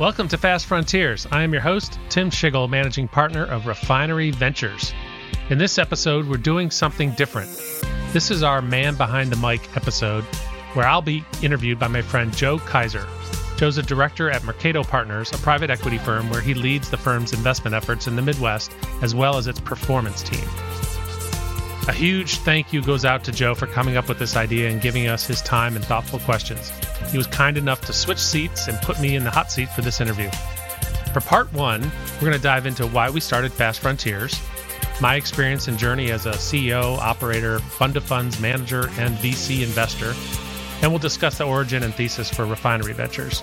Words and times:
Welcome 0.00 0.28
to 0.28 0.38
Fast 0.38 0.64
Frontiers. 0.64 1.26
I 1.30 1.42
am 1.42 1.52
your 1.52 1.60
host, 1.60 1.98
Tim 2.08 2.30
Schigel, 2.30 2.70
managing 2.70 3.06
partner 3.06 3.44
of 3.44 3.66
Refinery 3.66 4.30
Ventures. 4.30 4.94
In 5.50 5.58
this 5.58 5.76
episode, 5.76 6.26
we're 6.26 6.38
doing 6.38 6.70
something 6.70 7.10
different. 7.10 7.50
This 8.14 8.30
is 8.30 8.42
our 8.42 8.62
Man 8.62 8.94
Behind 8.94 9.30
the 9.30 9.36
Mic 9.36 9.76
episode, 9.76 10.24
where 10.72 10.86
I'll 10.86 11.02
be 11.02 11.22
interviewed 11.42 11.78
by 11.78 11.88
my 11.88 12.00
friend 12.00 12.34
Joe 12.34 12.58
Kaiser. 12.60 13.06
Joe's 13.58 13.76
a 13.76 13.82
director 13.82 14.30
at 14.30 14.42
Mercato 14.42 14.82
Partners, 14.82 15.34
a 15.34 15.36
private 15.36 15.68
equity 15.68 15.98
firm 15.98 16.30
where 16.30 16.40
he 16.40 16.54
leads 16.54 16.88
the 16.88 16.96
firm's 16.96 17.34
investment 17.34 17.74
efforts 17.74 18.06
in 18.06 18.16
the 18.16 18.22
Midwest 18.22 18.72
as 19.02 19.14
well 19.14 19.36
as 19.36 19.48
its 19.48 19.60
performance 19.60 20.22
team. 20.22 20.48
A 21.88 21.92
huge 21.92 22.36
thank 22.38 22.72
you 22.72 22.80
goes 22.80 23.04
out 23.04 23.22
to 23.24 23.32
Joe 23.32 23.54
for 23.54 23.66
coming 23.66 23.98
up 23.98 24.08
with 24.08 24.18
this 24.18 24.34
idea 24.34 24.70
and 24.70 24.80
giving 24.80 25.08
us 25.08 25.26
his 25.26 25.42
time 25.42 25.76
and 25.76 25.84
thoughtful 25.84 26.20
questions. 26.20 26.72
He 27.08 27.18
was 27.18 27.26
kind 27.26 27.56
enough 27.56 27.80
to 27.86 27.92
switch 27.92 28.18
seats 28.18 28.68
and 28.68 28.78
put 28.82 29.00
me 29.00 29.16
in 29.16 29.24
the 29.24 29.30
hot 29.30 29.50
seat 29.50 29.68
for 29.70 29.82
this 29.82 30.00
interview. 30.00 30.30
For 31.12 31.20
part 31.20 31.52
one, 31.52 31.82
we're 32.14 32.28
going 32.28 32.32
to 32.32 32.38
dive 32.38 32.66
into 32.66 32.86
why 32.86 33.10
we 33.10 33.20
started 33.20 33.52
Fast 33.52 33.80
Frontiers, 33.80 34.40
my 35.00 35.16
experience 35.16 35.66
and 35.66 35.78
journey 35.78 36.10
as 36.10 36.26
a 36.26 36.32
CEO, 36.32 36.98
operator, 36.98 37.58
fund 37.58 37.96
of 37.96 38.04
funds 38.04 38.38
manager, 38.38 38.90
and 38.98 39.16
VC 39.16 39.62
investor, 39.62 40.14
and 40.82 40.92
we'll 40.92 40.98
discuss 40.98 41.38
the 41.38 41.44
origin 41.44 41.82
and 41.82 41.94
thesis 41.94 42.30
for 42.30 42.44
Refinery 42.44 42.92
Ventures. 42.92 43.42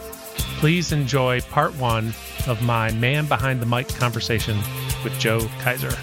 Please 0.60 0.92
enjoy 0.92 1.42
part 1.42 1.76
one 1.76 2.14
of 2.48 2.62
my 2.62 2.92
man 2.94 3.26
behind 3.26 3.60
the 3.60 3.66
mic 3.66 3.88
conversation 3.90 4.58
with 5.04 5.18
Joe 5.20 5.48
Kaiser. 5.60 5.96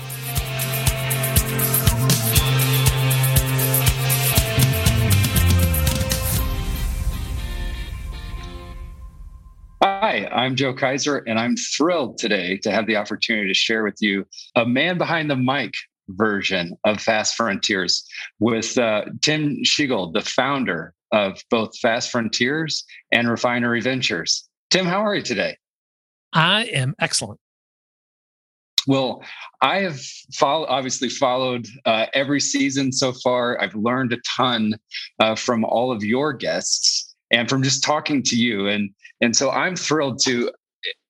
Hi, 10.14 10.28
I'm 10.30 10.54
Joe 10.54 10.72
Kaiser, 10.72 11.24
and 11.26 11.40
I'm 11.40 11.56
thrilled 11.56 12.18
today 12.18 12.56
to 12.58 12.70
have 12.70 12.86
the 12.86 12.94
opportunity 12.94 13.48
to 13.48 13.54
share 13.54 13.82
with 13.82 13.96
you 13.98 14.24
a 14.54 14.64
man 14.64 14.96
behind 14.96 15.28
the 15.28 15.34
mic 15.34 15.74
version 16.10 16.76
of 16.84 17.00
Fast 17.00 17.34
Frontiers 17.34 18.06
with 18.38 18.78
uh, 18.78 19.06
Tim 19.22 19.56
Schigel, 19.64 20.12
the 20.12 20.20
founder 20.20 20.94
of 21.10 21.42
both 21.50 21.76
Fast 21.80 22.12
Frontiers 22.12 22.84
and 23.10 23.28
Refinery 23.28 23.80
Ventures. 23.80 24.48
Tim, 24.70 24.86
how 24.86 25.04
are 25.04 25.16
you 25.16 25.22
today? 25.22 25.56
I 26.32 26.66
am 26.66 26.94
excellent. 27.00 27.40
Well, 28.86 29.24
I 29.62 29.80
have 29.80 30.00
follow, 30.32 30.64
obviously 30.66 31.08
followed 31.08 31.66
uh, 31.86 32.06
every 32.14 32.38
season 32.38 32.92
so 32.92 33.14
far. 33.14 33.60
I've 33.60 33.74
learned 33.74 34.12
a 34.12 34.18
ton 34.36 34.74
uh, 35.18 35.34
from 35.34 35.64
all 35.64 35.90
of 35.90 36.04
your 36.04 36.32
guests 36.32 37.13
and 37.34 37.48
from 37.48 37.62
just 37.62 37.82
talking 37.82 38.22
to 38.22 38.36
you. 38.36 38.68
And 38.68 38.90
and 39.20 39.36
so 39.36 39.50
I'm 39.50 39.76
thrilled 39.76 40.20
to 40.22 40.50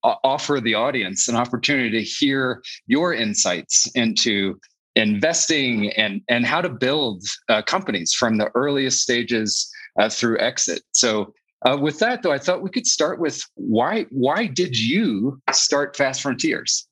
uh, 0.03 0.15
offer 0.25 0.61
the 0.61 0.75
audience 0.75 1.29
an 1.29 1.37
opportunity 1.37 1.91
to 1.91 2.03
hear 2.03 2.63
your 2.87 3.15
insights 3.15 3.91
into 3.95 4.59
investing 4.97 5.91
and 5.93 6.23
and 6.29 6.47
how 6.47 6.61
to 6.61 6.69
build 6.69 7.23
uh, 7.49 7.63
companies 7.63 8.13
from 8.13 8.39
the 8.39 8.51
earliest 8.55 9.01
stages 9.01 9.71
uh, 10.01 10.09
through 10.09 10.39
exit. 10.39 10.83
So 10.93 11.33
uh, 11.67 11.77
with 11.81 11.99
that 12.01 12.23
though, 12.23 12.33
I 12.33 12.39
thought 12.39 12.63
we 12.63 12.71
could 12.71 12.87
start 12.87 13.21
with 13.21 13.43
why 13.55 14.07
why 14.11 14.47
did 14.47 14.79
you 14.79 15.41
start 15.53 15.97
Fast 15.97 16.23
Frontiers? 16.23 16.89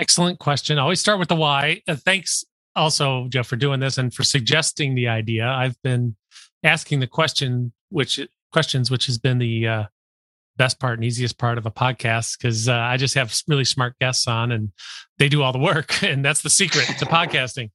Excellent 0.00 0.38
question. 0.38 0.78
I 0.78 0.82
always 0.82 1.00
start 1.00 1.18
with 1.18 1.28
the 1.28 1.34
why. 1.34 1.82
Uh, 1.88 1.96
thanks 1.96 2.44
also, 2.76 3.26
Jeff, 3.28 3.48
for 3.48 3.56
doing 3.56 3.80
this 3.80 3.98
and 3.98 4.14
for 4.14 4.22
suggesting 4.22 4.94
the 4.94 5.08
idea. 5.08 5.46
I've 5.46 5.80
been 5.82 6.14
asking 6.62 7.00
the 7.00 7.08
question 7.08 7.72
which 7.90 8.20
questions, 8.52 8.90
which 8.90 9.06
has 9.06 9.18
been 9.18 9.38
the 9.38 9.66
uh, 9.66 9.84
best 10.56 10.78
part 10.78 10.98
and 10.98 11.04
easiest 11.04 11.38
part 11.38 11.58
of 11.58 11.66
a 11.66 11.70
podcast 11.70 12.38
because 12.38 12.68
uh, 12.68 12.74
I 12.74 12.96
just 12.96 13.14
have 13.14 13.34
really 13.46 13.64
smart 13.64 13.98
guests 13.98 14.26
on 14.26 14.52
and 14.52 14.72
they 15.18 15.28
do 15.28 15.42
all 15.42 15.52
the 15.52 15.58
work, 15.58 16.02
and 16.02 16.24
that's 16.24 16.42
the 16.42 16.50
secret 16.50 16.86
to 16.98 17.06
podcasting. 17.06 17.70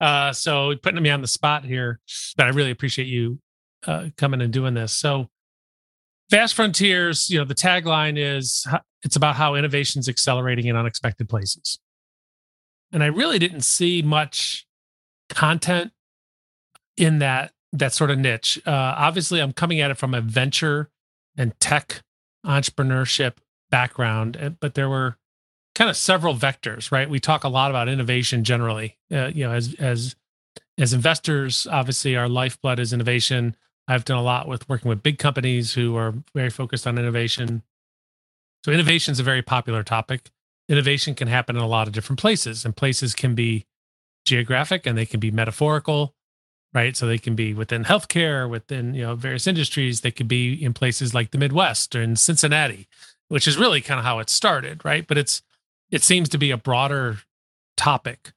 Uh, 0.00 0.32
so 0.32 0.74
putting 0.82 1.02
me 1.02 1.10
on 1.10 1.22
the 1.22 1.26
spot 1.26 1.64
here, 1.64 2.00
but 2.36 2.46
I 2.46 2.50
really 2.50 2.70
appreciate 2.70 3.06
you 3.06 3.40
uh, 3.86 4.08
coming 4.16 4.42
and 4.42 4.52
doing 4.52 4.74
this. 4.74 4.92
So, 4.92 5.28
Fast 6.30 6.54
Frontiers, 6.54 7.30
you 7.30 7.38
know, 7.38 7.44
the 7.44 7.54
tagline 7.54 8.18
is 8.18 8.66
it's 9.04 9.14
about 9.14 9.36
how 9.36 9.54
innovation's 9.54 10.08
accelerating 10.08 10.66
in 10.66 10.76
unexpected 10.76 11.28
places. 11.28 11.78
And 12.92 13.02
I 13.02 13.06
really 13.06 13.38
didn't 13.38 13.60
see 13.60 14.02
much 14.02 14.66
content 15.28 15.92
in 16.96 17.20
that 17.20 17.52
that 17.72 17.92
sort 17.92 18.10
of 18.10 18.18
niche. 18.18 18.60
Uh, 18.66 18.94
obviously, 18.96 19.40
I'm 19.40 19.52
coming 19.52 19.80
at 19.80 19.90
it 19.90 19.96
from 19.96 20.14
a 20.14 20.20
venture 20.20 20.90
and 21.36 21.58
tech 21.60 22.02
entrepreneurship 22.44 23.34
background, 23.70 24.36
eh, 24.40 24.50
but 24.60 24.74
there 24.74 24.88
were 24.88 25.16
kind 25.74 25.90
of 25.90 25.96
several 25.96 26.34
vectors, 26.34 26.90
right? 26.90 27.08
We 27.08 27.20
talk 27.20 27.44
a 27.44 27.48
lot 27.48 27.70
about 27.70 27.88
innovation 27.88 28.44
generally. 28.44 28.96
Uh, 29.12 29.30
you 29.34 29.44
know, 29.44 29.52
as 29.52 29.74
as 29.74 30.16
as 30.78 30.92
investors, 30.92 31.66
obviously, 31.70 32.16
our 32.16 32.28
lifeblood 32.28 32.78
is 32.78 32.92
innovation. 32.92 33.56
I've 33.88 34.04
done 34.04 34.18
a 34.18 34.22
lot 34.22 34.48
with 34.48 34.68
working 34.68 34.88
with 34.88 35.02
big 35.02 35.18
companies 35.18 35.74
who 35.74 35.96
are 35.96 36.14
very 36.34 36.50
focused 36.50 36.86
on 36.86 36.98
innovation. 36.98 37.62
So, 38.64 38.72
innovation 38.72 39.12
is 39.12 39.20
a 39.20 39.24
very 39.24 39.42
popular 39.42 39.82
topic. 39.82 40.30
Innovation 40.68 41.14
can 41.14 41.28
happen 41.28 41.56
in 41.56 41.62
a 41.62 41.68
lot 41.68 41.86
of 41.86 41.92
different 41.92 42.18
places, 42.18 42.64
and 42.64 42.74
places 42.74 43.14
can 43.14 43.34
be 43.34 43.66
geographic 44.24 44.86
and 44.86 44.98
they 44.98 45.06
can 45.06 45.20
be 45.20 45.30
metaphorical 45.30 46.15
right? 46.76 46.94
So 46.94 47.06
they 47.06 47.16
can 47.16 47.34
be 47.34 47.54
within 47.54 47.84
healthcare, 47.84 48.48
within 48.48 48.92
you 48.92 49.02
know 49.02 49.14
various 49.14 49.46
industries. 49.46 50.02
They 50.02 50.10
could 50.10 50.28
be 50.28 50.52
in 50.62 50.74
places 50.74 51.14
like 51.14 51.30
the 51.30 51.38
Midwest 51.38 51.96
or 51.96 52.02
in 52.02 52.16
Cincinnati, 52.16 52.86
which 53.28 53.48
is 53.48 53.56
really 53.56 53.80
kind 53.80 53.98
of 53.98 54.04
how 54.04 54.18
it 54.18 54.28
started, 54.28 54.84
right? 54.84 55.06
But 55.06 55.16
it's 55.16 55.40
it 55.90 56.02
seems 56.02 56.28
to 56.28 56.38
be 56.38 56.50
a 56.50 56.58
broader 56.58 57.20
topic 57.78 58.32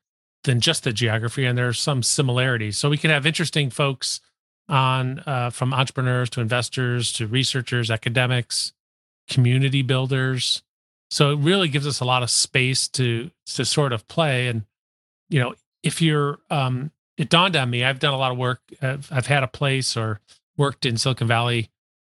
than 0.46 0.62
just 0.62 0.86
the 0.86 0.94
geography, 0.94 1.46
and 1.46 1.58
there's 1.58 1.82
some 1.82 2.02
similarities. 2.02 2.78
So 2.78 2.90
we 2.90 2.98
can 2.98 3.12
have 3.12 3.26
interesting 3.26 3.70
folks 3.70 4.22
on 4.70 5.22
uh, 5.26 5.50
from 5.50 5.74
entrepreneurs 5.74 6.30
to 6.30 6.40
investors 6.40 7.12
to 7.14 7.28
researchers, 7.28 7.92
academics, 7.92 8.72
community 9.30 9.82
builders. 9.82 10.64
So 11.10 11.32
it 11.32 11.40
really 11.40 11.68
gives 11.68 11.86
us 11.86 12.00
a 12.00 12.06
lot 12.06 12.24
of 12.24 12.30
space 12.30 12.88
to 12.90 13.32
to 13.48 13.66
sort 13.66 13.92
of 13.92 14.08
play. 14.08 14.48
And 14.48 14.64
you 15.28 15.42
know, 15.42 15.56
if 15.84 16.02
you're 16.02 16.40
um, 16.50 16.92
it 17.20 17.28
dawned 17.28 17.58
on 17.58 17.70
me. 17.70 17.84
I've 17.84 18.00
done 18.00 18.14
a 18.14 18.18
lot 18.18 18.32
of 18.32 18.38
work. 18.38 18.62
I've, 18.82 19.12
I've 19.12 19.28
had 19.28 19.44
a 19.44 19.48
place 19.48 19.98
or 19.98 20.22
worked 20.58 20.86
in 20.86 20.98
Silicon 20.98 21.28
Valley, 21.28 21.70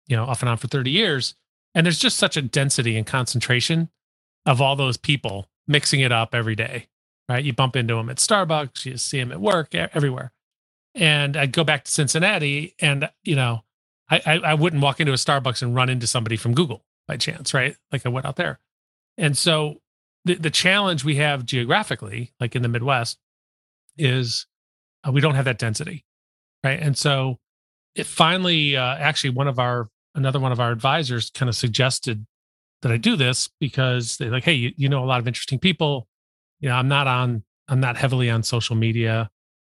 you 0.08 0.16
know, 0.16 0.24
off 0.24 0.42
and 0.42 0.48
on 0.48 0.56
for 0.56 0.66
30 0.66 0.90
years. 0.90 1.36
And 1.76 1.86
there's 1.86 2.00
just 2.00 2.18
such 2.18 2.36
a 2.36 2.42
density 2.42 2.96
and 2.96 3.06
concentration 3.06 3.88
of 4.44 4.60
all 4.60 4.74
those 4.74 4.96
people 4.96 5.48
mixing 5.68 6.00
it 6.00 6.10
up 6.10 6.34
every 6.34 6.56
day, 6.56 6.88
right? 7.28 7.44
You 7.44 7.52
bump 7.52 7.76
into 7.76 7.94
them 7.94 8.10
at 8.10 8.16
Starbucks, 8.16 8.84
you 8.84 8.96
see 8.96 9.20
them 9.20 9.30
at 9.30 9.40
work, 9.40 9.74
everywhere. 9.76 10.32
And 10.92 11.36
I'd 11.36 11.52
go 11.52 11.62
back 11.62 11.84
to 11.84 11.90
Cincinnati 11.90 12.74
and, 12.80 13.08
you 13.22 13.36
know, 13.36 13.62
I, 14.10 14.20
I, 14.26 14.32
I 14.38 14.54
wouldn't 14.54 14.82
walk 14.82 14.98
into 14.98 15.12
a 15.12 15.16
Starbucks 15.16 15.62
and 15.62 15.74
run 15.74 15.88
into 15.88 16.08
somebody 16.08 16.36
from 16.36 16.54
Google 16.54 16.84
by 17.06 17.16
chance, 17.16 17.54
right? 17.54 17.76
Like 17.92 18.04
I 18.04 18.08
went 18.08 18.26
out 18.26 18.36
there. 18.36 18.58
And 19.16 19.38
so 19.38 19.82
the, 20.24 20.34
the 20.34 20.50
challenge 20.50 21.04
we 21.04 21.16
have 21.16 21.46
geographically, 21.46 22.32
like 22.40 22.56
in 22.56 22.62
the 22.62 22.68
Midwest, 22.68 23.18
is 23.96 24.46
uh, 25.06 25.12
we 25.12 25.20
don't 25.20 25.34
have 25.34 25.44
that 25.44 25.58
density, 25.58 26.04
right? 26.64 26.80
And 26.80 26.96
so 26.96 27.38
it 27.94 28.06
finally, 28.06 28.76
uh, 28.76 28.96
actually, 28.96 29.30
one 29.30 29.48
of 29.48 29.58
our 29.58 29.88
another 30.14 30.40
one 30.40 30.52
of 30.52 30.60
our 30.60 30.72
advisors 30.72 31.30
kind 31.30 31.48
of 31.48 31.54
suggested 31.54 32.26
that 32.82 32.92
I 32.92 32.96
do 32.96 33.16
this 33.16 33.48
because 33.60 34.16
they're 34.16 34.30
like, 34.30 34.44
hey, 34.44 34.54
you, 34.54 34.72
you 34.76 34.88
know 34.88 35.04
a 35.04 35.06
lot 35.06 35.20
of 35.20 35.26
interesting 35.26 35.58
people. 35.58 36.08
You 36.60 36.68
know, 36.68 36.74
I'm 36.74 36.88
not 36.88 37.06
on, 37.06 37.44
I'm 37.68 37.80
not 37.80 37.96
heavily 37.96 38.30
on 38.30 38.42
social 38.42 38.76
media, 38.76 39.30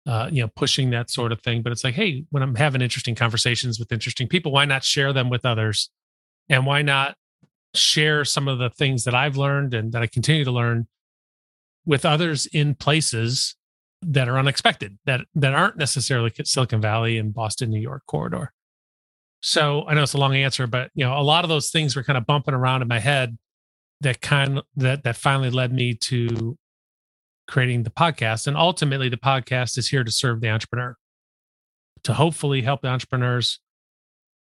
uh, 0.06 0.29
you 0.32 0.43
know, 0.43 0.50
pushing 0.56 0.90
that 0.90 1.11
sort 1.11 1.32
of 1.32 1.40
thing. 1.40 1.62
But 1.62 1.73
it's 1.73 1.85
like, 1.85 1.94
hey, 1.94 2.25
when 2.31 2.43
I'm 2.43 2.55
having 2.55 2.81
interesting 2.81 3.14
conversations 3.14 3.78
with 3.78 3.93
interesting 3.93 4.28
people, 4.28 4.52
why 4.52 4.64
not 4.64 4.85
share 4.85 5.12
them 5.12 5.31
with 5.31 5.44
others? 5.46 5.90
And 6.49 6.67
why 6.67 6.82
not 6.82 7.17
share 7.75 8.25
some 8.25 8.49
of 8.49 8.58
the 8.58 8.70
things 8.70 9.05
that 9.05 9.14
I've 9.14 9.37
learned 9.37 9.75
and 9.75 9.93
that 9.93 10.02
I 10.02 10.06
continue 10.06 10.44
to 10.44 10.50
learn 10.50 10.88
with 11.87 12.05
others 12.05 12.46
in 12.46 12.75
places 12.75 13.56
that 14.02 14.28
are 14.28 14.38
unexpected 14.38 14.99
that 15.06 15.22
that 15.34 15.54
aren't 15.54 15.76
necessarily 15.76 16.32
Silicon 16.44 16.81
Valley 16.81 17.19
and 17.19 17.32
Boston, 17.32 17.70
New 17.70 17.81
York 17.81 18.02
corridor. 18.06 18.52
So 19.40 19.84
I 19.87 19.94
know 19.94 20.02
it's 20.02 20.14
a 20.14 20.19
long 20.19 20.34
answer, 20.34 20.66
but 20.66 20.90
you 20.94 21.04
know, 21.04 21.19
a 21.19 21.22
lot 21.22 21.44
of 21.44 21.49
those 21.49 21.70
things 21.70 21.96
were 21.96 22.04
kind 22.04 22.16
of 22.16 22.26
bumping 22.26 22.54
around 22.54 22.82
in 22.82 22.88
my 22.88 23.00
head 23.00 23.38
that 24.00 24.20
kind 24.20 24.60
that 24.76 25.04
that 25.04 25.16
finally 25.16 25.50
led 25.50 25.72
me 25.72 25.94
to 25.94 26.58
creating 27.49 27.82
the 27.82 27.90
podcast. 27.90 28.46
And 28.46 28.56
ultimately 28.56 29.08
the 29.08 29.16
podcast 29.16 29.78
is 29.78 29.88
here 29.88 30.04
to 30.04 30.10
serve 30.10 30.40
the 30.40 30.49
entrepreneur, 30.49 30.96
to 32.04 32.14
hopefully 32.14 32.62
help 32.62 32.82
the 32.82 32.88
entrepreneurs 32.88 33.60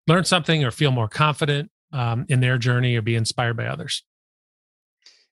learn 0.08 0.24
something 0.26 0.64
or 0.64 0.72
feel 0.72 0.92
more 0.92 1.08
confident 1.08 1.72
um, 1.92 2.26
in 2.30 2.40
their 2.40 2.58
journey 2.58 2.96
or 2.96 3.02
be 3.02 3.16
inspired 3.16 3.58
by 3.58 3.66
others. 3.66 4.04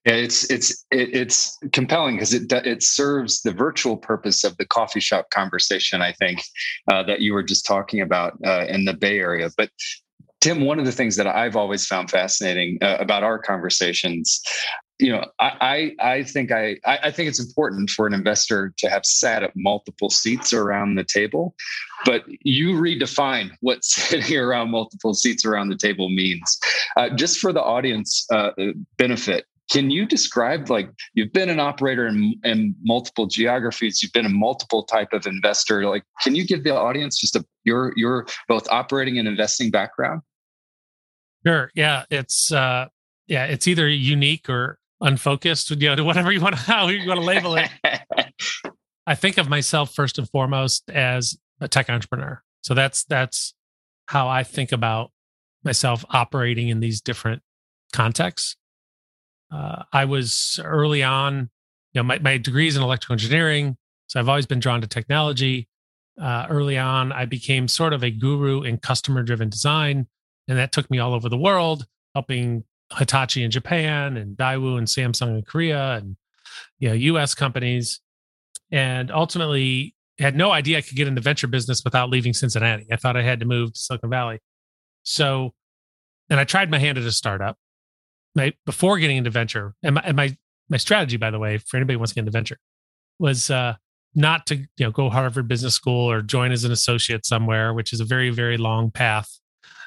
Yeah, 0.04 0.14
it's 0.14 0.50
it's 0.50 0.84
it, 0.90 1.14
it's 1.14 1.58
compelling 1.72 2.16
because 2.16 2.34
it 2.34 2.52
it 2.52 2.82
serves 2.82 3.40
the 3.40 3.52
virtual 3.52 3.96
purpose 3.96 4.44
of 4.44 4.56
the 4.58 4.66
coffee 4.66 5.00
shop 5.00 5.30
conversation. 5.30 6.02
I 6.02 6.12
think 6.12 6.42
uh, 6.92 7.02
that 7.04 7.20
you 7.20 7.32
were 7.32 7.42
just 7.42 7.64
talking 7.64 8.02
about 8.02 8.38
uh, 8.44 8.66
in 8.68 8.84
the 8.84 8.92
Bay 8.92 9.18
Area. 9.18 9.48
But 9.56 9.70
Tim, 10.42 10.60
one 10.66 10.78
of 10.78 10.84
the 10.84 10.92
things 10.92 11.16
that 11.16 11.26
I've 11.26 11.56
always 11.56 11.86
found 11.86 12.10
fascinating 12.10 12.76
uh, 12.82 12.98
about 13.00 13.22
our 13.22 13.38
conversations, 13.38 14.42
you 14.98 15.10
know, 15.10 15.24
I 15.40 15.94
I, 16.00 16.12
I 16.16 16.22
think 16.22 16.52
I 16.52 16.76
I 16.84 17.10
think 17.10 17.30
it's 17.30 17.40
important 17.40 17.88
for 17.88 18.06
an 18.06 18.12
investor 18.12 18.74
to 18.76 18.90
have 18.90 19.06
sat 19.06 19.42
at 19.42 19.52
multiple 19.56 20.10
seats 20.10 20.52
around 20.52 20.96
the 20.96 21.04
table, 21.04 21.54
but 22.04 22.24
you 22.42 22.72
redefine 22.74 23.52
what 23.62 23.82
sitting 23.84 24.36
around 24.36 24.70
multiple 24.70 25.14
seats 25.14 25.46
around 25.46 25.70
the 25.70 25.78
table 25.78 26.10
means. 26.10 26.60
Uh, 26.94 27.08
just 27.08 27.38
for 27.38 27.54
the 27.54 27.62
audience 27.62 28.26
uh, 28.30 28.50
benefit, 28.98 29.46
can 29.70 29.90
you 29.90 30.06
describe 30.06 30.68
like 30.68 30.90
you've 31.14 31.32
been 31.32 31.48
an 31.48 31.60
operator 31.60 32.06
in, 32.06 32.34
in 32.44 32.74
multiple 32.82 33.26
geographies 33.26 34.02
you've 34.02 34.12
been 34.12 34.26
a 34.26 34.30
multiple 34.30 34.82
type 34.82 35.08
of 35.12 35.26
investor 35.26 35.88
like 35.88 36.04
can 36.22 36.34
you 36.34 36.46
give 36.46 36.64
the 36.64 36.74
audience 36.74 37.18
just 37.18 37.36
a 37.36 37.44
your 37.64 37.92
your 37.96 38.26
both 38.48 38.68
operating 38.70 39.18
and 39.18 39.26
investing 39.26 39.70
background? 39.70 40.20
Sure 41.46 41.70
yeah 41.74 42.04
it's 42.10 42.52
uh 42.52 42.86
yeah 43.26 43.44
it's 43.46 43.66
either 43.66 43.88
unique 43.88 44.48
or 44.48 44.78
unfocused 45.00 45.70
you 45.70 45.96
know 45.96 46.04
whatever 46.04 46.30
you 46.30 46.40
want 46.40 46.56
to 46.56 46.60
how 46.60 46.88
you 46.88 47.06
want 47.08 47.20
to 47.20 47.26
label 47.26 47.56
it. 47.56 47.70
I 49.06 49.14
think 49.14 49.36
of 49.36 49.48
myself 49.50 49.94
first 49.94 50.18
and 50.18 50.28
foremost 50.30 50.88
as 50.90 51.36
a 51.60 51.68
tech 51.68 51.90
entrepreneur. 51.90 52.42
So 52.62 52.72
that's 52.74 53.04
that's 53.04 53.54
how 54.06 54.28
i 54.28 54.42
think 54.42 54.72
about 54.72 55.10
myself 55.64 56.04
operating 56.10 56.68
in 56.68 56.80
these 56.80 57.00
different 57.00 57.42
contexts 57.92 58.56
uh, 59.54 59.84
I 59.92 60.04
was 60.04 60.58
early 60.64 61.02
on, 61.02 61.48
you 61.92 62.00
know, 62.00 62.02
my, 62.02 62.18
my 62.18 62.38
degree 62.38 62.66
is 62.66 62.76
in 62.76 62.82
electrical 62.82 63.14
engineering. 63.14 63.76
So 64.08 64.18
I've 64.18 64.28
always 64.28 64.46
been 64.46 64.60
drawn 64.60 64.80
to 64.80 64.86
technology. 64.86 65.68
Uh, 66.20 66.46
early 66.50 66.76
on, 66.76 67.12
I 67.12 67.24
became 67.24 67.68
sort 67.68 67.92
of 67.92 68.02
a 68.02 68.10
guru 68.10 68.62
in 68.62 68.78
customer 68.78 69.22
driven 69.22 69.48
design. 69.48 70.08
And 70.48 70.58
that 70.58 70.72
took 70.72 70.90
me 70.90 70.98
all 70.98 71.14
over 71.14 71.28
the 71.28 71.38
world, 71.38 71.86
helping 72.14 72.64
Hitachi 72.96 73.44
in 73.44 73.50
Japan 73.50 74.16
and 74.16 74.36
Daewoo 74.36 74.76
and 74.76 74.86
Samsung 74.86 75.38
in 75.38 75.42
Korea 75.42 75.94
and, 75.94 76.16
you 76.78 76.88
know, 76.88 76.94
US 76.94 77.34
companies. 77.34 78.00
And 78.72 79.10
ultimately 79.10 79.94
had 80.18 80.36
no 80.36 80.50
idea 80.50 80.78
I 80.78 80.80
could 80.80 80.96
get 80.96 81.08
into 81.08 81.20
venture 81.20 81.46
business 81.46 81.82
without 81.84 82.10
leaving 82.10 82.32
Cincinnati. 82.32 82.86
I 82.90 82.96
thought 82.96 83.16
I 83.16 83.22
had 83.22 83.40
to 83.40 83.46
move 83.46 83.72
to 83.72 83.78
Silicon 83.78 84.10
Valley. 84.10 84.40
So, 85.04 85.54
and 86.28 86.40
I 86.40 86.44
tried 86.44 86.70
my 86.70 86.78
hand 86.78 86.98
at 86.98 87.04
a 87.04 87.12
startup 87.12 87.56
my 88.34 88.52
before 88.66 88.98
getting 88.98 89.16
into 89.16 89.30
venture 89.30 89.74
and 89.82 89.94
my, 89.96 90.02
and 90.04 90.16
my 90.16 90.36
my 90.68 90.76
strategy 90.76 91.16
by 91.16 91.30
the 91.30 91.38
way 91.38 91.58
for 91.58 91.76
anybody 91.76 91.94
who 91.94 91.98
wants 91.98 92.12
to 92.12 92.14
get 92.16 92.20
into 92.20 92.32
venture 92.32 92.58
was 93.18 93.50
uh 93.50 93.74
not 94.14 94.46
to 94.46 94.56
you 94.56 94.66
know 94.80 94.90
go 94.90 95.10
harvard 95.10 95.48
business 95.48 95.74
school 95.74 96.10
or 96.10 96.22
join 96.22 96.52
as 96.52 96.64
an 96.64 96.72
associate 96.72 97.26
somewhere 97.26 97.74
which 97.74 97.92
is 97.92 98.00
a 98.00 98.04
very 98.04 98.30
very 98.30 98.56
long 98.56 98.90
path 98.90 99.38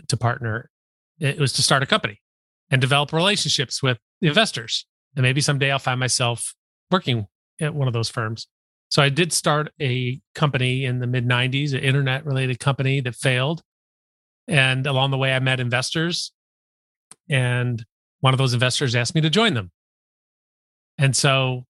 to 0.07 0.17
partner. 0.17 0.69
It 1.19 1.39
was 1.39 1.53
to 1.53 1.63
start 1.63 1.83
a 1.83 1.85
company 1.85 2.21
and 2.69 2.81
develop 2.81 3.13
relationships 3.13 3.81
with 3.81 3.97
investors. 4.21 4.85
And 5.15 5.23
maybe 5.23 5.41
someday 5.41 5.71
i'll 5.71 5.79
find 5.79 5.99
myself 5.99 6.53
working 6.91 7.27
at 7.59 7.73
one 7.73 7.87
of 7.87 7.93
those 7.93 8.09
firms. 8.09 8.47
So 8.89 9.01
i 9.01 9.09
did 9.09 9.33
start 9.33 9.71
a 9.81 10.19
company 10.35 10.85
in 10.85 10.99
the 10.99 11.07
mid 11.07 11.27
90s 11.27 11.73
an 11.73 11.79
internet 11.79 12.25
related 12.25 12.59
company 12.59 13.01
that 13.01 13.15
failed. 13.15 13.61
And 14.47 14.85
along 14.85 15.11
the 15.11 15.17
way 15.17 15.33
i 15.33 15.39
met 15.39 15.59
investors 15.59 16.31
and 17.29 17.83
one 18.19 18.33
of 18.33 18.37
those 18.37 18.53
investors 18.53 18.95
asked 18.95 19.15
me 19.15 19.21
to 19.21 19.29
join 19.29 19.53
them. 19.53 19.71
And 20.97 21.15
so 21.15 21.65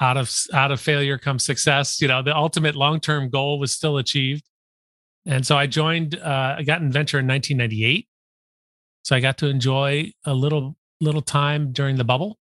out 0.00 0.16
of 0.16 0.32
out 0.52 0.70
of 0.70 0.80
failure 0.80 1.18
comes 1.18 1.44
success. 1.44 2.00
You 2.00 2.08
know, 2.08 2.22
the 2.22 2.36
ultimate 2.36 2.76
long-term 2.76 3.30
goal 3.30 3.58
was 3.58 3.72
still 3.72 3.98
achieved. 3.98 4.44
And 5.26 5.46
so 5.46 5.56
I 5.56 5.66
joined 5.66 6.16
uh, 6.16 6.56
I 6.58 6.62
got 6.62 6.80
in 6.80 6.92
venture 6.92 7.18
in 7.18 7.26
1998. 7.26 8.06
So 9.02 9.16
I 9.16 9.20
got 9.20 9.38
to 9.38 9.46
enjoy 9.46 10.12
a 10.24 10.34
little 10.34 10.76
little 11.00 11.22
time 11.22 11.72
during 11.72 11.96
the 11.96 12.04
bubble. 12.04 12.38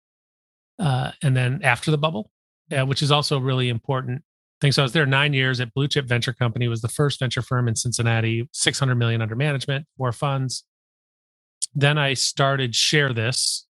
Uh, 0.79 1.13
and 1.23 1.37
then 1.37 1.61
after 1.65 1.91
the 1.91 1.99
bubble, 1.99 2.31
uh, 2.77 2.87
which 2.87 3.03
is 3.03 3.11
also 3.11 3.39
really 3.41 3.69
important 3.69 4.23
thing. 4.61 4.71
So 4.71 4.83
I 4.83 4.85
was 4.85 4.93
there 4.93 5.07
nine 5.07 5.33
years 5.33 5.61
at 5.61 5.75
Blue 5.75 5.89
Chip 5.89 6.07
Venture 6.07 6.33
Company, 6.33 6.69
was 6.69 6.81
the 6.81 6.89
first 6.89 7.19
venture 7.19 7.43
firm 7.43 7.67
in 7.67 7.75
Cincinnati, 7.75 8.49
600 8.53 8.95
million 8.95 9.21
under 9.21 9.35
management, 9.35 9.87
four 9.97 10.13
funds 10.13 10.65
then 11.75 11.99
I 11.99 12.15
started 12.15 12.75
Share 12.75 13.13
This. 13.13 13.67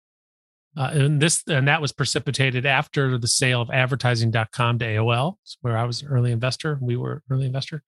Uh, 0.77 0.91
and 0.93 1.21
this 1.21 1.43
and 1.49 1.67
that 1.67 1.81
was 1.81 1.93
precipitated 1.93 2.65
after 2.65 3.19
the 3.19 3.27
sale 3.27 3.61
of 3.61 3.71
advertising.com 3.71 4.79
to 4.79 4.85
AOL, 4.85 5.35
where 5.61 5.77
I 5.77 5.85
was 5.85 6.03
an 6.03 6.09
early 6.09 6.31
investor. 6.31 6.79
We 6.81 6.97
were 6.97 7.23
early 7.31 7.47
investor. 7.47 7.83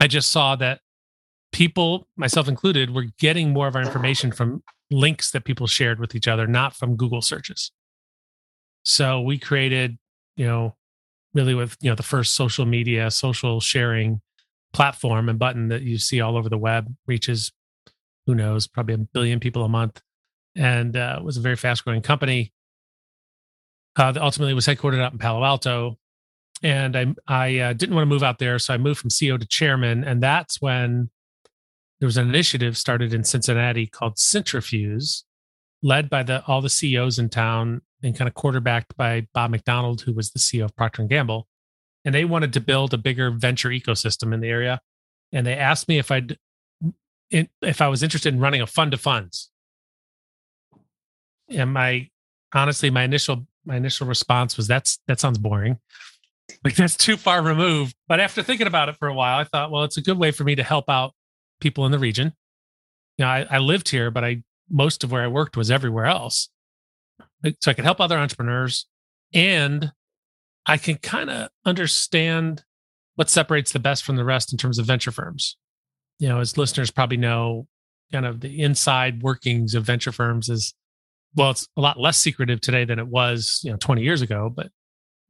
I 0.00 0.08
just 0.08 0.32
saw 0.32 0.56
that 0.56 0.80
people, 1.52 2.08
myself 2.16 2.48
included, 2.48 2.92
were 2.92 3.06
getting 3.20 3.52
more 3.52 3.68
of 3.68 3.76
our 3.76 3.82
information 3.82 4.32
from 4.32 4.64
links 4.90 5.30
that 5.30 5.44
people 5.44 5.68
shared 5.68 6.00
with 6.00 6.14
each 6.14 6.26
other, 6.26 6.46
not 6.48 6.74
from 6.74 6.96
Google 6.96 7.22
searches. 7.22 7.70
So 8.82 9.20
we 9.20 9.38
created, 9.38 9.96
you 10.36 10.46
know, 10.46 10.74
really 11.34 11.54
with 11.54 11.76
you 11.80 11.90
know 11.90 11.94
the 11.94 12.02
first 12.02 12.34
social 12.34 12.66
media, 12.66 13.10
social 13.10 13.60
sharing 13.60 14.20
platform 14.72 15.28
and 15.28 15.38
button 15.38 15.68
that 15.68 15.82
you 15.82 15.98
see 15.98 16.20
all 16.20 16.36
over 16.36 16.48
the 16.48 16.58
web, 16.58 16.92
reaches 17.06 17.52
who 18.26 18.34
knows, 18.34 18.66
probably 18.66 18.94
a 18.94 18.98
billion 18.98 19.40
people 19.40 19.64
a 19.64 19.68
month, 19.68 20.00
and 20.56 20.96
uh, 20.96 21.20
was 21.22 21.36
a 21.36 21.40
very 21.40 21.56
fast 21.56 21.84
growing 21.84 22.02
company. 22.02 22.52
Uh, 23.96 24.12
that 24.12 24.22
ultimately 24.22 24.54
was 24.54 24.66
headquartered 24.66 25.00
out 25.00 25.12
in 25.12 25.18
Palo 25.18 25.44
Alto, 25.44 25.98
and 26.62 26.96
I 26.96 27.14
I 27.26 27.58
uh, 27.58 27.72
didn't 27.72 27.94
want 27.94 28.06
to 28.06 28.12
move 28.12 28.22
out 28.22 28.38
there, 28.38 28.58
so 28.58 28.74
I 28.74 28.78
moved 28.78 29.00
from 29.00 29.10
CEO 29.10 29.38
to 29.38 29.46
chairman, 29.46 30.04
and 30.04 30.22
that's 30.22 30.60
when 30.60 31.10
there 32.00 32.06
was 32.06 32.16
an 32.16 32.28
initiative 32.28 32.76
started 32.76 33.14
in 33.14 33.24
Cincinnati 33.24 33.86
called 33.86 34.16
Cintrifuse, 34.16 35.22
led 35.82 36.10
by 36.10 36.22
the 36.22 36.44
all 36.46 36.60
the 36.60 36.70
CEOs 36.70 37.18
in 37.18 37.28
town 37.28 37.82
and 38.02 38.16
kind 38.16 38.28
of 38.28 38.34
quarterbacked 38.34 38.96
by 38.96 39.26
Bob 39.32 39.50
McDonald, 39.50 40.02
who 40.02 40.12
was 40.12 40.30
the 40.30 40.38
CEO 40.38 40.64
of 40.64 40.76
Procter 40.76 41.02
and 41.02 41.08
Gamble, 41.08 41.46
and 42.04 42.14
they 42.14 42.24
wanted 42.24 42.52
to 42.54 42.60
build 42.60 42.92
a 42.92 42.98
bigger 42.98 43.30
venture 43.30 43.70
ecosystem 43.70 44.34
in 44.34 44.40
the 44.40 44.48
area, 44.48 44.80
and 45.32 45.46
they 45.46 45.54
asked 45.54 45.88
me 45.88 45.98
if 45.98 46.10
I'd 46.10 46.36
in, 47.30 47.48
if 47.62 47.80
I 47.80 47.88
was 47.88 48.02
interested 48.02 48.34
in 48.34 48.40
running 48.40 48.60
a 48.60 48.66
fund 48.66 48.94
of 48.94 49.00
funds. 49.00 49.50
And 51.48 51.72
my 51.72 52.08
honestly, 52.52 52.90
my 52.90 53.02
initial 53.02 53.46
my 53.64 53.76
initial 53.76 54.06
response 54.06 54.56
was 54.56 54.66
that's 54.66 54.98
that 55.08 55.20
sounds 55.20 55.38
boring. 55.38 55.78
Like 56.62 56.76
that's 56.76 56.96
too 56.96 57.16
far 57.16 57.42
removed. 57.42 57.94
But 58.06 58.20
after 58.20 58.42
thinking 58.42 58.66
about 58.66 58.88
it 58.88 58.96
for 58.96 59.08
a 59.08 59.14
while, 59.14 59.38
I 59.38 59.44
thought, 59.44 59.70
well, 59.70 59.84
it's 59.84 59.96
a 59.96 60.02
good 60.02 60.18
way 60.18 60.30
for 60.30 60.44
me 60.44 60.54
to 60.54 60.62
help 60.62 60.88
out 60.88 61.14
people 61.60 61.86
in 61.86 61.92
the 61.92 61.98
region. 61.98 62.32
You 63.18 63.24
know, 63.24 63.30
I, 63.30 63.46
I 63.50 63.58
lived 63.58 63.88
here, 63.88 64.10
but 64.10 64.24
I 64.24 64.42
most 64.70 65.04
of 65.04 65.12
where 65.12 65.22
I 65.22 65.28
worked 65.28 65.56
was 65.56 65.70
everywhere 65.70 66.06
else. 66.06 66.48
So 67.60 67.70
I 67.70 67.74
could 67.74 67.84
help 67.84 68.00
other 68.00 68.18
entrepreneurs 68.18 68.86
and 69.32 69.92
I 70.66 70.78
can 70.78 70.96
kind 70.96 71.28
of 71.28 71.50
understand 71.66 72.64
what 73.16 73.28
separates 73.28 73.72
the 73.72 73.78
best 73.78 74.02
from 74.02 74.16
the 74.16 74.24
rest 74.24 74.52
in 74.52 74.58
terms 74.58 74.78
of 74.78 74.86
venture 74.86 75.10
firms 75.10 75.56
you 76.18 76.28
know, 76.28 76.40
as 76.40 76.56
listeners 76.56 76.90
probably 76.90 77.16
know, 77.16 77.66
kind 78.12 78.26
of 78.26 78.40
the 78.40 78.62
inside 78.62 79.22
workings 79.22 79.74
of 79.74 79.84
venture 79.84 80.12
firms 80.12 80.48
is 80.48 80.74
well, 81.34 81.50
it's 81.50 81.66
a 81.76 81.80
lot 81.80 81.98
less 81.98 82.16
secretive 82.16 82.60
today 82.60 82.84
than 82.84 82.98
it 82.98 83.08
was, 83.08 83.60
you 83.64 83.70
know, 83.70 83.76
20 83.76 84.02
years 84.02 84.22
ago, 84.22 84.52
but 84.54 84.68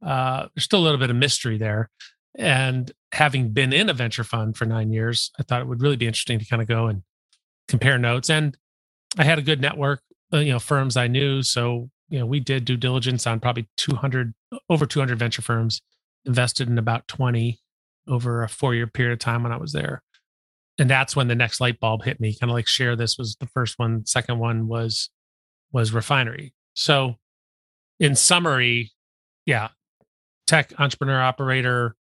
uh, 0.05 0.47
there's 0.53 0.63
still 0.63 0.79
a 0.79 0.83
little 0.83 0.99
bit 0.99 1.09
of 1.09 1.15
mystery 1.15 1.57
there. 1.57 1.89
And 2.37 2.91
having 3.11 3.49
been 3.49 3.73
in 3.73 3.89
a 3.89 3.93
venture 3.93 4.23
fund 4.23 4.55
for 4.55 4.65
nine 4.65 4.91
years, 4.91 5.31
I 5.39 5.43
thought 5.43 5.61
it 5.61 5.67
would 5.67 5.81
really 5.81 5.95
be 5.95 6.05
interesting 6.05 6.37
to 6.37 6.45
kind 6.45 6.61
of 6.61 6.67
go 6.67 6.87
and 6.87 7.01
compare 7.67 7.97
notes. 7.97 8.29
And 8.29 8.55
I 9.17 9.23
had 9.23 9.39
a 9.39 9.41
good 9.41 9.61
network, 9.61 10.01
uh, 10.33 10.37
you 10.37 10.51
know, 10.51 10.59
firms 10.59 10.95
I 10.95 11.07
knew. 11.07 11.41
So, 11.41 11.89
you 12.09 12.19
know, 12.19 12.25
we 12.25 12.39
did 12.39 12.65
due 12.65 12.77
diligence 12.77 13.25
on 13.25 13.39
probably 13.39 13.67
200, 13.77 14.33
over 14.69 14.85
200 14.85 15.17
venture 15.17 15.41
firms, 15.41 15.81
invested 16.25 16.69
in 16.69 16.77
about 16.77 17.07
20 17.07 17.59
over 18.07 18.43
a 18.43 18.49
four 18.49 18.75
year 18.75 18.85
period 18.85 19.13
of 19.13 19.19
time 19.19 19.41
when 19.41 19.51
I 19.51 19.57
was 19.57 19.71
there 19.71 20.03
and 20.77 20.89
that's 20.89 21.15
when 21.15 21.27
the 21.27 21.35
next 21.35 21.61
light 21.61 21.79
bulb 21.79 22.03
hit 22.03 22.19
me 22.19 22.35
kind 22.37 22.49
of 22.51 22.55
like 22.55 22.67
share 22.67 22.95
this 22.95 23.17
was 23.17 23.35
the 23.39 23.47
first 23.47 23.79
one 23.79 24.05
second 24.05 24.39
one 24.39 24.67
was 24.67 25.09
was 25.71 25.91
refinery. 25.91 26.53
So 26.73 27.15
in 27.99 28.15
summary 28.15 28.91
yeah 29.45 29.69
tech 30.47 30.73
entrepreneur 30.79 31.21
operator 31.21 31.95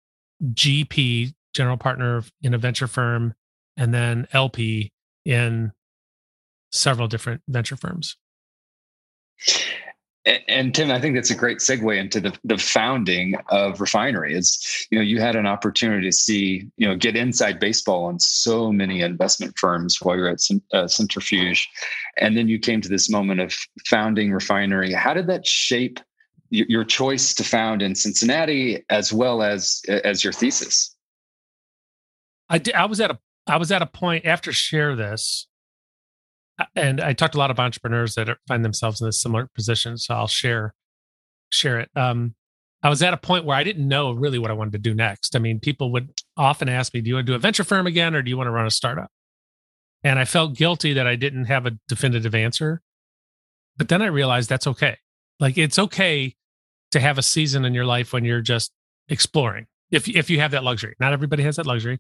gp 0.53 1.33
general 1.55 1.77
partner 1.77 2.23
in 2.43 2.55
a 2.55 2.59
venture 2.59 2.87
firm 2.87 3.35
and 3.77 3.93
then 3.93 4.27
lp 4.33 4.93
in 5.25 5.73
several 6.71 7.09
different 7.09 7.43
venture 7.49 7.77
firms 7.77 8.17
and 10.27 10.75
Tim, 10.75 10.91
I 10.91 11.01
think 11.01 11.15
that's 11.15 11.31
a 11.31 11.35
great 11.35 11.59
segue 11.59 11.99
into 11.99 12.21
the, 12.21 12.37
the 12.45 12.59
founding 12.59 13.37
of 13.49 13.81
Refinery. 13.81 14.35
Is 14.35 14.87
you 14.91 14.99
know 14.99 15.03
you 15.03 15.21
had 15.21 15.35
an 15.35 15.47
opportunity 15.47 16.09
to 16.09 16.13
see 16.13 16.69
you 16.77 16.87
know 16.87 16.95
get 16.95 17.17
inside 17.17 17.59
baseball 17.59 18.05
on 18.05 18.21
so 18.21 18.71
many 18.71 19.01
investment 19.01 19.59
firms 19.59 19.99
while 20.01 20.17
you're 20.17 20.29
at 20.29 20.41
uh, 20.73 20.85
Cintrifuse, 20.85 21.63
and 22.19 22.37
then 22.37 22.49
you 22.49 22.59
came 22.59 22.81
to 22.83 22.89
this 22.89 23.09
moment 23.09 23.41
of 23.41 23.57
founding 23.87 24.33
Refinery. 24.33 24.93
How 24.93 25.15
did 25.15 25.27
that 25.29 25.47
shape 25.47 26.01
your 26.51 26.85
choice 26.85 27.33
to 27.35 27.45
found 27.45 27.81
in 27.81 27.95
Cincinnati 27.95 28.85
as 28.91 29.13
well 29.13 29.43
as 29.43 29.83
as 29.89 30.23
your 30.23 30.33
thesis? 30.33 30.95
I 32.49 32.59
did, 32.59 32.75
I 32.75 32.85
was 32.85 33.01
at 33.01 33.11
a 33.11 33.19
I 33.47 33.57
was 33.57 33.73
at 33.73 33.81
a 33.81 33.87
point 33.87 34.27
after 34.27 34.53
share 34.53 34.95
this 34.97 35.47
and 36.75 37.01
I 37.01 37.13
talked 37.13 37.35
a 37.35 37.39
lot 37.39 37.51
of 37.51 37.59
entrepreneurs 37.59 38.15
that 38.15 38.29
find 38.49 38.65
themselves 38.65 39.01
in 39.01 39.09
a 39.09 39.13
similar 39.13 39.49
position. 39.55 39.97
So 39.97 40.15
I'll 40.15 40.27
share 40.27 40.75
share 41.51 41.81
it. 41.81 41.91
Um, 41.97 42.35
I 42.83 42.89
was 42.89 43.03
at 43.03 43.13
a 43.13 43.19
point 43.19 43.45
where 43.45 43.57
I 43.57 43.65
didn't 43.65 43.87
know 43.87 44.13
really 44.13 44.39
what 44.39 44.51
I 44.51 44.55
wanted 44.55 44.73
to 44.73 44.79
do 44.79 44.95
next. 44.95 45.37
I 45.37 45.39
mean, 45.39 45.61
people 45.61 45.93
would 45.93 46.11
often 46.37 46.69
ask 46.69 46.95
me, 46.95 47.01
"Do 47.01 47.09
you 47.09 47.15
want 47.15 47.27
to 47.27 47.33
do 47.33 47.37
a 47.37 47.39
venture 47.39 47.65
firm 47.65 47.87
again, 47.87 48.15
or 48.15 48.23
do 48.23 48.31
you 48.31 48.37
want 48.37 48.47
to 48.47 48.53
run 48.53 48.67
a 48.67 48.71
startup?" 48.71 49.11
And 50.03 50.19
I 50.19 50.25
felt 50.25 50.57
guilty 50.57 50.95
that 50.95 51.07
I 51.07 51.17
didn't 51.17 51.45
have 51.47 51.67
a 51.67 51.73
definitive 51.89 52.35
answer. 52.35 52.81
But 53.77 53.89
then 53.89 54.03
I 54.03 54.07
realized 54.07 54.49
that's 54.49 54.67
okay. 54.67 54.97
Like 55.39 55.59
it's 55.59 55.79
okay 55.79 56.37
to 56.93 57.01
have 57.01 57.19
a 57.19 57.23
season 57.23 57.65
in 57.65 57.75
your 57.75 57.87
life 57.87 58.13
when 58.13 58.25
you're 58.25 58.41
just 58.41 58.73
exploring. 59.09 59.67
If 59.91 60.09
if 60.09 60.31
you 60.31 60.41
have 60.41 60.53
that 60.53 60.65
luxury, 60.65 60.95
not 61.01 61.13
everybody 61.13 61.43
has 61.43 61.57
that 61.57 61.67
luxury. 61.67 61.99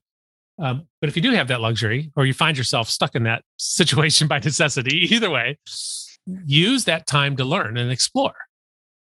Um, 0.60 0.86
but 1.00 1.08
if 1.08 1.16
you 1.16 1.22
do 1.22 1.32
have 1.32 1.48
that 1.48 1.60
luxury, 1.60 2.12
or 2.16 2.26
you 2.26 2.34
find 2.34 2.56
yourself 2.56 2.88
stuck 2.88 3.14
in 3.14 3.22
that 3.24 3.42
situation 3.58 4.28
by 4.28 4.38
necessity, 4.38 5.12
either 5.14 5.30
way, 5.30 5.58
use 6.44 6.84
that 6.84 7.06
time 7.06 7.36
to 7.36 7.44
learn 7.44 7.76
and 7.76 7.90
explore. 7.90 8.34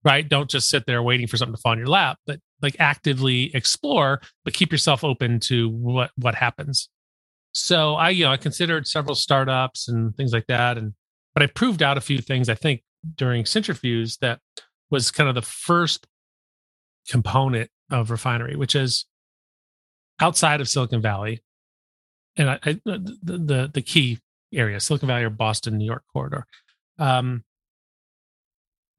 Right? 0.03 0.27
Don't 0.27 0.49
just 0.49 0.71
sit 0.71 0.87
there 0.87 1.03
waiting 1.03 1.27
for 1.27 1.37
something 1.37 1.55
to 1.55 1.61
fall 1.61 1.73
in 1.73 1.79
your 1.79 1.89
lap, 1.89 2.17
but 2.27 2.41
like 2.63 2.77
actively 2.79 3.55
explore, 3.55 4.23
but 4.45 4.55
keep 4.55 4.73
yourself 4.73 5.05
open 5.05 5.41
to 5.41 5.69
what 5.69 6.11
what 6.17 6.35
happens. 6.35 6.89
So 7.53 7.95
I, 7.97 8.11
you 8.11 8.25
know, 8.25 8.33
I 8.33 8.39
considered 8.39 8.87
several 8.87 9.15
startups 9.15 9.89
and 9.89 10.17
things 10.17 10.33
like 10.33 10.47
that, 10.47 10.79
and 10.79 10.95
but 11.35 11.43
I 11.43 11.47
proved 11.47 11.83
out 11.83 11.99
a 11.99 12.01
few 12.01 12.19
things. 12.19 12.49
I 12.49 12.55
think 12.55 12.83
during 13.17 13.45
Cintrifuse 13.45 14.19
that 14.21 14.41
was 14.91 15.11
kind 15.11 15.29
of 15.29 15.35
the 15.35 15.43
first 15.43 16.07
component 17.09 17.71
of 17.91 18.11
refinery, 18.11 18.57
which 18.57 18.75
is 18.75 19.05
outside 20.21 20.61
of 20.61 20.69
Silicon 20.69 21.01
Valley, 21.01 21.43
and 22.37 22.51
I, 22.51 22.59
I, 22.63 22.81
the, 22.85 23.19
the 23.23 23.71
the 23.73 23.83
key 23.83 24.19
area, 24.53 24.81
Silicon 24.81 25.09
Valley 25.09 25.25
or 25.25 25.31
Boston, 25.31 25.79
New 25.79 25.87
York 25.87 26.05
corridor. 26.13 26.47
Um, 26.99 27.45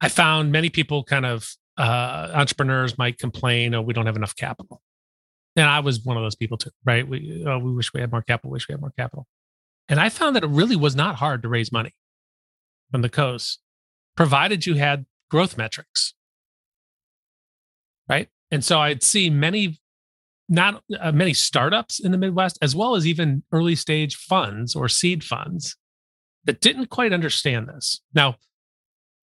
I 0.02 0.10
found 0.10 0.52
many 0.52 0.70
people 0.70 1.04
kind 1.04 1.26
of 1.26 1.48
uh, 1.78 2.32
entrepreneurs 2.34 2.98
might 2.98 3.18
complain, 3.18 3.74
"Oh, 3.76 3.82
we 3.82 3.94
don't 3.94 4.06
have 4.06 4.16
enough 4.16 4.36
capital," 4.36 4.82
and 5.56 5.70
I 5.70 5.80
was 5.80 6.04
one 6.04 6.18
of 6.18 6.24
those 6.24 6.36
people 6.36 6.58
too. 6.58 6.72
Right? 6.86 7.08
We 7.08 7.44
oh, 7.48 7.60
we 7.60 7.72
wish 7.74 7.94
we 7.94 8.02
had 8.02 8.12
more 8.12 8.22
capital. 8.22 8.52
Wish 8.52 8.68
we 8.68 8.74
had 8.74 8.82
more 8.82 8.94
capital. 8.98 9.28
And 9.90 10.00
I 10.00 10.10
found 10.10 10.36
that 10.36 10.44
it 10.44 10.50
really 10.50 10.78
was 10.78 10.96
not 10.96 11.16
hard 11.16 11.42
to 11.42 11.50
raise 11.50 11.72
money 11.72 11.94
from 12.92 13.02
the 13.02 13.10
coast, 13.10 13.60
provided 14.16 14.66
you 14.66 14.76
had 14.76 15.06
growth 15.30 15.58
metrics. 15.58 16.14
Right. 18.08 18.30
And 18.52 18.64
so 18.64 18.80
I'd 18.80 19.04
see 19.04 19.30
many 19.30 19.80
not 20.52 20.84
uh, 21.00 21.12
many 21.14 21.34
startups 21.34 22.00
in 22.00 22.12
the 22.12 22.18
Midwest, 22.18 22.60
as 22.62 22.76
well 22.76 22.96
as 22.96 23.08
even 23.08 23.42
early 23.52 23.76
stage 23.76 24.18
funds 24.18 24.76
or 24.76 24.90
seed 24.90 25.24
funds 25.24 25.78
that 26.44 26.60
didn't 26.60 26.88
quite 26.88 27.14
understand 27.14 27.70
this. 27.70 28.02
Now, 28.14 28.36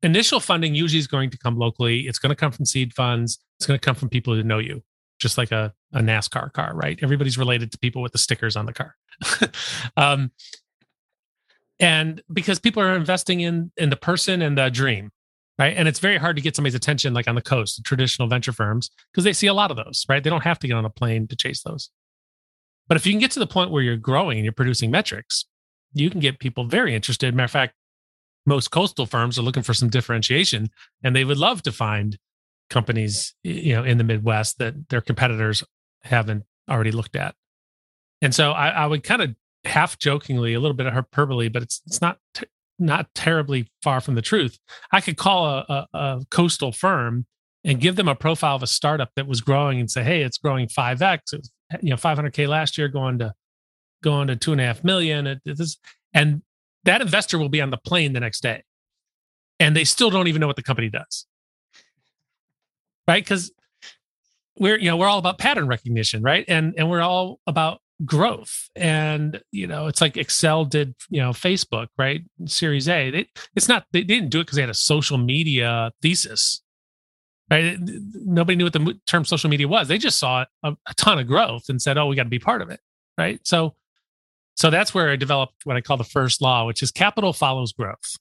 initial 0.02 0.40
funding 0.40 0.74
usually 0.74 0.98
is 0.98 1.06
going 1.06 1.30
to 1.30 1.38
come 1.38 1.58
locally. 1.58 2.00
It's 2.00 2.18
going 2.18 2.30
to 2.30 2.36
come 2.36 2.50
from 2.50 2.64
seed 2.64 2.94
funds. 2.94 3.38
It's 3.58 3.66
going 3.66 3.78
to 3.78 3.84
come 3.84 3.94
from 3.94 4.08
people 4.08 4.34
who 4.34 4.42
know 4.42 4.58
you, 4.58 4.82
just 5.20 5.36
like 5.36 5.52
a, 5.52 5.74
a 5.92 6.00
NASCAR 6.00 6.52
car, 6.52 6.72
right? 6.74 6.98
Everybody's 7.02 7.36
related 7.36 7.72
to 7.72 7.78
people 7.78 8.00
with 8.00 8.12
the 8.12 8.18
stickers 8.18 8.56
on 8.56 8.64
the 8.64 8.72
car. 8.72 8.96
um, 9.98 10.30
and 11.78 12.22
because 12.32 12.58
people 12.58 12.82
are 12.82 12.94
investing 12.94 13.40
in 13.40 13.70
in 13.76 13.90
the 13.90 13.96
person 13.96 14.42
and 14.42 14.58
the 14.58 14.68
dream 14.68 15.12
right? 15.58 15.76
And 15.76 15.88
it's 15.88 15.98
very 15.98 16.18
hard 16.18 16.36
to 16.36 16.42
get 16.42 16.54
somebody's 16.54 16.74
attention, 16.74 17.14
like 17.14 17.28
on 17.28 17.34
the 17.34 17.42
coast, 17.42 17.82
traditional 17.84 18.28
venture 18.28 18.52
firms, 18.52 18.90
because 19.12 19.24
they 19.24 19.32
see 19.32 19.46
a 19.46 19.54
lot 19.54 19.70
of 19.70 19.76
those, 19.76 20.04
right? 20.08 20.22
They 20.22 20.30
don't 20.30 20.44
have 20.44 20.58
to 20.60 20.68
get 20.68 20.74
on 20.74 20.84
a 20.84 20.90
plane 20.90 21.26
to 21.28 21.36
chase 21.36 21.62
those. 21.62 21.90
But 22.86 22.96
if 22.96 23.06
you 23.06 23.12
can 23.12 23.20
get 23.20 23.32
to 23.32 23.40
the 23.40 23.46
point 23.46 23.70
where 23.70 23.82
you're 23.82 23.96
growing 23.96 24.38
and 24.38 24.44
you're 24.44 24.52
producing 24.52 24.90
metrics, 24.90 25.44
you 25.92 26.10
can 26.10 26.20
get 26.20 26.38
people 26.38 26.64
very 26.64 26.94
interested. 26.94 27.34
Matter 27.34 27.44
of 27.44 27.50
fact, 27.50 27.74
most 28.46 28.70
coastal 28.70 29.04
firms 29.04 29.38
are 29.38 29.42
looking 29.42 29.62
for 29.62 29.74
some 29.74 29.90
differentiation, 29.90 30.70
and 31.02 31.14
they 31.14 31.24
would 31.24 31.38
love 31.38 31.62
to 31.62 31.72
find 31.72 32.18
companies, 32.70 33.34
you 33.42 33.74
know, 33.74 33.84
in 33.84 33.98
the 33.98 34.04
Midwest 34.04 34.58
that 34.58 34.88
their 34.88 35.00
competitors 35.00 35.64
haven't 36.02 36.44
already 36.68 36.92
looked 36.92 37.16
at. 37.16 37.34
And 38.22 38.34
so 38.34 38.52
I, 38.52 38.68
I 38.68 38.86
would 38.86 39.02
kind 39.02 39.22
of 39.22 39.34
half 39.64 39.98
jokingly, 39.98 40.54
a 40.54 40.60
little 40.60 40.76
bit 40.76 40.86
of 40.86 40.94
hyperbole, 40.94 41.48
but 41.48 41.62
it's 41.62 41.82
it's 41.86 42.00
not 42.00 42.18
t- 42.34 42.46
not 42.78 43.12
terribly 43.14 43.70
far 43.82 44.00
from 44.00 44.14
the 44.14 44.22
truth. 44.22 44.58
I 44.92 45.00
could 45.00 45.16
call 45.16 45.46
a, 45.46 45.64
a, 45.68 45.86
a, 45.98 46.20
coastal 46.30 46.72
firm 46.72 47.26
and 47.64 47.80
give 47.80 47.96
them 47.96 48.08
a 48.08 48.14
profile 48.14 48.56
of 48.56 48.62
a 48.62 48.66
startup 48.66 49.10
that 49.16 49.26
was 49.26 49.40
growing 49.40 49.80
and 49.80 49.90
say, 49.90 50.04
"Hey, 50.04 50.22
it's 50.22 50.38
growing 50.38 50.68
five 50.68 51.02
x. 51.02 51.32
You 51.82 51.90
know, 51.90 51.96
500k 51.96 52.48
last 52.48 52.78
year, 52.78 52.88
going 52.88 53.18
to 53.18 53.34
going 54.02 54.28
to 54.28 54.36
two 54.36 54.52
and 54.52 54.60
a 54.60 54.64
half 54.64 54.84
million. 54.84 55.26
It, 55.26 55.40
and 56.14 56.42
that 56.84 57.00
investor 57.00 57.38
will 57.38 57.48
be 57.48 57.60
on 57.60 57.70
the 57.70 57.76
plane 57.76 58.12
the 58.12 58.20
next 58.20 58.42
day, 58.42 58.62
and 59.58 59.76
they 59.76 59.84
still 59.84 60.10
don't 60.10 60.28
even 60.28 60.40
know 60.40 60.46
what 60.46 60.56
the 60.56 60.62
company 60.62 60.88
does, 60.88 61.26
right? 63.06 63.22
Because 63.22 63.52
we're 64.58 64.78
you 64.78 64.86
know 64.86 64.96
we're 64.96 65.08
all 65.08 65.18
about 65.18 65.38
pattern 65.38 65.66
recognition, 65.66 66.22
right? 66.22 66.44
And 66.48 66.74
and 66.76 66.88
we're 66.88 67.02
all 67.02 67.40
about 67.46 67.80
growth. 68.04 68.68
And 68.76 69.40
you 69.50 69.66
know 69.66 69.86
it's 69.86 70.00
like 70.00 70.14
Accel 70.14 70.68
did 70.68 70.94
you 71.10 71.20
know 71.20 71.30
facebook 71.30 71.88
right? 71.96 72.22
Series 72.46 72.88
a. 72.88 73.26
It's 73.56 73.68
not 73.68 73.86
they 73.92 74.02
didn't 74.02 74.30
do 74.30 74.40
it 74.40 74.44
because 74.44 74.56
they 74.56 74.62
had 74.62 74.70
a 74.70 74.74
social 74.74 75.18
media 75.18 75.92
thesis 76.02 76.62
right? 77.50 77.78
Nobody 77.80 78.56
knew 78.56 78.64
what 78.64 78.74
the 78.74 79.00
term 79.06 79.24
social 79.24 79.48
media 79.48 79.66
was. 79.66 79.88
They 79.88 79.96
just 79.96 80.18
saw 80.18 80.44
a, 80.62 80.76
a 80.86 80.94
ton 80.96 81.18
of 81.18 81.26
growth 81.26 81.68
and 81.68 81.80
said 81.80 81.98
oh 81.98 82.06
we 82.06 82.16
got 82.16 82.24
to 82.24 82.28
be 82.28 82.38
part 82.38 82.62
of 82.62 82.70
it 82.70 82.80
right? 83.16 83.40
So 83.44 83.74
so 84.54 84.70
that's 84.70 84.92
where 84.92 85.10
i 85.10 85.16
developed 85.16 85.54
what 85.64 85.76
i 85.76 85.80
call 85.80 85.96
the 85.96 86.04
first 86.04 86.42
law 86.42 86.66
which 86.66 86.82
is 86.82 86.90
capital 86.90 87.32
follows 87.32 87.72
growth. 87.72 88.16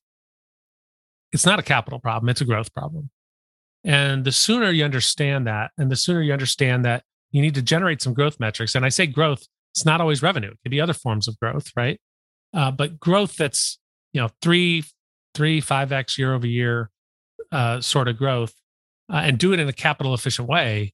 It's 1.31 1.45
not 1.45 1.59
a 1.59 1.63
capital 1.63 1.99
problem 1.99 2.29
it's 2.29 2.41
a 2.41 2.45
growth 2.45 2.73
problem. 2.73 3.09
And 3.83 4.25
the 4.25 4.31
sooner 4.31 4.71
you 4.71 4.83
understand 4.83 5.47
that 5.47 5.71
and 5.77 5.91
the 5.91 5.95
sooner 5.95 6.21
you 6.21 6.33
understand 6.33 6.83
that 6.85 7.03
you 7.31 7.41
need 7.41 7.55
to 7.55 7.61
generate 7.61 8.01
some 8.01 8.13
growth 8.13 8.39
metrics 8.39 8.73
and 8.73 8.85
i 8.85 8.89
say 8.89 9.05
growth 9.05 9.47
it's 9.77 9.85
not 9.85 10.01
always 10.01 10.23
revenue. 10.23 10.49
It 10.49 10.57
could 10.63 10.71
be 10.71 10.81
other 10.81 10.93
forms 10.93 11.27
of 11.27 11.39
growth, 11.39 11.71
right? 11.75 12.01
Uh, 12.51 12.71
but 12.71 12.99
growth 12.99 13.37
that's 13.37 13.77
you 14.11 14.19
know 14.19 14.29
three, 14.41 14.83
three, 15.35 15.61
five 15.61 15.91
x 15.91 16.17
year 16.17 16.33
over 16.33 16.47
year 16.47 16.89
uh, 17.51 17.79
sort 17.79 18.07
of 18.07 18.17
growth, 18.17 18.55
uh, 19.13 19.17
and 19.17 19.37
do 19.37 19.53
it 19.53 19.59
in 19.59 19.67
a 19.69 19.73
capital 19.73 20.15
efficient 20.15 20.49
way, 20.49 20.93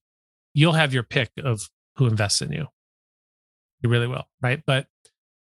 you'll 0.52 0.74
have 0.74 0.92
your 0.92 1.02
pick 1.02 1.30
of 1.42 1.70
who 1.96 2.06
invests 2.06 2.42
in 2.42 2.52
you. 2.52 2.66
You 3.82 3.88
really 3.88 4.06
will, 4.06 4.24
right? 4.42 4.62
But 4.66 4.86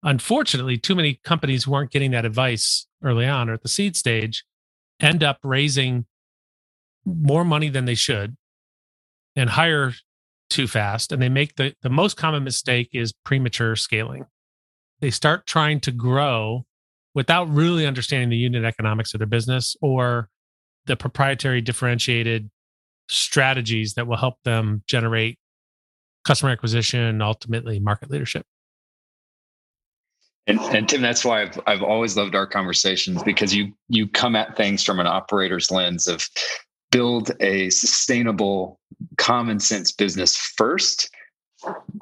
unfortunately, 0.03 0.77
too 0.77 0.95
many 0.95 1.19
companies 1.25 1.65
who 1.65 1.73
aren't 1.73 1.93
getting 1.93 2.11
that 2.11 2.27
advice 2.27 2.87
early 3.03 3.27
on 3.27 3.49
or 3.49 3.55
at 3.55 3.63
the 3.63 3.69
seed 3.69 3.97
stage 3.97 4.45
end 5.01 5.25
up 5.25 5.39
raising 5.43 6.05
more 7.07 7.47
money 7.47 7.71
than 7.71 7.87
they 7.87 7.95
should 7.95 8.37
and 9.35 9.49
hire 9.49 9.95
too 10.51 10.67
fast 10.67 11.13
and 11.13 11.23
they 11.23 11.29
make 11.29 11.57
the 11.57 11.75
the 11.83 11.89
most 11.89 12.17
common 12.17 12.45
mistake 12.45 12.91
is 12.93 13.13
premature 13.25 13.77
scaling. 13.77 14.27
They 15.01 15.11
start 15.11 15.47
trying 15.47 15.81
to 15.81 15.93
grow 15.93 16.67
without 17.15 17.49
really 17.49 17.87
understanding 17.87 18.29
the 18.29 18.37
unit 18.37 18.65
economics 18.65 19.15
of 19.15 19.19
their 19.19 19.27
business 19.27 19.77
or 19.81 20.29
the 20.87 20.97
proprietary 20.97 21.61
differentiated 21.61 22.51
strategies 23.09 23.95
that 23.95 24.07
will 24.07 24.17
help 24.17 24.37
them 24.45 24.83
generate 24.87 25.39
customer 26.25 26.53
acquisition 26.53 27.01
and 27.01 27.23
ultimately 27.23 27.79
market 27.81 28.11
leadership. 28.11 28.45
And, 30.47 30.59
and 30.61 30.89
Tim, 30.89 31.03
that's 31.03 31.25
why 31.25 31.43
I've 31.43 31.61
I've 31.67 31.83
always 31.83 32.17
loved 32.17 32.35
our 32.35 32.47
conversations 32.47 33.23
because 33.23 33.55
you 33.55 33.73
you 33.89 34.09
come 34.09 34.35
at 34.35 34.57
things 34.57 34.83
from 34.83 34.99
an 34.99 35.07
operator's 35.07 35.71
lens 35.71 36.09
of 36.09 36.29
build 36.91 37.33
a 37.41 37.71
sustainable, 37.71 38.81
common 39.17 39.61
sense 39.61 39.93
business 39.93 40.37
first, 40.37 41.11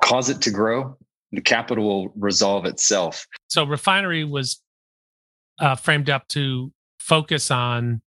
cause 0.01 0.31
it 0.31 0.41
to 0.43 0.51
grow. 0.51 0.97
The 1.33 1.41
capital 1.41 1.85
will 1.85 2.13
resolve 2.17 2.65
itself. 2.65 3.27
So, 3.49 3.65
refinery 3.65 4.25
was 4.25 4.63
uh, 5.59 5.77
framed 5.77 6.09
up 6.09 6.27
to 6.29 6.73
focus 6.99 7.51
on 7.51 8.01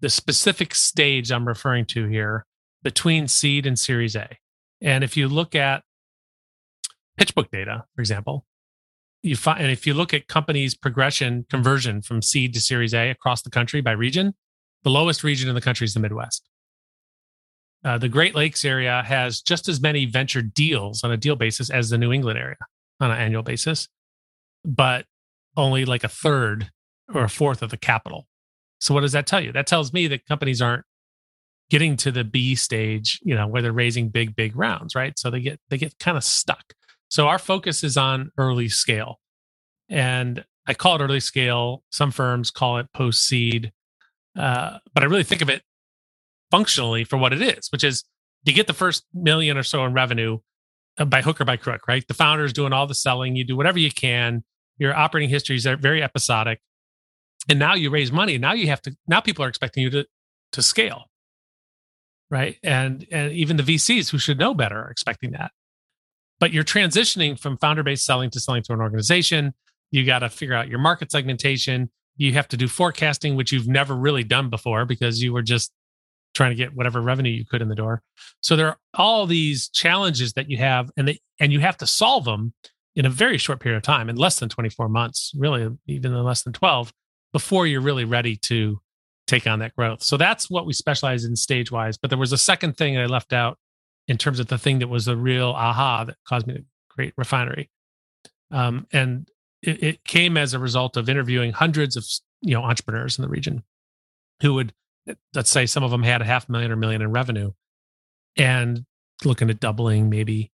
the 0.00 0.10
specific 0.10 0.74
stage 0.74 1.32
I'm 1.32 1.48
referring 1.48 1.86
to 1.86 2.06
here 2.06 2.46
between 2.82 3.26
seed 3.26 3.66
and 3.66 3.78
Series 3.78 4.14
A. 4.14 4.28
And 4.80 5.02
if 5.02 5.16
you 5.16 5.26
look 5.26 5.54
at 5.54 5.82
PitchBook 7.18 7.50
data, 7.50 7.84
for 7.94 8.00
example, 8.00 8.44
you 9.22 9.34
find, 9.34 9.60
and 9.60 9.72
if 9.72 9.86
you 9.86 9.94
look 9.94 10.14
at 10.14 10.28
companies' 10.28 10.74
progression 10.74 11.46
conversion 11.50 12.02
from 12.02 12.22
seed 12.22 12.54
to 12.54 12.60
Series 12.60 12.94
A 12.94 13.10
across 13.10 13.42
the 13.42 13.50
country 13.50 13.80
by 13.80 13.92
region, 13.92 14.34
the 14.86 14.90
lowest 14.90 15.24
region 15.24 15.48
in 15.48 15.56
the 15.56 15.60
country 15.60 15.84
is 15.84 15.94
the 15.94 16.00
Midwest. 16.00 16.48
Uh, 17.84 17.98
the 17.98 18.08
Great 18.08 18.36
Lakes 18.36 18.64
area 18.64 19.02
has 19.04 19.40
just 19.40 19.68
as 19.68 19.80
many 19.80 20.04
venture 20.04 20.42
deals 20.42 21.02
on 21.02 21.10
a 21.10 21.16
deal 21.16 21.34
basis 21.34 21.70
as 21.70 21.90
the 21.90 21.98
New 21.98 22.12
England 22.12 22.38
area 22.38 22.54
on 23.00 23.10
an 23.10 23.18
annual 23.18 23.42
basis, 23.42 23.88
but 24.64 25.04
only 25.56 25.84
like 25.84 26.04
a 26.04 26.08
third 26.08 26.70
or 27.12 27.24
a 27.24 27.28
fourth 27.28 27.62
of 27.62 27.70
the 27.70 27.76
capital. 27.76 28.28
So 28.78 28.94
what 28.94 29.00
does 29.00 29.10
that 29.10 29.26
tell 29.26 29.40
you? 29.40 29.50
That 29.50 29.66
tells 29.66 29.92
me 29.92 30.06
that 30.06 30.24
companies 30.26 30.62
aren't 30.62 30.84
getting 31.68 31.96
to 31.96 32.12
the 32.12 32.22
B 32.22 32.54
stage, 32.54 33.18
you 33.24 33.34
know, 33.34 33.48
where 33.48 33.62
they're 33.62 33.72
raising 33.72 34.08
big, 34.08 34.36
big 34.36 34.54
rounds, 34.54 34.94
right? 34.94 35.18
So 35.18 35.32
they 35.32 35.40
get 35.40 35.58
they 35.68 35.78
get 35.78 35.98
kind 35.98 36.16
of 36.16 36.22
stuck. 36.22 36.74
So 37.08 37.26
our 37.26 37.40
focus 37.40 37.82
is 37.82 37.96
on 37.96 38.30
early 38.38 38.68
scale. 38.68 39.18
And 39.88 40.44
I 40.64 40.74
call 40.74 40.94
it 40.94 41.02
early 41.02 41.18
scale. 41.18 41.82
Some 41.90 42.12
firms 42.12 42.52
call 42.52 42.78
it 42.78 42.86
post 42.94 43.24
seed. 43.24 43.72
Uh, 44.38 44.78
but 44.94 45.02
I 45.02 45.06
really 45.06 45.24
think 45.24 45.42
of 45.42 45.48
it 45.48 45.62
functionally 46.50 47.04
for 47.04 47.16
what 47.16 47.32
it 47.32 47.42
is, 47.42 47.68
which 47.70 47.84
is 47.84 48.04
you 48.44 48.52
get 48.52 48.66
the 48.66 48.72
first 48.72 49.04
million 49.12 49.56
or 49.56 49.62
so 49.62 49.84
in 49.84 49.92
revenue 49.92 50.38
uh, 50.98 51.04
by 51.04 51.22
hook 51.22 51.40
or 51.40 51.44
by 51.44 51.56
crook, 51.56 51.88
right? 51.88 52.06
The 52.06 52.14
founder's 52.14 52.52
doing 52.52 52.72
all 52.72 52.86
the 52.86 52.94
selling. 52.94 53.36
You 53.36 53.44
do 53.44 53.56
whatever 53.56 53.78
you 53.78 53.90
can. 53.90 54.44
Your 54.78 54.94
operating 54.94 55.30
history 55.30 55.56
is 55.56 55.64
very 55.64 56.02
episodic. 56.02 56.60
And 57.48 57.58
now 57.58 57.74
you 57.74 57.90
raise 57.90 58.12
money. 58.12 58.38
Now 58.38 58.52
you 58.52 58.66
have 58.68 58.82
to, 58.82 58.96
now 59.06 59.20
people 59.20 59.44
are 59.44 59.48
expecting 59.48 59.82
you 59.82 59.90
to, 59.90 60.06
to 60.52 60.62
scale. 60.62 61.04
Right. 62.30 62.56
And, 62.62 63.06
and 63.12 63.32
even 63.32 63.56
the 63.56 63.62
VCs 63.62 64.10
who 64.10 64.18
should 64.18 64.38
know 64.38 64.52
better 64.52 64.76
are 64.82 64.90
expecting 64.90 65.32
that. 65.32 65.52
But 66.40 66.52
you're 66.52 66.64
transitioning 66.64 67.38
from 67.38 67.56
founder 67.56 67.82
based 67.82 68.04
selling 68.04 68.30
to 68.30 68.40
selling 68.40 68.62
to 68.64 68.72
an 68.72 68.80
organization. 68.80 69.54
You 69.90 70.04
got 70.04 70.18
to 70.20 70.28
figure 70.28 70.54
out 70.54 70.68
your 70.68 70.80
market 70.80 71.10
segmentation. 71.10 71.90
You 72.16 72.32
have 72.34 72.48
to 72.48 72.56
do 72.56 72.68
forecasting, 72.68 73.36
which 73.36 73.52
you've 73.52 73.68
never 73.68 73.94
really 73.94 74.24
done 74.24 74.50
before 74.50 74.84
because 74.84 75.22
you 75.22 75.32
were 75.32 75.42
just 75.42 75.72
trying 76.34 76.50
to 76.50 76.56
get 76.56 76.74
whatever 76.74 77.00
revenue 77.00 77.30
you 77.30 77.44
could 77.44 77.62
in 77.62 77.68
the 77.68 77.74
door. 77.74 78.02
So 78.40 78.56
there 78.56 78.68
are 78.68 78.78
all 78.94 79.26
these 79.26 79.68
challenges 79.68 80.34
that 80.34 80.50
you 80.50 80.58
have, 80.58 80.90
and 80.96 81.18
and 81.40 81.52
you 81.52 81.60
have 81.60 81.76
to 81.78 81.86
solve 81.86 82.24
them 82.24 82.52
in 82.94 83.06
a 83.06 83.10
very 83.10 83.38
short 83.38 83.60
period 83.60 83.76
of 83.76 83.82
time, 83.82 84.08
in 84.08 84.16
less 84.16 84.38
than 84.38 84.48
24 84.48 84.88
months, 84.88 85.32
really 85.36 85.68
even 85.86 86.14
in 86.14 86.24
less 86.24 86.42
than 86.42 86.52
12, 86.52 86.92
before 87.32 87.66
you're 87.66 87.80
really 87.80 88.04
ready 88.04 88.36
to 88.36 88.80
take 89.26 89.46
on 89.46 89.58
that 89.58 89.74
growth. 89.76 90.02
So 90.02 90.16
that's 90.16 90.48
what 90.48 90.66
we 90.66 90.72
specialize 90.72 91.24
in 91.24 91.36
stage 91.36 91.70
wise. 91.70 91.98
But 91.98 92.10
there 92.10 92.18
was 92.18 92.32
a 92.32 92.38
second 92.38 92.76
thing 92.76 92.96
I 92.96 93.06
left 93.06 93.32
out 93.32 93.58
in 94.08 94.16
terms 94.16 94.40
of 94.40 94.46
the 94.46 94.58
thing 94.58 94.78
that 94.78 94.88
was 94.88 95.08
a 95.08 95.16
real 95.16 95.50
aha 95.50 96.04
that 96.04 96.16
caused 96.26 96.46
me 96.46 96.54
to 96.54 96.64
create 96.88 97.12
refinery. 97.16 97.70
Um, 98.50 98.86
and 98.92 99.28
it, 99.66 99.82
it 99.82 100.04
came 100.04 100.36
as 100.36 100.54
a 100.54 100.58
result 100.58 100.96
of 100.96 101.08
interviewing 101.08 101.52
hundreds 101.52 101.96
of 101.96 102.06
you 102.40 102.54
know 102.54 102.62
entrepreneurs 102.62 103.18
in 103.18 103.22
the 103.22 103.28
region 103.28 103.62
who 104.40 104.54
would 104.54 104.72
let's 105.34 105.50
say 105.50 105.66
some 105.66 105.82
of 105.82 105.90
them 105.90 106.02
had 106.02 106.22
a 106.22 106.24
half 106.24 106.48
million 106.48 106.70
or 106.70 106.76
million 106.76 107.02
in 107.02 107.10
revenue 107.10 107.50
and 108.36 108.84
looking 109.24 109.50
at 109.50 109.60
doubling 109.60 110.08
maybe. 110.10 110.52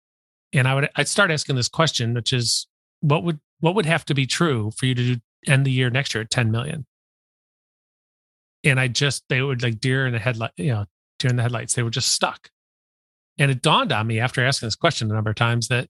And 0.53 0.67
i 0.67 0.75
would 0.75 0.89
i'd 0.95 1.07
start 1.07 1.31
asking 1.31 1.55
this 1.55 1.69
question 1.69 2.13
which 2.13 2.31
is 2.33 2.67
what 3.01 3.23
would 3.23 3.39
what 3.59 3.75
would 3.75 3.85
have 3.85 4.05
to 4.05 4.13
be 4.13 4.25
true 4.25 4.71
for 4.77 4.85
you 4.85 4.95
to 4.95 5.15
do, 5.15 5.21
end 5.45 5.65
the 5.65 5.71
year 5.71 5.89
next 5.89 6.13
year 6.13 6.21
at 6.21 6.29
10 6.29 6.51
million? 6.51 6.85
And 8.63 8.79
i 8.79 8.87
just 8.87 9.23
they 9.29 9.41
would 9.41 9.61
like 9.61 9.79
deer 9.79 10.07
in 10.07 10.13
the 10.13 10.19
headlight 10.19 10.51
you 10.57 10.71
know 10.71 10.85
deer 11.19 11.29
in 11.29 11.35
the 11.35 11.43
headlights. 11.43 11.73
They 11.73 11.83
were 11.83 11.89
just 11.89 12.11
stuck. 12.11 12.49
And 13.39 13.51
it 13.51 13.61
dawned 13.61 13.91
on 13.91 14.07
me 14.07 14.19
after 14.19 14.43
asking 14.43 14.67
this 14.67 14.75
question 14.75 15.11
a 15.11 15.13
number 15.13 15.29
of 15.29 15.35
times 15.35 15.67
that 15.67 15.87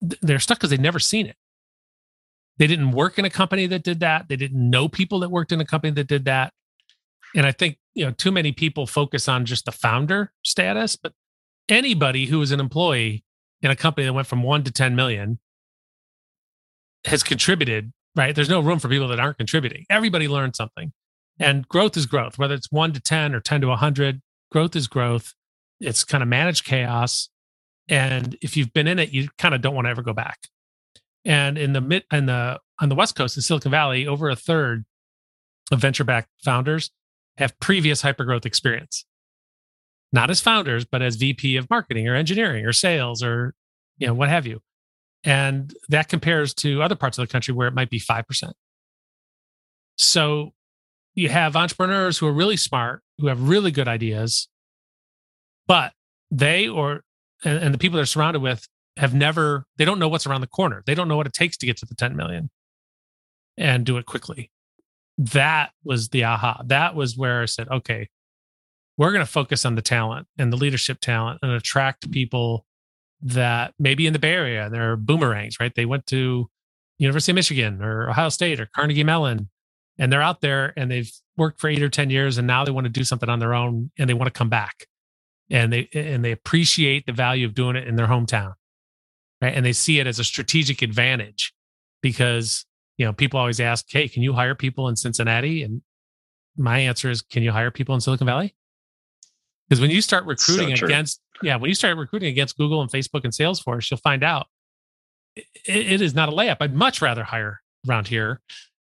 they're 0.00 0.38
stuck 0.38 0.58
because 0.58 0.70
they'd 0.70 0.80
never 0.80 0.98
seen 0.98 1.26
it 1.26 1.36
they 2.58 2.66
didn't 2.66 2.92
work 2.92 3.18
in 3.18 3.24
a 3.24 3.30
company 3.30 3.66
that 3.66 3.82
did 3.82 4.00
that 4.00 4.28
they 4.28 4.36
didn't 4.36 4.70
know 4.70 4.88
people 4.88 5.20
that 5.20 5.30
worked 5.30 5.52
in 5.52 5.60
a 5.60 5.66
company 5.66 5.92
that 5.92 6.06
did 6.06 6.24
that 6.24 6.52
and 7.36 7.46
I 7.46 7.52
think, 7.52 7.78
you 7.94 8.04
know, 8.04 8.12
too 8.12 8.32
many 8.32 8.52
people 8.52 8.86
focus 8.86 9.28
on 9.28 9.44
just 9.44 9.66
the 9.66 9.72
founder 9.72 10.32
status, 10.42 10.96
but 10.96 11.12
anybody 11.68 12.26
who 12.26 12.40
is 12.40 12.50
an 12.50 12.60
employee 12.60 13.24
in 13.60 13.70
a 13.70 13.76
company 13.76 14.06
that 14.06 14.12
went 14.12 14.26
from 14.26 14.42
1 14.42 14.64
to 14.64 14.72
10 14.72 14.96
million 14.96 15.38
has 17.04 17.22
contributed, 17.22 17.92
right? 18.14 18.34
There's 18.34 18.48
no 18.48 18.60
room 18.60 18.78
for 18.78 18.88
people 18.88 19.08
that 19.08 19.20
aren't 19.20 19.36
contributing. 19.36 19.84
Everybody 19.90 20.28
learned 20.28 20.56
something. 20.56 20.92
And 21.38 21.68
growth 21.68 21.96
is 21.96 22.06
growth, 22.06 22.38
whether 22.38 22.54
it's 22.54 22.72
1 22.72 22.94
to 22.94 23.00
10 23.00 23.34
or 23.34 23.40
10 23.40 23.60
to 23.60 23.68
100, 23.68 24.22
growth 24.50 24.74
is 24.74 24.86
growth. 24.86 25.34
It's 25.78 26.04
kind 26.04 26.22
of 26.22 26.28
managed 26.28 26.64
chaos. 26.64 27.28
And 27.88 28.36
if 28.40 28.56
you've 28.56 28.72
been 28.72 28.86
in 28.86 28.98
it, 28.98 29.12
you 29.12 29.28
kind 29.36 29.54
of 29.54 29.60
don't 29.60 29.74
want 29.74 29.86
to 29.86 29.90
ever 29.90 30.02
go 30.02 30.14
back. 30.14 30.38
And 31.26 31.58
in 31.58 31.72
the 31.72 31.80
mid 31.80 32.04
in 32.12 32.26
the 32.26 32.60
on 32.80 32.88
the 32.88 32.94
West 32.94 33.16
Coast 33.16 33.36
in 33.36 33.42
Silicon 33.42 33.72
Valley, 33.72 34.06
over 34.06 34.30
a 34.30 34.36
third 34.36 34.84
of 35.72 35.80
venture 35.80 36.04
backed 36.04 36.28
founders 36.44 36.90
have 37.36 37.58
previous 37.58 38.02
hypergrowth 38.02 38.46
experience, 38.46 39.04
not 40.12 40.30
as 40.30 40.40
founders, 40.40 40.84
but 40.84 41.02
as 41.02 41.16
VP 41.16 41.56
of 41.56 41.68
marketing 41.68 42.08
or 42.08 42.14
engineering 42.14 42.64
or 42.64 42.72
sales 42.72 43.22
or 43.22 43.54
you 43.98 44.06
know 44.06 44.14
what 44.14 44.28
have 44.28 44.46
you. 44.46 44.60
And 45.24 45.74
that 45.88 46.08
compares 46.08 46.54
to 46.54 46.80
other 46.80 46.94
parts 46.94 47.18
of 47.18 47.26
the 47.26 47.32
country 47.32 47.52
where 47.52 47.66
it 47.66 47.74
might 47.74 47.90
be 47.90 47.98
5%. 47.98 48.52
So 49.96 50.52
you 51.14 51.28
have 51.30 51.56
entrepreneurs 51.56 52.18
who 52.18 52.28
are 52.28 52.32
really 52.32 52.56
smart, 52.56 53.02
who 53.18 53.26
have 53.26 53.48
really 53.48 53.72
good 53.72 53.88
ideas, 53.88 54.48
but 55.66 55.92
they 56.30 56.68
or 56.68 57.02
and, 57.44 57.58
and 57.58 57.74
the 57.74 57.78
people 57.78 57.96
they're 57.96 58.06
surrounded 58.06 58.40
with 58.40 58.68
have 58.96 59.14
never 59.14 59.64
they 59.76 59.84
don't 59.84 59.98
know 59.98 60.08
what's 60.08 60.26
around 60.26 60.40
the 60.40 60.46
corner. 60.46 60.82
They 60.86 60.94
don't 60.94 61.08
know 61.08 61.16
what 61.16 61.26
it 61.26 61.32
takes 61.32 61.56
to 61.58 61.66
get 61.66 61.76
to 61.78 61.86
the 61.86 61.94
10 61.94 62.16
million 62.16 62.50
and 63.56 63.84
do 63.84 63.96
it 63.96 64.06
quickly 64.06 64.50
that 65.18 65.70
was 65.84 66.10
the 66.10 66.24
aha. 66.24 66.62
That 66.66 66.94
was 66.94 67.16
where 67.16 67.42
I 67.42 67.46
said, 67.46 67.68
okay, 67.68 68.08
we're 68.96 69.12
going 69.12 69.24
to 69.24 69.30
focus 69.30 69.64
on 69.64 69.74
the 69.74 69.82
talent 69.82 70.26
and 70.38 70.52
the 70.52 70.56
leadership 70.56 71.00
talent 71.00 71.40
and 71.42 71.52
attract 71.52 72.10
people 72.10 72.66
that 73.22 73.74
maybe 73.78 74.06
in 74.06 74.12
the 74.12 74.18
Bay 74.18 74.32
Area, 74.32 74.68
they're 74.70 74.96
boomerangs, 74.96 75.58
right? 75.58 75.74
They 75.74 75.86
went 75.86 76.06
to 76.06 76.48
University 76.98 77.32
of 77.32 77.36
Michigan 77.36 77.82
or 77.82 78.10
Ohio 78.10 78.28
State 78.28 78.60
or 78.60 78.68
Carnegie 78.74 79.04
Mellon, 79.04 79.48
and 79.98 80.12
they're 80.12 80.22
out 80.22 80.40
there 80.40 80.72
and 80.76 80.90
they've 80.90 81.10
worked 81.36 81.60
for 81.60 81.68
eight 81.68 81.82
or 81.82 81.88
10 81.88 82.10
years 82.10 82.38
and 82.38 82.46
now 82.46 82.64
they 82.64 82.70
want 82.70 82.84
to 82.84 82.90
do 82.90 83.04
something 83.04 83.28
on 83.28 83.38
their 83.38 83.54
own 83.54 83.90
and 83.98 84.08
they 84.08 84.14
want 84.14 84.32
to 84.32 84.38
come 84.38 84.48
back. 84.48 84.86
And 85.48 85.72
they 85.72 85.88
and 85.94 86.24
they 86.24 86.32
appreciate 86.32 87.06
the 87.06 87.12
value 87.12 87.46
of 87.46 87.54
doing 87.54 87.76
it 87.76 87.86
in 87.86 87.94
their 87.94 88.08
hometown. 88.08 88.54
Right. 89.40 89.54
And 89.54 89.66
they 89.66 89.72
see 89.72 90.00
it 90.00 90.06
as 90.06 90.18
a 90.18 90.24
strategic 90.24 90.80
advantage 90.82 91.52
because 92.02 92.64
you 92.96 93.04
know, 93.04 93.12
people 93.12 93.38
always 93.38 93.60
ask, 93.60 93.86
"Hey, 93.88 94.08
can 94.08 94.22
you 94.22 94.32
hire 94.32 94.54
people 94.54 94.88
in 94.88 94.96
Cincinnati?" 94.96 95.62
And 95.62 95.82
my 96.56 96.78
answer 96.78 97.10
is, 97.10 97.22
"Can 97.22 97.42
you 97.42 97.52
hire 97.52 97.70
people 97.70 97.94
in 97.94 98.00
Silicon 98.00 98.26
Valley?" 98.26 98.54
Because 99.68 99.80
when 99.80 99.90
you 99.90 100.00
start 100.00 100.24
recruiting 100.24 100.74
so 100.76 100.86
against, 100.86 101.20
yeah, 101.42 101.56
when 101.56 101.68
you 101.68 101.74
start 101.74 101.96
recruiting 101.98 102.28
against 102.28 102.56
Google 102.56 102.80
and 102.80 102.90
Facebook 102.90 103.24
and 103.24 103.32
Salesforce, 103.32 103.90
you'll 103.90 103.98
find 103.98 104.24
out 104.24 104.48
it, 105.34 105.46
it 105.66 106.00
is 106.00 106.14
not 106.14 106.28
a 106.28 106.32
layup. 106.32 106.58
I'd 106.60 106.74
much 106.74 107.02
rather 107.02 107.24
hire 107.24 107.60
around 107.88 108.08
here, 108.08 108.40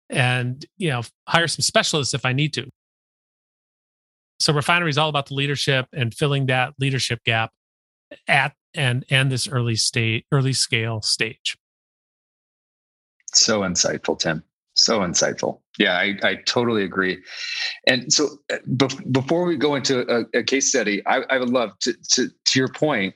and 0.08 0.64
you 0.76 0.90
know, 0.90 1.02
hire 1.26 1.48
some 1.48 1.62
specialists 1.62 2.14
if 2.14 2.24
I 2.24 2.32
need 2.32 2.52
to. 2.54 2.70
So 4.38 4.52
refinery 4.52 4.90
is 4.90 4.98
all 4.98 5.08
about 5.08 5.26
the 5.26 5.34
leadership 5.34 5.86
and 5.92 6.14
filling 6.14 6.46
that 6.46 6.74
leadership 6.78 7.24
gap 7.24 7.52
at 8.28 8.54
and 8.74 9.04
and 9.10 9.30
this 9.30 9.48
early 9.48 9.76
state, 9.76 10.26
early 10.32 10.52
scale 10.52 11.00
stage. 11.02 11.56
So 13.32 13.60
insightful, 13.60 14.18
Tim. 14.18 14.42
So 14.74 15.00
insightful. 15.00 15.60
Yeah, 15.78 15.96
I, 15.96 16.18
I 16.22 16.34
totally 16.46 16.84
agree. 16.84 17.22
And 17.86 18.12
so, 18.12 18.28
uh, 18.52 18.58
be- 18.76 19.04
before 19.10 19.44
we 19.44 19.56
go 19.56 19.74
into 19.74 20.00
a, 20.08 20.38
a 20.38 20.42
case 20.42 20.68
study, 20.68 21.04
I, 21.06 21.22
I 21.30 21.38
would 21.38 21.50
love 21.50 21.70
to, 21.80 21.94
to, 22.12 22.28
to 22.28 22.58
your 22.58 22.68
point. 22.68 23.14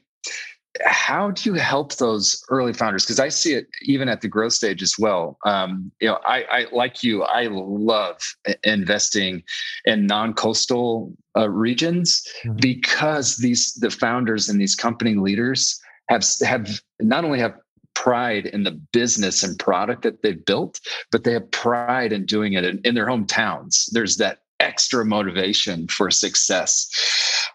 How 0.85 1.31
do 1.31 1.51
you 1.51 1.55
help 1.55 1.97
those 1.97 2.43
early 2.49 2.73
founders? 2.73 3.05
Because 3.05 3.21
I 3.21 3.29
see 3.29 3.55
it 3.55 3.69
even 3.83 4.09
at 4.09 4.21
the 4.21 4.29
growth 4.29 4.53
stage 4.53 4.83
as 4.83 4.95
well. 4.99 5.39
Um, 5.45 5.91
you 6.01 6.09
know, 6.09 6.19
I, 6.25 6.45
I 6.51 6.67
like 6.73 7.03
you. 7.03 7.23
I 7.23 7.49
love 7.51 8.21
investing 8.65 9.43
in 9.85 10.07
non-coastal 10.07 11.13
uh, 11.37 11.49
regions 11.49 12.23
mm-hmm. 12.45 12.57
because 12.57 13.37
these 13.37 13.75
the 13.75 13.91
founders 13.91 14.49
and 14.49 14.61
these 14.61 14.75
company 14.75 15.15
leaders 15.15 15.81
have 16.09 16.25
have 16.45 16.81
not 17.01 17.25
only 17.25 17.39
have 17.39 17.55
pride 17.95 18.47
in 18.47 18.63
the 18.63 18.81
business 18.93 19.43
and 19.43 19.59
product 19.59 20.03
that 20.03 20.23
they've 20.23 20.45
built, 20.45 20.81
but 21.11 21.25
they 21.25 21.33
have 21.33 21.51
pride 21.51 22.13
in 22.13 22.25
doing 22.25 22.53
it 22.53 22.65
in, 22.65 22.81
in 22.85 22.95
their 22.95 23.07
hometowns. 23.07 23.91
There's 23.91 24.17
that 24.19 24.39
extra 24.61 25.05
motivation 25.05 25.89
for 25.89 26.11
success. 26.11 26.89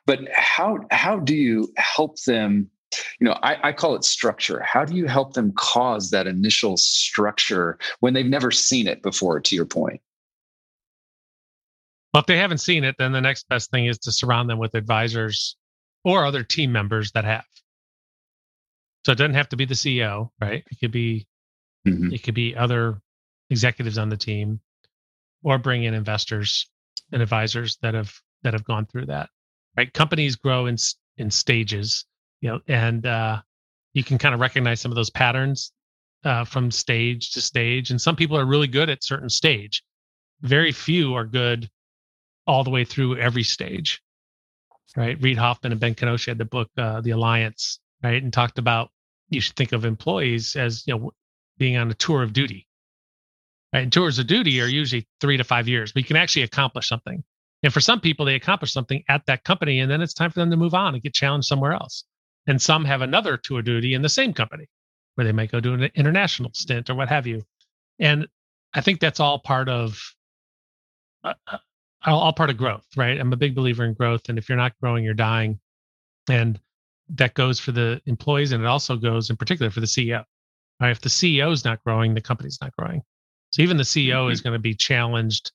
But 0.06 0.20
how 0.34 0.80
how 0.92 1.20
do 1.20 1.36
you 1.36 1.72
help 1.78 2.22
them? 2.24 2.70
You 3.20 3.26
know, 3.26 3.38
I, 3.42 3.70
I 3.70 3.72
call 3.72 3.96
it 3.96 4.04
structure. 4.04 4.60
How 4.62 4.86
do 4.86 4.96
you 4.96 5.08
help 5.08 5.34
them 5.34 5.52
cause 5.54 6.10
that 6.12 6.28
initial 6.28 6.78
structure 6.78 7.78
when 8.00 8.14
they've 8.14 8.26
never 8.26 8.52
seen 8.52 8.88
it 8.88 9.02
before? 9.02 9.40
To 9.40 9.56
your 9.56 9.66
point. 9.66 10.02
Well, 12.14 12.22
if 12.22 12.28
they 12.28 12.38
haven't 12.38 12.60
seen 12.60 12.84
it, 12.84 12.96
then 13.00 13.12
the 13.12 13.22
next 13.22 13.50
best 13.50 13.72
thing 13.72 13.88
is 13.88 13.98
to 14.00 14.12
surround 14.12 14.50
them 14.50 14.60
with 14.60 14.76
advisors 14.76 15.56
or 16.04 16.26
other 16.26 16.44
team 16.44 16.72
members 16.72 17.12
that 17.14 17.26
have. 17.26 17.46
So 19.06 19.12
it 19.12 19.18
doesn't 19.18 19.34
have 19.34 19.50
to 19.50 19.58
be 19.58 19.66
the 19.66 19.74
CEO, 19.74 20.30
right? 20.40 20.64
It 20.70 20.80
could 20.80 20.92
be 20.92 21.28
mm-hmm. 21.88 22.14
it 22.14 22.24
could 22.24 22.36
be 22.36 22.56
other 22.56 23.02
executives 23.50 23.98
on 23.98 24.10
the 24.10 24.18
team, 24.18 24.62
or 25.44 25.58
bring 25.58 25.84
in 25.84 25.94
investors 25.94 26.70
and 27.12 27.22
advisors 27.22 27.78
that 27.82 27.94
have 27.94 28.14
that 28.44 28.54
have 28.54 28.64
gone 28.64 28.86
through 28.86 29.08
that. 29.08 29.30
Right? 29.76 29.92
Companies 29.92 30.36
grow 30.36 30.68
in 30.68 30.78
in 31.18 31.32
stages, 31.32 32.06
you 32.44 32.50
know, 32.50 32.60
and 32.68 33.06
uh, 33.06 33.42
you 33.94 34.04
can 34.04 34.18
kind 34.18 34.36
of 34.36 34.42
recognize 34.42 34.82
some 34.82 34.92
of 34.92 34.96
those 34.96 35.10
patterns 35.10 35.72
uh, 36.26 36.44
from 36.44 36.72
stage 36.72 37.32
to 37.32 37.42
stage. 37.42 37.90
And 37.90 38.02
some 38.02 38.18
people 38.18 38.38
are 38.38 38.46
really 38.46 38.68
good 38.68 38.90
at 38.90 39.02
certain 39.02 39.30
stage. 39.30 39.82
Very 40.42 40.74
few 40.74 41.14
are 41.14 41.26
good 41.26 41.70
all 42.46 42.66
the 42.66 42.70
way 42.70 42.84
through 42.84 43.18
every 43.18 43.44
stage. 43.44 44.02
Right? 44.98 45.18
Reid 45.22 45.38
Hoffman 45.38 45.72
and 45.72 45.80
Ben 45.80 45.96
Casnocha 45.96 46.28
had 46.28 46.38
the 46.38 46.46
book 46.46 46.70
uh, 46.78 47.00
The 47.00 47.12
Alliance, 47.12 47.80
right, 48.04 48.22
and 48.22 48.34
talked 48.34 48.60
about 48.60 48.90
you 49.30 49.40
should 49.40 49.56
think 49.56 49.72
of 49.72 49.86
employees 49.86 50.58
as 50.58 50.86
you 50.86 50.94
know 50.94 51.12
being 51.58 51.78
on 51.78 51.90
a 51.90 51.96
tour 51.96 52.24
of 52.24 52.34
duty 52.34 52.68
Right? 53.74 53.84
And 53.84 53.92
tours 53.92 54.20
of 54.20 54.28
duty 54.28 54.62
are 54.62 54.68
usually 54.68 55.08
three 55.22 55.38
to 55.38 55.44
five 55.44 55.68
years. 55.68 55.94
but 55.94 56.02
you 56.02 56.06
can 56.06 56.18
actually 56.18 56.44
accomplish 56.44 56.90
something. 56.90 57.24
And 57.64 57.74
for 57.74 57.80
some 57.80 58.02
people, 58.02 58.26
they 58.26 58.36
accomplish 58.36 58.74
something 58.74 59.04
at 59.10 59.26
that 59.28 59.46
company, 59.46 59.80
and 59.80 59.90
then 59.90 60.02
it's 60.02 60.14
time 60.14 60.30
for 60.30 60.40
them 60.42 60.52
to 60.52 60.58
move 60.58 60.74
on 60.74 60.94
and 60.94 61.02
get 61.02 61.14
challenged 61.14 61.48
somewhere 61.48 61.72
else. 61.72 62.04
And 62.48 62.62
some 62.62 62.86
have 62.86 63.02
another 63.02 63.38
tour 63.38 63.62
duty 63.62 63.94
in 63.94 64.02
the 64.02 64.10
same 64.10 64.34
company 64.34 64.68
where 65.16 65.26
they 65.26 65.32
might 65.32 65.52
go 65.52 65.60
do 65.60 65.74
an 65.74 65.90
international 65.96 66.52
stint 66.54 66.90
or 66.90 66.96
what 66.96 67.10
have 67.10 67.26
you. 67.26 67.42
And 68.00 68.28
I 68.74 68.82
think 68.82 69.00
that's 69.00 69.20
all 69.20 69.40
part 69.40 69.70
of 69.70 70.02
uh, 71.24 71.34
uh 71.52 71.58
all 72.06 72.34
part 72.34 72.50
of 72.50 72.58
growth, 72.58 72.86
right? 72.98 73.18
I'm 73.18 73.32
a 73.32 73.38
big 73.38 73.56
believer 73.56 73.86
in 73.86 73.94
growth, 73.94 74.28
and 74.28 74.38
if 74.38 74.50
you're 74.50 74.58
not 74.58 74.74
growing, 74.82 75.06
you're 75.06 75.14
dying. 75.14 75.60
And 76.30 76.60
that 77.10 77.34
goes 77.34 77.60
for 77.60 77.72
the 77.72 78.02
employees, 78.06 78.52
and 78.52 78.62
it 78.62 78.68
also 78.68 78.98
goes 78.98 79.30
in 79.30 79.38
particular 79.38 79.72
for 79.72 79.80
the 79.80 79.86
CEO. 79.86 80.26
Right? 80.82 80.92
If 80.92 81.00
the 81.00 81.10
CEO 81.10 81.54
is 81.54 81.64
not 81.64 81.82
growing, 81.84 82.14
the 82.14 82.22
company's 82.22 82.60
not 82.62 82.76
growing. 82.76 83.04
So 83.52 83.62
even 83.62 83.78
the 83.78 83.84
CEO 83.84 84.24
mm-hmm. 84.24 84.32
is 84.32 84.42
going 84.42 84.54
to 84.54 84.60
be 84.60 84.74
challenged 84.74 85.52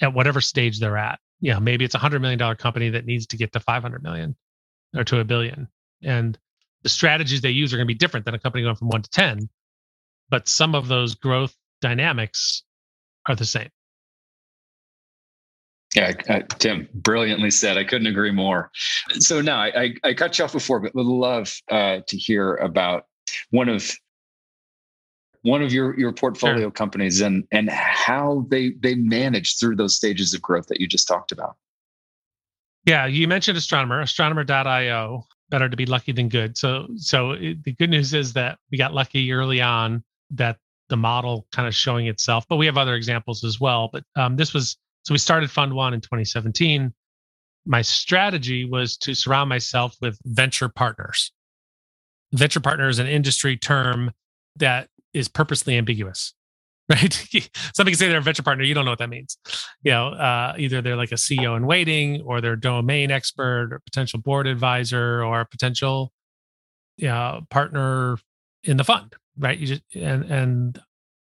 at 0.00 0.12
whatever 0.12 0.40
stage 0.40 0.78
they're 0.78 0.98
at. 0.98 1.18
Yeah, 1.40 1.58
maybe 1.58 1.84
it's 1.84 1.94
a 1.94 1.98
hundred 1.98 2.20
million 2.20 2.38
dollar 2.38 2.54
company 2.54 2.90
that 2.90 3.06
needs 3.06 3.26
to 3.28 3.36
get 3.36 3.52
to 3.54 3.60
500 3.60 4.02
million 4.02 4.36
or 4.94 5.04
to 5.04 5.20
a 5.20 5.24
billion. 5.24 5.68
And 6.02 6.38
the 6.82 6.88
strategies 6.88 7.40
they 7.40 7.50
use 7.50 7.72
are 7.72 7.76
going 7.76 7.86
to 7.86 7.92
be 7.92 7.98
different 7.98 8.24
than 8.24 8.34
a 8.34 8.38
company 8.38 8.64
going 8.64 8.76
from 8.76 8.88
one 8.88 9.02
to 9.02 9.10
10. 9.10 9.48
But 10.28 10.48
some 10.48 10.74
of 10.74 10.88
those 10.88 11.14
growth 11.14 11.54
dynamics 11.80 12.62
are 13.26 13.34
the 13.34 13.44
same. 13.44 13.68
Yeah, 15.94 16.12
uh, 16.28 16.40
Tim, 16.58 16.88
brilliantly 16.94 17.50
said. 17.50 17.76
I 17.76 17.84
couldn't 17.84 18.06
agree 18.06 18.30
more. 18.30 18.70
So 19.18 19.40
now 19.40 19.60
I, 19.60 19.72
I, 19.76 19.94
I 20.04 20.14
cut 20.14 20.38
you 20.38 20.44
off 20.44 20.52
before, 20.52 20.78
but 20.78 20.94
would 20.94 21.04
love 21.04 21.52
uh, 21.68 22.00
to 22.06 22.16
hear 22.16 22.54
about 22.56 23.06
one 23.50 23.68
of 23.68 23.90
one 25.42 25.62
of 25.62 25.72
your 25.72 25.98
your 25.98 26.12
portfolio 26.12 26.64
sure. 26.64 26.70
companies 26.70 27.20
and 27.20 27.44
and 27.50 27.68
how 27.70 28.46
they 28.50 28.70
they 28.80 28.94
manage 28.94 29.58
through 29.58 29.74
those 29.76 29.96
stages 29.96 30.32
of 30.32 30.40
growth 30.42 30.66
that 30.68 30.80
you 30.80 30.86
just 30.86 31.08
talked 31.08 31.32
about. 31.32 31.56
Yeah, 32.86 33.06
you 33.06 33.26
mentioned 33.26 33.58
Astronomer, 33.58 34.00
astronomer.io. 34.00 35.26
Better 35.50 35.68
to 35.68 35.76
be 35.76 35.86
lucky 35.86 36.12
than 36.12 36.28
good. 36.28 36.56
So 36.56 36.86
so 36.96 37.32
it, 37.32 37.62
the 37.64 37.72
good 37.72 37.90
news 37.90 38.14
is 38.14 38.32
that 38.34 38.58
we 38.70 38.78
got 38.78 38.94
lucky 38.94 39.32
early 39.32 39.60
on 39.60 40.02
that 40.30 40.56
the 40.88 40.96
model 40.96 41.46
kind 41.52 41.66
of 41.66 41.74
showing 41.74 42.06
itself, 42.06 42.44
but 42.48 42.56
we 42.56 42.66
have 42.66 42.76
other 42.76 42.94
examples 42.94 43.44
as 43.44 43.60
well. 43.60 43.88
But 43.92 44.04
um, 44.16 44.36
this 44.36 44.52
was 44.52 44.76
so 45.04 45.14
we 45.14 45.18
started 45.18 45.50
Fund 45.50 45.72
One 45.72 45.94
in 45.94 46.00
2017. 46.00 46.92
My 47.66 47.82
strategy 47.82 48.64
was 48.64 48.96
to 48.98 49.14
surround 49.14 49.48
myself 49.48 49.96
with 50.00 50.18
venture 50.24 50.68
partners. 50.68 51.32
Venture 52.32 52.60
partner 52.60 52.88
is 52.88 52.98
an 52.98 53.06
industry 53.06 53.56
term 53.56 54.12
that 54.56 54.88
is 55.12 55.28
purposely 55.28 55.76
ambiguous, 55.76 56.34
right? 56.90 57.12
Somebody 57.74 57.92
can 57.92 57.98
say 57.98 58.08
they're 58.08 58.18
a 58.18 58.22
venture 58.22 58.42
partner, 58.42 58.64
you 58.64 58.74
don't 58.74 58.84
know 58.84 58.90
what 58.92 58.98
that 58.98 59.08
means. 59.08 59.38
You 59.82 59.92
know, 59.92 60.08
uh, 60.08 60.54
either 60.58 60.82
they're 60.82 60.96
like 60.96 61.12
a 61.12 61.16
CEO 61.16 61.56
in 61.56 61.66
waiting, 61.66 62.20
or 62.22 62.40
they're 62.40 62.56
domain 62.56 63.10
expert, 63.10 63.72
or 63.72 63.80
potential 63.80 64.20
board 64.20 64.46
advisor, 64.46 65.24
or 65.24 65.40
a 65.40 65.46
potential 65.46 66.12
you 67.00 67.08
know, 67.08 67.40
partner 67.48 68.18
in 68.62 68.76
the 68.76 68.84
fund, 68.84 69.14
right? 69.38 69.58
You 69.58 69.66
just 69.66 69.82
and 69.94 70.24
and 70.24 70.80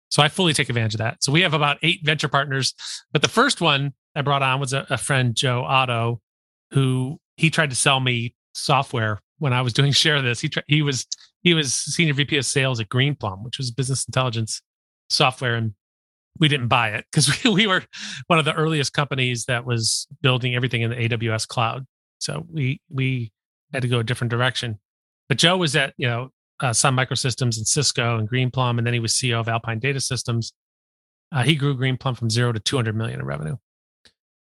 so 0.10 0.22
I 0.22 0.28
fully 0.28 0.54
take 0.54 0.70
advantage 0.70 0.96
of 0.96 0.98
that. 1.00 1.24
So 1.24 1.32
we 1.32 1.42
have 1.42 1.54
about 1.54 1.78
eight 1.82 2.02
venture 2.04 2.28
partners, 2.28 2.74
but 3.14 3.22
the 3.22 3.30
first 3.30 3.62
one 3.62 3.94
I 4.14 4.22
brought 4.22 4.44
on 4.44 4.60
was 4.60 4.74
a, 4.74 4.86
a 4.90 4.98
friend, 4.98 5.34
Joe 5.34 5.64
Otto, 5.64 6.20
who 6.72 7.20
he 7.38 7.50
tried 7.50 7.70
to 7.70 7.76
sell 7.76 8.02
me 8.02 8.36
software 8.54 9.22
when 9.40 9.54
I 9.54 9.62
was 9.62 9.72
doing 9.72 9.92
share 9.94 10.22
this. 10.22 10.42
He 10.42 10.50
tra- 10.50 10.64
he 10.68 10.82
was 10.82 11.08
he 11.42 11.54
was 11.54 11.74
senior 11.74 12.14
VP 12.14 12.38
of 12.38 12.46
sales 12.46 12.82
at 12.82 12.90
Greenplum, 12.90 13.44
which 13.44 13.58
was 13.58 13.72
business 13.72 14.06
intelligence 14.06 14.62
software, 15.12 15.56
and 15.56 15.74
we 16.40 16.48
didn't 16.48 16.68
buy 16.68 16.90
it 16.90 17.06
because 17.12 17.44
we, 17.44 17.52
we 17.52 17.68
were 17.68 17.84
one 18.28 18.40
of 18.40 18.46
the 18.46 18.54
earliest 18.54 18.94
companies 18.94 19.46
that 19.46 19.66
was 19.66 20.08
building 20.22 20.56
everything 20.56 20.82
in 20.82 20.90
the 20.90 20.96
AWS 20.96 21.48
cloud. 21.48 21.86
So 22.20 22.46
we 22.52 22.82
we 22.90 23.32
had 23.74 23.82
to 23.82 23.88
go 23.88 24.00
a 24.00 24.04
different 24.04 24.32
direction. 24.32 24.80
But 25.30 25.38
Joe 25.38 25.58
was 25.58 25.76
at 25.76 25.94
you 25.98 26.08
know 26.08 26.30
uh, 26.60 26.74
Sun 26.74 26.96
Microsystems 26.96 27.58
and 27.58 27.68
Cisco 27.68 28.18
and 28.18 28.30
Greenplum, 28.30 28.78
and 28.78 28.86
then 28.86 28.94
he 28.94 29.00
was 29.00 29.14
CEO 29.14 29.40
of 29.40 29.48
Alpine 29.48 29.80
Data 29.80 30.00
Systems. 30.00 30.54
Uh, 31.32 31.44
he 31.44 31.56
grew 31.56 31.78
Greenplum 31.78 32.18
from 32.18 32.30
zero 32.30 32.52
to 32.52 32.60
200 32.60 32.96
million 32.96 33.20
in 33.20 33.26
revenue, 33.26 33.56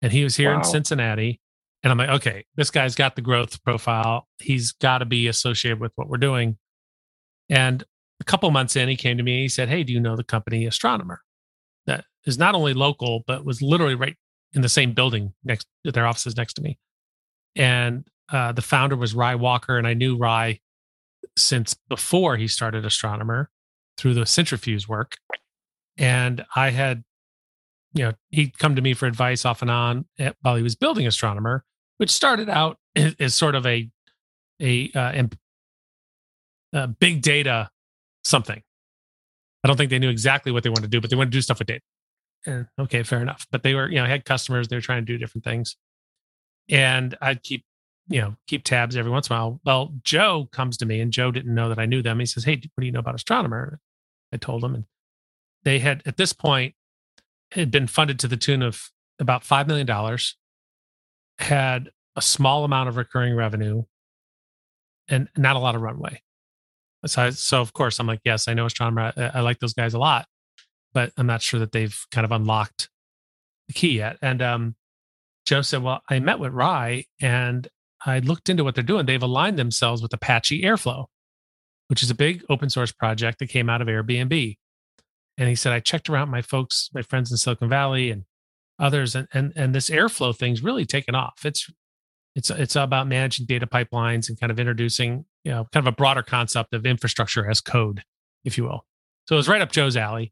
and 0.03 0.13
he 0.13 0.25
was 0.25 0.37
here 0.37 0.51
wow. 0.51 0.59
in 0.59 0.65
Cincinnati. 0.65 1.41
And 1.85 1.93
I'm 1.93 1.99
like, 1.99 2.09
okay, 2.09 2.45
this 2.57 2.73
guy's 2.73 2.97
got 2.97 3.15
the 3.15 3.23
growth 3.23 3.63
profile. 3.63 4.27
He's 4.39 4.73
got 4.73 4.99
to 4.99 5.05
be 5.05 5.29
associated 5.29 5.79
with 5.79 5.93
what 5.95 6.09
we're 6.09 6.17
doing. 6.17 6.59
And 7.49 7.85
couple 8.29 8.51
months 8.51 8.77
in, 8.77 8.89
he 8.89 8.97
came 8.97 9.17
to 9.17 9.23
me. 9.23 9.43
He 9.43 9.49
said, 9.49 9.69
"Hey, 9.69 9.83
do 9.83 9.93
you 9.93 9.99
know 9.99 10.15
the 10.15 10.23
company 10.23 10.67
Astronomer 10.67 11.23
that 11.87 12.05
is 12.27 12.39
not 12.39 12.55
only 12.55 12.75
local 12.75 13.25
but 13.27 13.45
was 13.45 13.61
literally 13.63 13.95
right 13.95 14.17
in 14.53 14.63
the 14.63 14.69
same 14.69 14.93
building 14.93 15.33
next 15.45 15.67
to 15.85 15.91
their 15.91 16.07
offices 16.07 16.37
next 16.37 16.55
to 16.55 16.63
me?" 16.63 16.79
And 17.57 18.07
uh, 18.31 18.53
the 18.53 18.63
founder 18.63 18.97
was 18.97 19.15
Ry 19.15 19.35
Walker, 19.35 19.79
and 19.79 19.87
I 19.87 19.95
knew 19.95 20.17
Ry 20.17 20.61
since 21.37 21.75
before 21.89 22.37
he 22.37 22.47
started 22.47 22.85
Astronomer 22.85 23.51
through 23.97 24.15
the 24.15 24.23
Cintrifuse 24.23 24.87
work. 24.87 25.17
And 25.97 26.45
I 26.55 26.71
had, 26.71 27.03
you 27.95 28.05
know, 28.05 28.13
he'd 28.31 28.59
come 28.59 28.77
to 28.77 28.83
me 28.83 28.95
for 28.95 29.07
advice 29.07 29.45
off 29.45 29.63
and 29.63 29.71
on 29.71 30.05
at, 30.19 30.37
while 30.43 30.55
he 30.55 30.63
was 30.63 30.77
building 30.77 31.07
Astronomer, 31.07 31.65
which 31.97 32.11
started 32.11 32.49
out 32.49 32.79
as 33.19 33.35
sort 33.35 33.55
of 33.55 33.67
a 33.67 33.91
a, 34.61 34.91
uh, 34.93 35.23
a 36.73 36.89
big 36.89 37.23
data 37.23 37.71
something. 38.25 38.63
I 39.65 39.69
don't 39.69 39.77
think 39.77 39.91
they 39.91 39.99
knew 39.99 40.11
exactly 40.11 40.53
what 40.53 40.63
they 40.63 40.71
wanted 40.71 40.83
to 40.83 40.89
do, 40.89 41.01
but 41.01 41.11
they 41.11 41.17
wanted 41.17 41.33
to 41.33 41.37
do 41.37 41.43
stuff 41.43 41.59
with 41.59 41.69
data. 41.69 41.83
And 42.47 42.67
okay, 42.79 43.03
fair 43.03 43.21
enough. 43.21 43.47
But 43.51 43.63
they 43.63 43.75
were, 43.75 43.89
you 43.89 43.97
know, 43.97 44.07
had 44.07 44.25
customers, 44.25 44.69
they 44.69 44.77
were 44.77 44.83
trying 44.83 45.03
to 45.03 45.13
do 45.13 45.19
different 45.19 45.45
things. 45.45 45.77
And 46.69 47.17
I'd 47.21 47.43
keep 47.43 47.65
you 48.09 48.21
know, 48.21 48.37
keep 48.47 48.65
tabs 48.65 48.97
every 48.97 49.11
once 49.11 49.29
in 49.29 49.37
a 49.37 49.39
while. 49.39 49.61
Well, 49.65 49.95
Joe 50.03 50.49
comes 50.51 50.77
to 50.79 50.87
me 50.87 51.01
and 51.01 51.13
Joe 51.13 51.31
didn't 51.31 51.55
know 51.55 51.69
that 51.69 51.79
I 51.79 51.87
knew 51.87 52.03
them. 52.03 52.19
He 52.19 52.27
says, 52.27 52.45
Hey, 52.45 52.53
what 52.53 52.81
do 52.81 52.87
you 52.87 52.93
know 52.93 53.01
about 53.01 53.15
Astronomer? 53.15 53.81
I 54.33 54.39
told 54.39 54.65
him. 54.65 54.75
And 54.75 54.85
they 55.65 55.79
had, 55.79 56.03
at 56.07 56.17
this 56.17 56.33
point, 56.33 56.75
had 57.53 57.71
been 57.71 57.87
funded 57.87 58.19
to 58.21 58.29
the 58.29 58.37
tune 58.37 58.63
of 58.63 58.91
about 59.19 59.43
$5 59.43 59.67
million, 59.67 59.87
had 61.39 61.91
a 62.17 62.23
small 62.23 62.65
amount 62.65 62.89
of 62.89 62.97
recurring 62.97 63.35
revenue, 63.35 63.85
and 65.09 65.29
not 65.37 65.57
a 65.57 65.59
lot 65.59 65.75
of 65.75 65.83
runway. 65.83 66.23
So, 67.07 67.31
so 67.31 67.61
of 67.61 67.73
course, 67.73 67.99
I'm 67.99 68.07
like, 68.07 68.21
Yes, 68.25 68.49
I 68.49 68.55
know 68.55 68.67
Astronomer. 68.67 69.13
I, 69.17 69.31
I 69.35 69.41
like 69.41 69.59
those 69.59 69.75
guys 69.75 69.95
a 69.95 69.99
lot, 69.99 70.27
but 70.93 71.13
I'm 71.17 71.27
not 71.27 71.43
sure 71.43 71.61
that 71.61 71.73
they've 71.73 71.97
kind 72.11 72.25
of 72.25 72.33
unlocked 72.33 72.89
the 73.69 73.75
key 73.75 73.97
yet. 73.99 74.17
And 74.23 74.43
um, 74.43 74.77
Joe 75.47 75.63
said, 75.63 75.83
Well, 75.83 76.03
I 76.09 76.19
met 76.19 76.39
with 76.39 76.53
Ry 76.53 77.05
and 77.21 77.69
I 78.05 78.21
looked 78.21 78.49
into 78.49 78.65
what 78.65 78.75
they're 78.75 78.85
doing. 78.85 79.07
They've 79.07 79.23
aligned 79.23 79.59
themselves 79.59 80.03
with 80.03 80.13
Apache 80.13 80.63
Airflow, 80.63 81.07
which 81.89 82.03
is 82.03 82.11
a 82.11 82.15
big 82.15 82.45
open 82.49 82.71
source 82.71 82.93
project 82.93 83.39
that 83.39 83.49
came 83.49 83.69
out 83.69 83.83
of 83.83 83.89
Airbnb. 83.89 84.57
And 85.37 85.49
he 85.49 85.55
said, 85.55 85.73
I 85.73 85.81
checked 85.81 86.09
around 86.09 86.31
my 86.31 86.43
folks, 86.43 86.91
my 86.93 87.03
friends 87.03 87.31
in 87.31 87.37
Silicon 87.37 87.69
Valley 87.69 88.11
and 88.11 88.25
others, 88.79 89.15
and 89.15 89.29
and 89.33 89.53
and 89.57 89.75
this 89.75 89.91
Airflow 89.91 90.37
thing's 90.37 90.63
really 90.63 90.85
taken 90.85 91.15
off. 91.15 91.45
It's 91.45 91.71
it's 92.35 92.51
it's 92.51 92.77
about 92.77 93.09
managing 93.09 93.47
data 93.47 93.67
pipelines 93.67 94.29
and 94.29 94.39
kind 94.39 94.51
of 94.51 94.61
introducing, 94.61 95.25
you 95.49 95.55
know, 95.55 95.67
kind 95.73 95.87
of 95.87 95.91
a 95.91 95.97
broader 95.97 96.23
concept 96.23 96.75
of 96.75 96.85
infrastructure 96.85 97.49
as 97.51 97.63
code, 97.63 98.03
if 98.45 98.59
you 98.59 98.65
will. 98.65 98.85
So 99.27 99.35
it 99.35 99.39
was 99.39 99.49
right 99.49 99.63
up 99.63 99.73
Joe's 99.73 99.97
alley. 99.97 100.31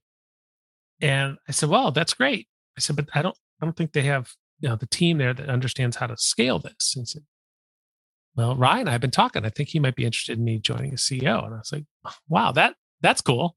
And 1.00 1.38
I 1.48 1.52
said, 1.52 1.70
Well, 1.70 1.90
that's 1.90 2.12
great. 2.12 2.48
I 2.76 2.82
said, 2.82 2.96
but 2.96 3.08
I 3.14 3.22
don't 3.22 3.36
I 3.62 3.64
don't 3.64 3.74
think 3.74 3.92
they 3.92 4.02
have 4.02 4.34
you 4.60 4.68
know 4.68 4.76
the 4.76 4.86
team 4.86 5.16
there 5.16 5.32
that 5.32 5.48
understands 5.48 5.96
how 5.96 6.06
to 6.06 6.18
scale 6.18 6.58
this. 6.58 6.94
And 6.94 7.08
said, 7.08 7.22
well, 8.34 8.54
Ryan 8.54 8.88
I 8.88 8.92
have 8.92 9.00
been 9.00 9.10
talking. 9.10 9.46
I 9.46 9.48
think 9.48 9.70
he 9.70 9.80
might 9.80 9.96
be 9.96 10.04
interested 10.04 10.36
in 10.36 10.44
me 10.44 10.58
joining 10.58 10.92
as 10.92 11.00
CEO. 11.00 11.42
And 11.46 11.54
I 11.54 11.58
was 11.58 11.72
like, 11.72 11.84
wow, 12.28 12.52
that 12.52 12.74
that's 13.00 13.22
cool. 13.22 13.56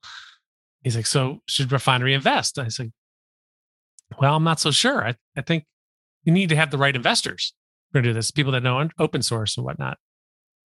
He's 0.82 0.96
like, 0.96 1.08
so 1.08 1.42
should 1.46 1.74
Refinery 1.74 2.14
invest? 2.14 2.58
And 2.58 2.68
I 2.68 2.70
said, 2.70 2.94
well, 4.18 4.38
I'm 4.38 4.46
not 4.46 4.62
so 4.62 4.72
sure. 4.72 5.06
I, 5.06 5.16
I 5.36 5.42
think 5.42 5.66
you 6.24 6.32
need 6.32 6.48
to 6.50 6.56
have 6.56 6.72
the 6.72 6.78
right 6.78 6.96
investors 6.96 7.54
for 7.92 8.02
to 8.02 8.08
do 8.08 8.14
this, 8.14 8.32
people 8.32 8.54
that 8.54 8.64
know 8.64 8.88
open 8.98 9.22
source 9.22 9.58
and 9.58 9.66
whatnot. 9.66 9.98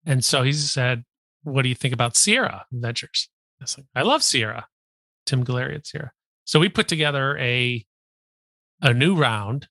And 0.06 0.24
so 0.24 0.44
he 0.44 0.54
said, 0.54 1.04
what 1.44 1.64
do 1.64 1.70
you 1.70 1.76
think 1.76 1.94
about 1.94 2.16
Sierra 2.16 2.66
Ventures? 2.72 3.30
I 3.60 3.64
was 3.64 3.78
like, 3.78 3.88
I 3.96 4.02
love 4.04 4.24
Sierra, 4.24 4.68
Tim 5.26 5.44
Guleri 5.44 5.76
at 5.76 5.88
Sierra. 5.88 6.12
So 6.46 6.60
we 6.60 6.70
put 6.70 6.88
together 6.88 7.38
a 7.38 7.86
a 8.82 8.94
new 8.94 9.16
round, 9.16 9.68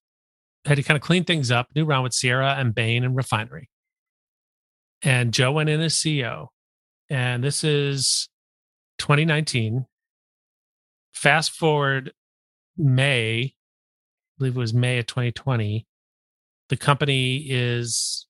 had 0.65 0.77
to 0.77 0.83
kind 0.83 0.97
of 0.97 1.03
clean 1.03 1.25
things 1.25 1.51
up, 1.51 1.69
new 1.75 1.85
round 1.85 2.03
with 2.03 2.13
Sierra 2.13 2.57
and 2.59 2.75
Bain 2.75 3.05
and 3.05 3.15
Refinery 3.15 3.71
and 5.03 5.33
Joe 5.33 5.53
went 5.53 5.69
in 5.69 5.81
as 5.81 5.95
CEO. 5.95 6.49
And 7.09 7.43
this 7.43 7.65
is 7.65 8.29
2019. 8.99 9.87
Fast 11.13 11.53
forward 11.53 12.13
May, 12.77 13.41
I 13.43 13.53
believe 14.39 14.57
it 14.57 14.59
was 14.59 14.75
May 14.75 14.99
of 14.99 15.07
2020. 15.07 15.87
The 16.69 16.77
company 16.77 17.47
is 17.49 18.26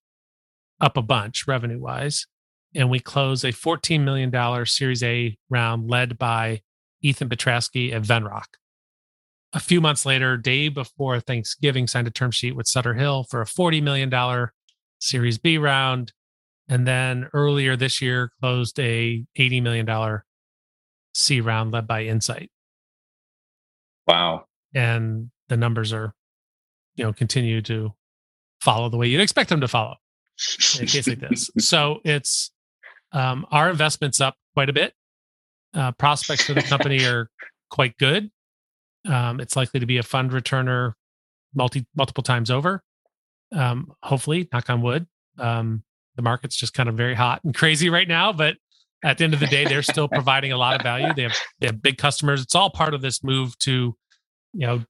up 0.80 0.96
a 0.96 1.02
bunch 1.02 1.46
revenue 1.46 1.80
wise. 1.80 2.26
And 2.74 2.90
we 2.90 3.00
close 3.00 3.42
a 3.42 3.52
$14 3.52 4.02
million 4.02 4.66
Series 4.66 5.02
A 5.02 5.36
round 5.48 5.88
led 5.88 6.18
by 6.18 6.60
Ethan 7.02 7.28
Batraski 7.28 7.92
at 7.92 8.02
Venrock. 8.02 8.56
a 9.52 9.60
few 9.60 9.80
months 9.80 10.04
later, 10.04 10.36
day 10.36 10.68
before 10.68 11.18
Thanksgiving, 11.18 11.86
signed 11.86 12.06
a 12.06 12.10
term 12.10 12.30
sheet 12.30 12.54
with 12.54 12.66
Sutter 12.66 12.94
Hill 12.94 13.24
for 13.30 13.40
a 13.40 13.46
$40 13.46 13.82
million 13.82 14.48
Series 15.00 15.38
B 15.38 15.56
round. 15.56 16.12
And 16.68 16.86
then 16.86 17.28
earlier 17.32 17.76
this 17.76 18.02
year, 18.02 18.32
closed 18.40 18.78
a 18.78 19.24
$80 19.38 19.62
million 19.62 20.20
C 21.14 21.40
round 21.40 21.72
led 21.72 21.86
by 21.86 22.04
Insight. 22.04 22.50
Wow. 24.06 24.44
And 24.74 25.30
the 25.48 25.56
numbers 25.56 25.92
are, 25.92 26.12
you 26.96 27.04
know, 27.04 27.12
continue 27.12 27.62
to 27.62 27.94
follow 28.60 28.90
the 28.90 28.96
way 28.96 29.06
you'd 29.06 29.20
expect 29.20 29.48
them 29.48 29.60
to 29.60 29.68
follow 29.68 29.94
in 30.78 30.84
a 30.84 30.86
case 30.86 31.08
like 31.08 31.20
this. 31.20 31.50
So 31.58 32.00
it's 32.04 32.50
um, 33.12 33.46
our 33.50 33.70
investment's 33.70 34.20
up 34.20 34.36
quite 34.54 34.68
a 34.68 34.72
bit. 34.72 34.94
Uh, 35.74 35.92
prospects 35.92 36.44
for 36.44 36.54
the 36.54 36.62
company 36.62 37.04
are 37.04 37.30
quite 37.70 37.96
good. 37.98 38.30
Um, 39.06 39.40
it's 39.40 39.56
likely 39.56 39.80
to 39.80 39.86
be 39.86 39.98
a 39.98 40.02
fund 40.02 40.30
returner 40.30 40.94
multi 41.54 41.86
multiple 41.94 42.22
times 42.22 42.50
over. 42.50 42.82
Um, 43.52 43.92
hopefully, 44.02 44.48
knock 44.52 44.68
on 44.70 44.82
wood. 44.82 45.06
Um, 45.38 45.82
the 46.16 46.22
market's 46.22 46.56
just 46.56 46.74
kind 46.74 46.88
of 46.88 46.96
very 46.96 47.14
hot 47.14 47.44
and 47.44 47.54
crazy 47.54 47.90
right 47.90 48.08
now, 48.08 48.32
but 48.32 48.56
at 49.04 49.18
the 49.18 49.24
end 49.24 49.34
of 49.34 49.40
the 49.40 49.46
day, 49.46 49.64
they're 49.64 49.82
still 49.82 50.08
providing 50.08 50.52
a 50.52 50.56
lot 50.56 50.74
of 50.74 50.82
value. 50.82 51.12
They 51.14 51.22
have 51.22 51.36
they 51.60 51.66
have 51.66 51.82
big 51.82 51.98
customers. 51.98 52.42
It's 52.42 52.54
all 52.54 52.70
part 52.70 52.94
of 52.94 53.02
this 53.02 53.22
move 53.22 53.56
to, 53.60 53.96
you 54.52 54.66
know, 54.66 54.82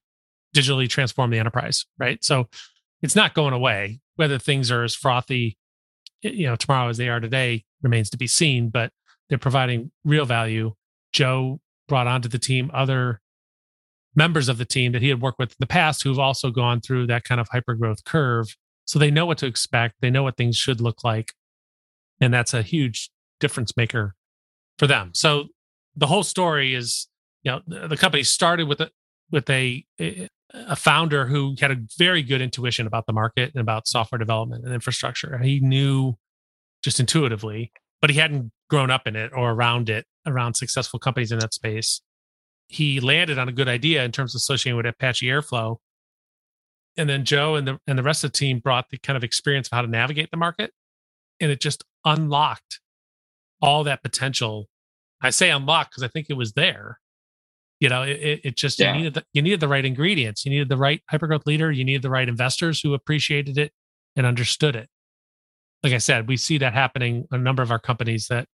digitally 0.54 0.88
transform 0.88 1.30
the 1.30 1.38
enterprise, 1.38 1.84
right? 1.98 2.22
So 2.24 2.48
it's 3.02 3.16
not 3.16 3.34
going 3.34 3.54
away. 3.54 4.00
Whether 4.16 4.38
things 4.38 4.70
are 4.70 4.82
as 4.82 4.94
frothy, 4.94 5.58
you 6.22 6.46
know, 6.46 6.56
tomorrow 6.56 6.88
as 6.88 6.96
they 6.96 7.08
are 7.08 7.20
today 7.20 7.64
remains 7.82 8.10
to 8.10 8.16
be 8.16 8.26
seen. 8.26 8.70
But 8.70 8.92
they're 9.28 9.38
providing 9.38 9.90
real 10.04 10.24
value. 10.24 10.74
Joe 11.12 11.60
brought 11.88 12.06
onto 12.06 12.28
the 12.28 12.38
team 12.38 12.70
other 12.72 13.20
members 14.14 14.48
of 14.48 14.58
the 14.58 14.64
team 14.64 14.92
that 14.92 15.02
he 15.02 15.10
had 15.10 15.20
worked 15.20 15.38
with 15.38 15.50
in 15.50 15.56
the 15.60 15.66
past 15.66 16.02
who've 16.02 16.18
also 16.18 16.50
gone 16.50 16.80
through 16.80 17.06
that 17.06 17.24
kind 17.24 17.40
of 17.40 17.48
hyper 17.52 17.74
growth 17.74 18.02
curve. 18.04 18.56
So 18.86 18.98
they 18.98 19.10
know 19.10 19.26
what 19.26 19.38
to 19.38 19.46
expect. 19.46 19.96
They 20.00 20.10
know 20.10 20.22
what 20.22 20.36
things 20.36 20.56
should 20.56 20.80
look 20.80 21.04
like. 21.04 21.32
And 22.20 22.32
that's 22.32 22.54
a 22.54 22.62
huge 22.62 23.10
difference 23.40 23.76
maker 23.76 24.14
for 24.78 24.86
them. 24.86 25.10
So 25.14 25.46
the 25.94 26.06
whole 26.06 26.22
story 26.22 26.74
is, 26.74 27.08
you 27.42 27.52
know, 27.52 27.60
the, 27.66 27.88
the 27.88 27.96
company 27.96 28.22
started 28.22 28.68
with 28.68 28.80
a 28.80 28.90
with 29.30 29.48
a 29.50 29.84
eh, 29.98 30.12
eh, 30.16 30.26
a 30.52 30.76
founder 30.76 31.26
who 31.26 31.54
had 31.60 31.70
a 31.70 31.76
very 31.98 32.22
good 32.22 32.40
intuition 32.40 32.86
about 32.86 33.06
the 33.06 33.12
market 33.12 33.52
and 33.52 33.60
about 33.60 33.88
software 33.88 34.18
development 34.18 34.64
and 34.64 34.72
infrastructure. 34.72 35.38
He 35.38 35.60
knew 35.60 36.14
just 36.82 37.00
intuitively, 37.00 37.72
but 38.00 38.10
he 38.10 38.16
hadn't 38.16 38.52
grown 38.70 38.90
up 38.90 39.06
in 39.06 39.16
it 39.16 39.32
or 39.34 39.50
around 39.50 39.90
it, 39.90 40.06
around 40.24 40.54
successful 40.54 40.98
companies 40.98 41.32
in 41.32 41.38
that 41.40 41.52
space. 41.52 42.00
He 42.68 43.00
landed 43.00 43.38
on 43.38 43.48
a 43.48 43.52
good 43.52 43.68
idea 43.68 44.04
in 44.04 44.12
terms 44.12 44.34
of 44.34 44.38
associating 44.38 44.76
with 44.76 44.86
Apache 44.86 45.26
Airflow. 45.26 45.76
And 46.96 47.08
then 47.08 47.24
Joe 47.24 47.56
and 47.56 47.68
the 47.68 47.78
and 47.86 47.98
the 47.98 48.02
rest 48.02 48.24
of 48.24 48.32
the 48.32 48.38
team 48.38 48.58
brought 48.58 48.88
the 48.90 48.98
kind 48.98 49.16
of 49.16 49.24
experience 49.24 49.68
of 49.68 49.72
how 49.72 49.82
to 49.82 49.88
navigate 49.88 50.30
the 50.30 50.36
market. 50.36 50.72
And 51.40 51.50
it 51.50 51.60
just 51.60 51.84
unlocked 52.04 52.80
all 53.60 53.84
that 53.84 54.02
potential. 54.02 54.66
I 55.22 55.30
say 55.30 55.50
unlocked 55.50 55.90
because 55.90 56.02
I 56.02 56.08
think 56.08 56.28
it 56.30 56.36
was 56.36 56.52
there 56.52 56.98
you 57.80 57.88
know 57.88 58.02
it, 58.02 58.40
it 58.44 58.56
just 58.56 58.78
yeah. 58.78 58.92
you 58.92 58.98
needed 58.98 59.14
the, 59.14 59.24
you 59.32 59.42
needed 59.42 59.60
the 59.60 59.68
right 59.68 59.84
ingredients. 59.84 60.44
You 60.44 60.50
needed 60.50 60.68
the 60.68 60.76
right 60.76 61.02
hypergrowth 61.12 61.46
leader. 61.46 61.70
You 61.70 61.84
needed 61.84 62.02
the 62.02 62.10
right 62.10 62.28
investors 62.28 62.80
who 62.80 62.94
appreciated 62.94 63.58
it 63.58 63.72
and 64.16 64.26
understood 64.26 64.76
it. 64.76 64.88
Like 65.82 65.92
i 65.92 65.98
said 65.98 66.26
we 66.26 66.36
see 66.36 66.58
that 66.58 66.72
happening 66.72 67.26
a 67.30 67.38
number 67.38 67.62
of 67.62 67.70
our 67.70 67.78
companies 67.78 68.26
that 68.28 68.48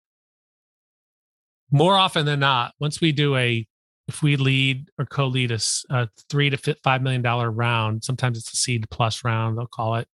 more 1.71 1.95
often 1.95 2.25
than 2.25 2.39
not 2.39 2.73
once 2.79 2.99
we 2.99 3.11
do 3.11 3.35
a 3.37 3.65
if 4.07 4.21
we 4.21 4.35
lead 4.35 4.89
or 4.99 5.05
co-lead 5.05 5.51
a, 5.51 5.59
a 5.91 6.09
three 6.29 6.49
to 6.49 6.75
five 6.83 7.01
million 7.01 7.21
dollar 7.21 7.49
round 7.49 8.03
sometimes 8.03 8.37
it's 8.37 8.51
a 8.51 8.57
seed 8.57 8.89
plus 8.89 9.23
round 9.23 9.57
they'll 9.57 9.67
call 9.67 9.95
it. 9.95 10.07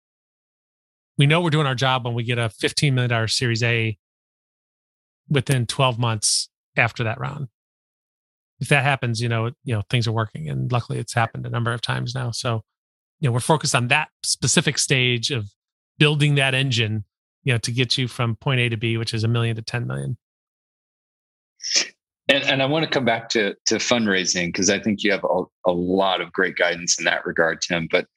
We 1.18 1.28
know 1.28 1.40
we're 1.40 1.52
doing 1.52 1.68
our 1.68 1.76
job 1.76 2.04
when 2.04 2.14
we 2.14 2.24
get 2.24 2.38
a 2.38 2.50
15 2.50 2.94
million 2.94 3.10
dollar 3.10 3.28
series 3.30 3.64
a 3.64 3.98
within 5.30 5.66
12 5.66 5.98
months 5.98 6.50
after 6.76 7.06
that 7.06 7.20
round 7.20 7.48
if 8.66 8.70
that 8.70 8.84
happens, 8.84 9.22
you 9.22 9.30
know, 9.30 9.52
you 9.64 9.76
know, 9.76 9.84
things 9.92 10.08
are 10.08 10.12
working. 10.12 10.50
And 10.50 10.72
luckily 10.72 10.98
it's 10.98 11.14
happened 11.14 11.46
a 11.46 11.52
number 11.52 11.72
of 11.72 11.82
times 11.82 12.16
now. 12.16 12.32
So, 12.32 12.64
you 13.20 13.30
know, 13.30 13.32
we're 13.32 13.40
focused 13.40 13.76
on 13.76 13.90
that 13.90 14.08
specific 14.24 14.80
stage 14.80 15.30
of 15.30 15.46
building 16.00 16.34
that 16.36 16.56
engine, 16.56 17.06
you 17.44 17.54
know, 17.54 17.60
to 17.60 17.72
get 17.72 17.96
you 17.96 18.08
from 18.08 18.36
point 18.38 18.60
A 18.62 18.70
to 18.70 18.76
B, 18.76 18.98
which 18.98 19.14
is 19.14 19.24
a 19.24 19.28
million 19.28 19.56
to 19.56 19.62
10 19.62 19.86
million. 19.86 20.18
And, 22.28 22.44
and 22.44 22.64
I 22.64 22.66
want 22.66 22.86
to 22.86 22.90
come 22.90 23.06
back 23.06 23.30
to, 23.30 23.54
to 23.68 23.76
fundraising 23.76 24.48
because 24.48 24.72
I 24.72 24.80
think 24.80 25.04
you 25.04 25.12
have 25.12 25.24
a, 25.24 25.44
a 25.68 25.72
lot 25.72 26.20
of 26.20 26.32
great 26.32 26.56
guidance 26.56 26.98
in 26.98 27.06
that 27.06 27.24
regard, 27.24 27.62
Tim. 27.62 27.88
But 27.92 28.08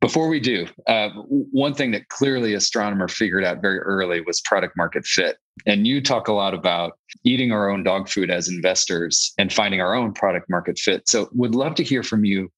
before 0.00 0.28
we 0.28 0.40
do, 0.40 0.66
uh, 0.86 1.08
one 1.26 1.74
thing 1.74 1.90
that 1.92 2.08
clearly 2.08 2.54
Astronomer 2.54 3.08
figured 3.08 3.44
out 3.44 3.62
very 3.62 3.78
early 3.78 4.20
was 4.20 4.40
product 4.42 4.76
market 4.76 5.06
fit. 5.06 5.38
And 5.64 5.86
you 5.86 6.02
talk 6.02 6.28
a 6.28 6.32
lot 6.32 6.52
about 6.52 6.98
eating 7.24 7.50
our 7.50 7.70
own 7.70 7.82
dog 7.82 8.08
food 8.08 8.30
as 8.30 8.48
investors 8.48 9.32
and 9.38 9.52
finding 9.52 9.80
our 9.80 9.94
own 9.94 10.12
product 10.12 10.50
market 10.50 10.78
fit. 10.78 11.08
So, 11.08 11.28
would 11.32 11.54
love 11.54 11.74
to 11.76 11.82
hear 11.82 12.02
from 12.02 12.24
you. 12.24 12.50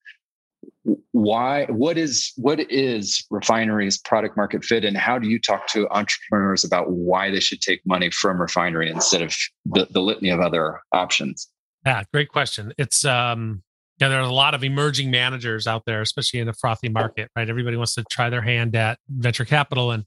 Why? 1.11 1.65
What 1.67 1.97
is 1.97 2.33
what 2.35 2.59
is 2.71 3.25
refinery's 3.29 3.97
product 3.97 4.35
market 4.35 4.65
fit, 4.65 4.83
and 4.83 4.97
how 4.97 5.17
do 5.17 5.29
you 5.29 5.39
talk 5.39 5.67
to 5.67 5.87
entrepreneurs 5.91 6.65
about 6.65 6.91
why 6.91 7.31
they 7.31 7.39
should 7.39 7.61
take 7.61 7.81
money 7.85 8.11
from 8.11 8.41
refinery 8.41 8.89
instead 8.89 9.21
of 9.21 9.33
the, 9.65 9.87
the 9.89 10.01
litany 10.01 10.29
of 10.29 10.41
other 10.41 10.81
options? 10.91 11.47
Yeah, 11.85 12.03
great 12.11 12.29
question. 12.29 12.73
It's 12.77 13.05
um, 13.05 13.63
yeah, 13.99 14.07
there 14.07 14.19
are 14.19 14.23
a 14.23 14.31
lot 14.31 14.53
of 14.53 14.63
emerging 14.63 15.11
managers 15.11 15.67
out 15.67 15.83
there, 15.85 16.01
especially 16.01 16.39
in 16.39 16.47
a 16.47 16.53
frothy 16.53 16.87
market, 16.89 17.29
right? 17.35 17.49
Everybody 17.49 17.75
wants 17.75 17.95
to 17.95 18.03
try 18.09 18.29
their 18.29 18.41
hand 18.41 18.75
at 18.75 18.97
venture 19.09 19.45
capital. 19.45 19.91
And 19.91 20.05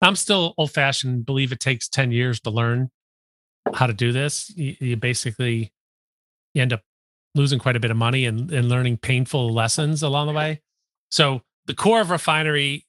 I'm 0.00 0.16
still 0.16 0.54
old 0.56 0.70
fashioned, 0.70 1.26
believe 1.26 1.50
it 1.50 1.58
takes 1.58 1.88
10 1.88 2.12
years 2.12 2.40
to 2.40 2.50
learn 2.50 2.90
how 3.74 3.86
to 3.86 3.92
do 3.92 4.12
this. 4.12 4.52
You, 4.56 4.76
you 4.80 4.96
basically 4.96 5.72
you 6.54 6.62
end 6.62 6.72
up 6.72 6.82
losing 7.34 7.58
quite 7.58 7.76
a 7.76 7.80
bit 7.80 7.90
of 7.90 7.96
money 7.96 8.26
and, 8.26 8.50
and 8.52 8.68
learning 8.68 8.98
painful 8.98 9.52
lessons 9.52 10.02
along 10.02 10.28
the 10.28 10.32
way. 10.32 10.60
So 11.10 11.42
the 11.66 11.74
core 11.74 12.00
of 12.00 12.10
refinery 12.10 12.86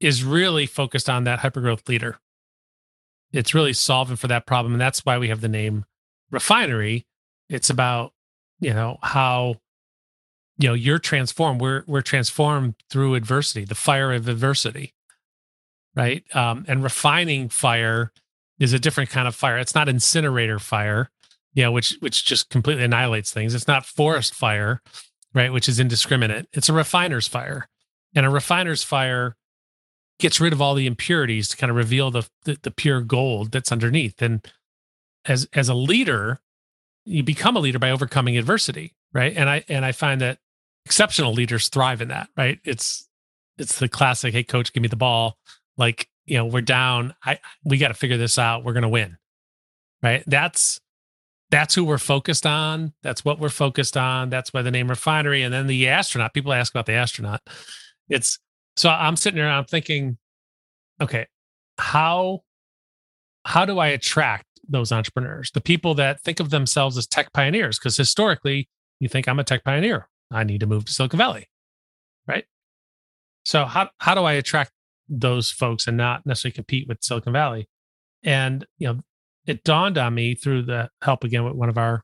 is 0.00 0.24
really 0.24 0.66
focused 0.66 1.10
on 1.10 1.24
that 1.24 1.40
hypergrowth 1.40 1.88
leader. 1.88 2.18
It's 3.32 3.54
really 3.54 3.72
solving 3.72 4.16
for 4.16 4.28
that 4.28 4.46
problem. 4.46 4.74
And 4.74 4.80
that's 4.80 5.04
why 5.04 5.18
we 5.18 5.28
have 5.28 5.40
the 5.40 5.48
name 5.48 5.84
refinery. 6.30 7.06
It's 7.48 7.68
about, 7.68 8.12
you 8.60 8.72
know, 8.72 8.98
how 9.02 9.56
you 10.58 10.68
know 10.68 10.74
you're 10.74 10.98
transformed 10.98 11.60
we're 11.60 11.82
we're 11.86 12.02
transformed 12.02 12.74
through 12.90 13.14
adversity 13.14 13.64
the 13.64 13.74
fire 13.74 14.12
of 14.12 14.28
adversity 14.28 14.94
right? 15.96 16.24
Um, 16.34 16.64
and 16.66 16.82
refining 16.82 17.48
fire 17.48 18.12
is 18.58 18.72
a 18.72 18.78
different 18.78 19.10
kind 19.10 19.28
of 19.28 19.34
fire. 19.34 19.58
It's 19.58 19.74
not 19.74 19.88
incinerator 19.88 20.58
fire 20.58 21.10
you 21.54 21.62
know 21.62 21.72
which 21.72 21.96
which 22.00 22.24
just 22.24 22.50
completely 22.50 22.84
annihilates 22.84 23.32
things. 23.32 23.54
It's 23.54 23.68
not 23.68 23.86
forest 23.86 24.34
fire 24.34 24.82
right 25.32 25.52
which 25.52 25.68
is 25.68 25.80
indiscriminate. 25.80 26.48
It's 26.52 26.68
a 26.68 26.72
refiner's 26.72 27.28
fire. 27.28 27.68
And 28.14 28.24
a 28.26 28.30
refiner's 28.30 28.84
fire 28.84 29.36
gets 30.20 30.40
rid 30.40 30.52
of 30.52 30.60
all 30.60 30.74
the 30.74 30.86
impurities 30.86 31.48
to 31.48 31.56
kind 31.56 31.70
of 31.70 31.76
reveal 31.76 32.10
the, 32.12 32.28
the, 32.44 32.56
the 32.62 32.70
pure 32.70 33.00
gold 33.00 33.50
that's 33.50 33.72
underneath. 33.72 34.22
And 34.22 34.46
as 35.24 35.48
as 35.52 35.68
a 35.68 35.74
leader 35.74 36.40
you 37.06 37.22
become 37.22 37.56
a 37.56 37.60
leader 37.60 37.78
by 37.78 37.90
overcoming 37.90 38.36
adversity 38.36 38.94
right? 39.12 39.34
And 39.36 39.48
i 39.48 39.64
and 39.68 39.84
i 39.84 39.92
find 39.92 40.20
that 40.20 40.38
exceptional 40.86 41.32
leaders 41.32 41.68
thrive 41.68 42.00
in 42.00 42.08
that, 42.08 42.28
right? 42.36 42.58
It's 42.64 43.08
it's 43.58 43.78
the 43.78 43.88
classic, 43.88 44.34
hey 44.34 44.44
coach, 44.44 44.72
give 44.72 44.82
me 44.82 44.88
the 44.88 44.96
ball. 44.96 45.38
Like, 45.76 46.08
you 46.26 46.36
know, 46.36 46.46
we're 46.46 46.60
down. 46.60 47.14
I 47.24 47.38
we 47.64 47.78
got 47.78 47.88
to 47.88 47.94
figure 47.94 48.16
this 48.16 48.38
out. 48.38 48.64
We're 48.64 48.72
to 48.82 48.88
win. 48.88 49.16
Right? 50.02 50.22
That's 50.26 50.80
that's 51.50 51.74
who 51.74 51.84
we're 51.84 51.98
focused 51.98 52.46
on. 52.46 52.92
That's 53.02 53.24
what 53.24 53.38
we're 53.38 53.48
focused 53.48 53.96
on. 53.96 54.28
That's 54.28 54.52
why 54.52 54.62
the 54.62 54.70
name 54.70 54.88
refinery 54.88 55.42
and 55.42 55.54
then 55.54 55.66
the 55.66 55.88
astronaut. 55.88 56.34
People 56.34 56.52
ask 56.52 56.72
about 56.72 56.86
the 56.86 56.94
astronaut. 56.94 57.40
It's 58.08 58.38
so 58.76 58.88
I'm 58.90 59.16
sitting 59.16 59.36
there 59.36 59.48
I'm 59.48 59.64
thinking, 59.64 60.18
okay, 61.00 61.26
how 61.78 62.40
how 63.44 63.64
do 63.64 63.78
I 63.78 63.88
attract 63.88 64.46
those 64.68 64.92
entrepreneurs? 64.92 65.50
The 65.52 65.60
people 65.60 65.94
that 65.94 66.20
think 66.22 66.40
of 66.40 66.50
themselves 66.50 66.96
as 66.96 67.06
tech 67.06 67.32
pioneers 67.32 67.78
because 67.78 67.96
historically 67.96 68.68
you 69.00 69.08
think 69.08 69.28
I'm 69.28 69.38
a 69.38 69.44
tech 69.44 69.64
pioneer. 69.64 70.08
I 70.30 70.44
need 70.44 70.60
to 70.60 70.66
move 70.66 70.84
to 70.86 70.92
Silicon 70.92 71.18
Valley. 71.18 71.48
Right. 72.26 72.44
So 73.44 73.64
how 73.64 73.90
how 73.98 74.14
do 74.14 74.22
I 74.22 74.34
attract 74.34 74.72
those 75.08 75.50
folks 75.50 75.86
and 75.86 75.96
not 75.96 76.24
necessarily 76.24 76.54
compete 76.54 76.88
with 76.88 77.02
Silicon 77.02 77.32
Valley? 77.32 77.68
And 78.22 78.66
you 78.78 78.88
know, 78.88 79.00
it 79.46 79.64
dawned 79.64 79.98
on 79.98 80.14
me 80.14 80.34
through 80.34 80.62
the 80.62 80.90
help 81.02 81.24
again 81.24 81.44
with 81.44 81.54
one 81.54 81.68
of 81.68 81.78
our 81.78 82.02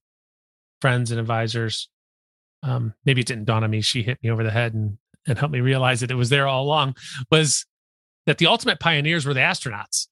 friends 0.80 1.10
and 1.10 1.20
advisors. 1.20 1.88
Um, 2.62 2.94
maybe 3.04 3.22
it 3.22 3.26
didn't 3.26 3.46
dawn 3.46 3.64
on 3.64 3.70
me. 3.70 3.80
She 3.80 4.02
hit 4.02 4.18
me 4.22 4.30
over 4.30 4.44
the 4.44 4.50
head 4.50 4.74
and 4.74 4.98
and 5.26 5.38
helped 5.38 5.52
me 5.52 5.60
realize 5.60 6.00
that 6.00 6.10
it 6.10 6.16
was 6.16 6.30
there 6.30 6.46
all 6.46 6.64
along. 6.64 6.96
Was 7.30 7.66
that 8.26 8.38
the 8.38 8.46
ultimate 8.46 8.80
pioneers 8.80 9.26
were 9.26 9.34
the 9.34 9.40
astronauts? 9.40 10.08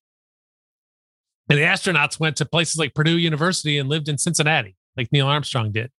And 1.48 1.58
the 1.58 1.62
astronauts 1.62 2.20
went 2.20 2.36
to 2.36 2.44
places 2.44 2.78
like 2.78 2.94
Purdue 2.94 3.16
University 3.16 3.78
and 3.78 3.88
lived 3.88 4.08
in 4.08 4.18
Cincinnati, 4.18 4.76
like 4.96 5.10
Neil 5.12 5.26
Armstrong 5.26 5.72
did. 5.72 5.90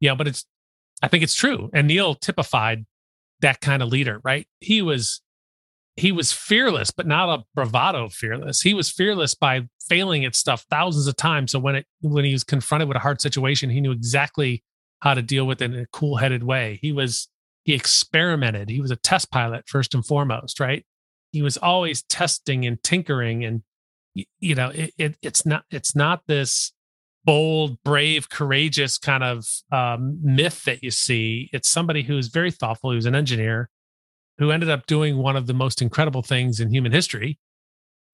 Yeah, 0.00 0.14
but 0.14 0.28
it's 0.28 0.46
I 1.02 1.08
think 1.08 1.22
it's 1.22 1.34
true. 1.34 1.70
And 1.72 1.86
Neil 1.88 2.14
typified 2.14 2.84
that 3.40 3.60
kind 3.60 3.82
of 3.82 3.88
leader, 3.88 4.20
right? 4.24 4.46
He 4.60 4.82
was 4.82 5.20
he 5.96 6.12
was 6.12 6.32
fearless, 6.32 6.92
but 6.92 7.08
not 7.08 7.28
a 7.28 7.42
bravado 7.54 8.08
fearless. 8.08 8.60
He 8.60 8.72
was 8.72 8.90
fearless 8.90 9.34
by 9.34 9.62
failing 9.88 10.24
at 10.24 10.36
stuff 10.36 10.64
thousands 10.70 11.08
of 11.08 11.16
times. 11.16 11.52
So 11.52 11.58
when 11.58 11.76
it 11.76 11.86
when 12.00 12.24
he 12.24 12.32
was 12.32 12.44
confronted 12.44 12.88
with 12.88 12.96
a 12.96 13.00
hard 13.00 13.20
situation, 13.20 13.70
he 13.70 13.80
knew 13.80 13.92
exactly 13.92 14.62
how 15.00 15.14
to 15.14 15.22
deal 15.22 15.46
with 15.46 15.62
it 15.62 15.72
in 15.72 15.80
a 15.80 15.86
cool-headed 15.92 16.42
way. 16.42 16.78
He 16.82 16.92
was 16.92 17.28
he 17.64 17.74
experimented. 17.74 18.70
He 18.70 18.80
was 18.80 18.90
a 18.90 18.96
test 18.96 19.30
pilot 19.30 19.68
first 19.68 19.94
and 19.94 20.06
foremost, 20.06 20.60
right? 20.60 20.84
He 21.32 21.42
was 21.42 21.56
always 21.56 22.02
testing 22.04 22.64
and 22.64 22.82
tinkering 22.82 23.44
and 23.44 23.62
you 24.14 24.54
know, 24.54 24.70
it, 24.70 24.92
it 24.98 25.16
it's 25.22 25.44
not 25.44 25.64
it's 25.70 25.94
not 25.94 26.22
this 26.26 26.72
bold, 27.28 27.76
brave, 27.84 28.30
courageous 28.30 28.96
kind 28.96 29.22
of 29.22 29.46
um, 29.70 30.18
myth 30.22 30.64
that 30.64 30.82
you 30.82 30.90
see. 30.90 31.50
It's 31.52 31.68
somebody 31.68 32.02
who's 32.02 32.28
very 32.28 32.50
thoughtful, 32.50 32.90
who's 32.90 33.04
an 33.04 33.14
engineer, 33.14 33.68
who 34.38 34.50
ended 34.50 34.70
up 34.70 34.86
doing 34.86 35.18
one 35.18 35.36
of 35.36 35.46
the 35.46 35.52
most 35.52 35.82
incredible 35.82 36.22
things 36.22 36.58
in 36.58 36.70
human 36.70 36.90
history. 36.90 37.38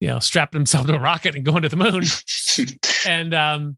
You 0.01 0.09
know, 0.09 0.19
strapped 0.19 0.53
himself 0.53 0.87
to 0.87 0.95
a 0.95 0.99
rocket 0.99 1.33
and 1.33 1.45
going 1.45 1.61
to 1.61 1.69
the 1.69 1.77
moon. 1.77 2.03
and 3.07 3.33
um, 3.33 3.77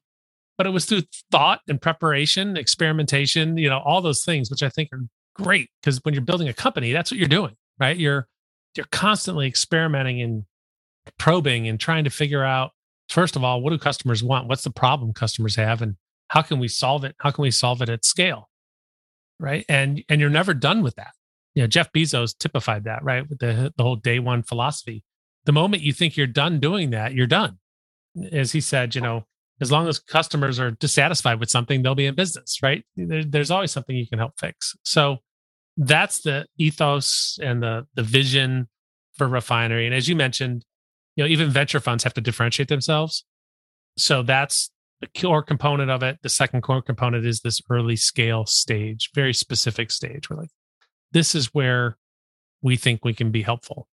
but 0.57 0.65
it 0.65 0.71
was 0.71 0.85
through 0.85 1.03
thought 1.31 1.61
and 1.67 1.79
preparation, 1.79 2.57
experimentation, 2.57 3.57
you 3.57 3.69
know, 3.69 3.77
all 3.77 4.01
those 4.01 4.25
things, 4.25 4.49
which 4.49 4.63
I 4.63 4.69
think 4.69 4.89
are 4.91 5.03
great 5.35 5.69
because 5.79 6.03
when 6.03 6.15
you're 6.15 6.23
building 6.23 6.47
a 6.47 6.53
company, 6.53 6.93
that's 6.93 7.11
what 7.11 7.19
you're 7.19 7.29
doing, 7.29 7.55
right? 7.79 7.95
You're 7.95 8.27
you're 8.75 8.87
constantly 8.91 9.45
experimenting 9.45 10.19
and 10.19 10.45
probing 11.19 11.67
and 11.67 11.79
trying 11.79 12.05
to 12.05 12.09
figure 12.09 12.43
out 12.43 12.71
first 13.09 13.35
of 13.35 13.43
all, 13.43 13.61
what 13.61 13.71
do 13.71 13.77
customers 13.77 14.23
want? 14.23 14.47
What's 14.47 14.63
the 14.63 14.71
problem 14.71 15.13
customers 15.13 15.55
have, 15.55 15.81
and 15.81 15.95
how 16.29 16.41
can 16.41 16.59
we 16.59 16.67
solve 16.67 17.03
it? 17.03 17.15
How 17.19 17.31
can 17.31 17.41
we 17.41 17.51
solve 17.51 17.81
it 17.81 17.89
at 17.89 18.05
scale? 18.05 18.49
Right, 19.39 19.65
and 19.69 20.03
and 20.09 20.19
you're 20.19 20.29
never 20.29 20.53
done 20.53 20.83
with 20.83 20.95
that. 20.95 21.11
You 21.55 21.63
know, 21.63 21.67
Jeff 21.67 21.91
Bezos 21.91 22.37
typified 22.37 22.83
that 22.85 23.03
right 23.03 23.27
with 23.27 23.39
the 23.39 23.73
the 23.75 23.83
whole 23.83 23.95
day 23.95 24.19
one 24.19 24.43
philosophy. 24.43 25.03
The 25.45 25.53
moment 25.53 25.83
you 25.83 25.93
think 25.93 26.17
you're 26.17 26.27
done 26.27 26.59
doing 26.59 26.89
that, 26.91 27.13
you're 27.13 27.27
done. 27.27 27.59
As 28.31 28.51
he 28.51 28.61
said, 28.61 28.95
you 28.95 29.01
know, 29.01 29.23
as 29.61 29.71
long 29.71 29.87
as 29.87 29.99
customers 29.99 30.59
are 30.59 30.71
dissatisfied 30.71 31.39
with 31.39 31.49
something, 31.49 31.81
they'll 31.81 31.95
be 31.95 32.05
in 32.05 32.15
business. 32.15 32.59
Right, 32.61 32.83
there, 32.95 33.23
there's 33.23 33.51
always 33.51 33.71
something 33.71 33.95
you 33.95 34.07
can 34.07 34.19
help 34.19 34.33
fix. 34.39 34.75
So 34.83 35.17
that's 35.77 36.21
the 36.21 36.47
ethos 36.57 37.37
and 37.41 37.61
the 37.61 37.85
the 37.95 38.03
vision 38.03 38.67
for 39.15 39.27
refinery. 39.27 39.85
And 39.85 39.95
as 39.95 40.07
you 40.07 40.15
mentioned, 40.15 40.65
you 41.17 41.23
know 41.23 41.29
even 41.29 41.49
venture 41.49 41.81
funds 41.81 42.05
have 42.05 42.13
to 42.13 42.21
differentiate 42.21 42.69
themselves. 42.69 43.25
So 43.97 44.23
that's 44.23 44.71
the 45.01 45.07
core 45.19 45.43
component 45.43 45.91
of 45.91 46.03
it. 46.03 46.19
The 46.21 46.29
second 46.29 46.61
core 46.61 46.81
component 46.81 47.25
is 47.25 47.41
this 47.41 47.59
early 47.69 47.97
scale 47.97 48.45
stage 48.45 49.09
very 49.13 49.33
specific 49.33 49.91
stage. 49.91 50.29
We're 50.29 50.37
like 50.37 50.51
this 51.11 51.35
is 51.35 51.53
where 51.53 51.97
we 52.61 52.77
think 52.77 53.03
we 53.03 53.13
can 53.13 53.31
be 53.31 53.41
helpful 53.41 53.87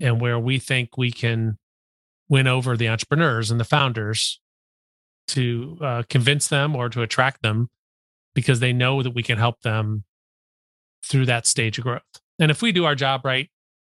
and 0.00 0.20
where 0.20 0.38
we 0.38 0.58
think 0.58 0.96
we 0.96 1.10
can 1.10 1.58
win 2.28 2.46
over 2.46 2.76
the 2.76 2.88
entrepreneurs 2.88 3.50
and 3.50 3.58
the 3.58 3.64
founders 3.64 4.40
to 5.28 5.78
uh, 5.82 6.02
convince 6.08 6.48
them 6.48 6.76
or 6.76 6.88
to 6.88 7.02
attract 7.02 7.42
them 7.42 7.68
because 8.34 8.60
they 8.60 8.72
know 8.72 9.02
that 9.02 9.14
we 9.14 9.22
can 9.22 9.38
help 9.38 9.60
them 9.62 10.04
through 11.04 11.26
that 11.26 11.46
stage 11.46 11.78
of 11.78 11.84
growth. 11.84 12.02
And 12.38 12.50
if 12.50 12.62
we 12.62 12.70
do 12.70 12.84
our 12.84 12.94
job 12.94 13.24
right 13.24 13.50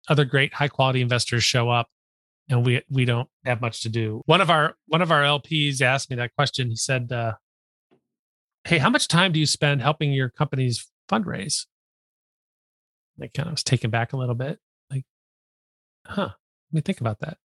other 0.09 0.25
great 0.25 0.55
high 0.55 0.69
quality 0.69 1.01
investors 1.01 1.45
show 1.45 1.71
up 1.71 1.89
and 2.53 2.67
we 2.67 2.83
we 2.91 3.05
don't 3.05 3.29
have 3.45 3.61
much 3.61 3.81
to 3.83 3.89
do. 3.89 4.23
One 4.27 4.41
of 4.41 4.51
our 4.51 4.77
one 4.87 5.01
of 5.03 5.11
our 5.11 5.23
LPs 5.23 5.81
asked 5.81 6.11
me 6.11 6.17
that 6.17 6.35
question. 6.37 6.69
He 6.69 6.77
said, 6.77 7.11
uh, 7.11 7.33
"Hey, 8.65 8.79
how 8.79 8.91
much 8.91 9.09
time 9.09 9.33
do 9.33 9.41
you 9.41 9.47
spend 9.47 9.81
helping 9.81 10.13
your 10.13 10.29
companies 10.29 10.87
fundraise?" 11.11 11.67
I 13.21 13.29
kind 13.29 13.49
of 13.49 13.55
was 13.55 13.65
taken 13.65 13.91
back 13.91 14.13
a 14.13 14.17
little 14.17 14.35
bit. 14.35 14.59
Like, 14.91 15.05
huh? 16.07 16.31
Let 16.71 16.75
me 16.75 16.81
think 16.83 17.01
about 17.01 17.21
that. 17.21 17.39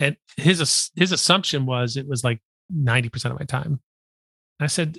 And 0.00 0.16
his 0.36 0.90
his 0.96 1.12
assumption 1.12 1.64
was 1.64 1.96
it 1.96 2.08
was 2.08 2.24
like 2.24 2.40
ninety 2.68 3.08
percent 3.08 3.32
of 3.32 3.38
my 3.38 3.46
time. 3.46 3.80
I 4.58 4.66
said, 4.66 4.98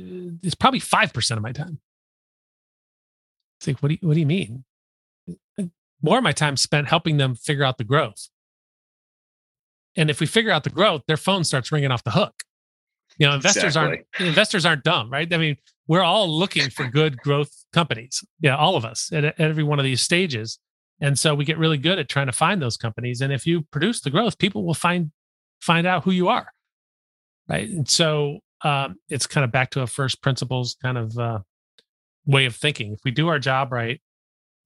uh, 0.00 0.38
"It's 0.44 0.54
probably 0.54 0.80
five 0.80 1.12
percent 1.12 1.38
of 1.38 1.42
my 1.42 1.52
time." 1.52 1.80
It's 3.58 3.66
like, 3.66 3.82
what 3.82 3.88
do 3.88 3.98
you 4.00 4.08
what 4.08 4.14
do 4.14 4.20
you 4.20 4.26
mean? 4.26 4.64
More 6.02 6.18
of 6.18 6.24
my 6.24 6.32
time 6.32 6.56
spent 6.56 6.88
helping 6.88 7.16
them 7.16 7.34
figure 7.34 7.64
out 7.64 7.76
the 7.76 7.84
growth 7.84 8.28
and 10.00 10.08
if 10.08 10.18
we 10.18 10.26
figure 10.26 10.50
out 10.50 10.64
the 10.64 10.70
growth, 10.70 11.02
their 11.06 11.18
phone 11.18 11.44
starts 11.44 11.70
ringing 11.70 11.90
off 11.90 12.02
the 12.04 12.10
hook. 12.10 12.32
You 13.18 13.26
know, 13.26 13.34
investors 13.34 13.64
exactly. 13.64 13.98
aren't 14.18 14.28
investors 14.28 14.64
aren't 14.64 14.82
dumb, 14.82 15.10
right? 15.10 15.30
I 15.30 15.36
mean, 15.36 15.56
we're 15.88 16.02
all 16.02 16.26
looking 16.26 16.70
for 16.70 16.88
good 16.88 17.18
growth 17.18 17.52
companies. 17.74 18.24
Yeah, 18.40 18.56
all 18.56 18.76
of 18.76 18.86
us 18.86 19.10
at, 19.12 19.24
at 19.24 19.38
every 19.38 19.62
one 19.62 19.78
of 19.78 19.84
these 19.84 20.00
stages. 20.00 20.58
And 21.02 21.18
so 21.18 21.34
we 21.34 21.44
get 21.44 21.58
really 21.58 21.76
good 21.76 21.98
at 21.98 22.08
trying 22.08 22.26
to 22.26 22.32
find 22.32 22.62
those 22.62 22.78
companies. 22.78 23.20
And 23.20 23.30
if 23.30 23.46
you 23.46 23.62
produce 23.70 24.00
the 24.00 24.08
growth, 24.08 24.38
people 24.38 24.64
will 24.64 24.74
find 24.74 25.10
find 25.60 25.86
out 25.86 26.04
who 26.04 26.12
you 26.12 26.28
are, 26.28 26.48
right? 27.46 27.68
And 27.68 27.86
so 27.86 28.38
um, 28.64 28.96
it's 29.10 29.26
kind 29.26 29.44
of 29.44 29.52
back 29.52 29.68
to 29.72 29.82
a 29.82 29.86
first 29.86 30.22
principles 30.22 30.76
kind 30.82 30.96
of 30.96 31.18
uh, 31.18 31.40
way 32.24 32.46
of 32.46 32.56
thinking. 32.56 32.94
If 32.94 33.00
we 33.04 33.10
do 33.10 33.28
our 33.28 33.38
job 33.38 33.70
right, 33.70 34.00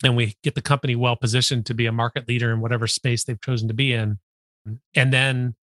and 0.05 0.17
we 0.17 0.37
get 0.45 0.55
the 0.55 0.63
company 0.63 0.95
well 0.95 1.17
positioned 1.17 1.67
to 1.67 1.75
be 1.75 1.87
a 1.87 1.93
market 1.93 2.29
leader 2.29 2.53
in 2.53 2.61
whatever 2.61 2.87
space 2.87 3.25
they've 3.25 3.41
chosen 3.41 3.67
to 3.67 3.75
be 3.75 3.93
in, 3.93 4.19
and 4.95 5.13
then 5.13 5.55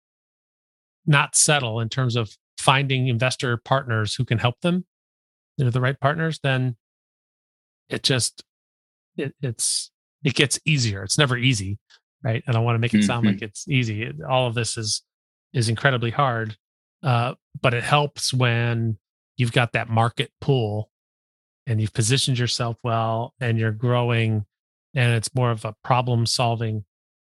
not 1.06 1.34
settle 1.34 1.80
in 1.80 1.88
terms 1.88 2.16
of 2.16 2.36
finding 2.58 3.08
investor 3.08 3.56
partners 3.56 4.14
who 4.14 4.24
can 4.24 4.38
help 4.38 4.60
them. 4.62 4.84
They're 5.58 5.70
the 5.70 5.80
right 5.80 5.98
partners 5.98 6.40
then 6.42 6.76
it 7.88 8.02
just 8.02 8.42
it, 9.16 9.34
it's 9.42 9.90
it 10.24 10.34
gets 10.34 10.58
easier. 10.64 11.02
It's 11.02 11.18
never 11.18 11.36
easy 11.36 11.78
right? 12.24 12.42
And 12.46 12.56
i 12.56 12.60
want 12.60 12.76
to 12.76 12.78
make 12.78 12.94
it 12.94 13.02
sound 13.02 13.26
mm-hmm. 13.26 13.34
like 13.34 13.42
it's 13.42 13.66
easy. 13.68 14.02
It, 14.02 14.16
all 14.22 14.46
of 14.46 14.54
this 14.54 14.76
is 14.78 15.02
is 15.52 15.68
incredibly 15.68 16.10
hard 16.10 16.56
uh, 17.02 17.34
but 17.60 17.74
it 17.74 17.82
helps 17.82 18.32
when 18.32 18.96
you've 19.36 19.52
got 19.52 19.72
that 19.72 19.88
market 19.88 20.30
pool 20.40 20.90
and 21.66 21.80
you've 21.80 21.92
positioned 21.92 22.38
yourself 22.38 22.76
well 22.82 23.34
and 23.40 23.58
you're 23.58 23.72
growing 23.72 24.44
and 24.94 25.12
it's 25.14 25.34
more 25.34 25.50
of 25.50 25.64
a 25.64 25.74
problem 25.82 26.26
solving 26.26 26.84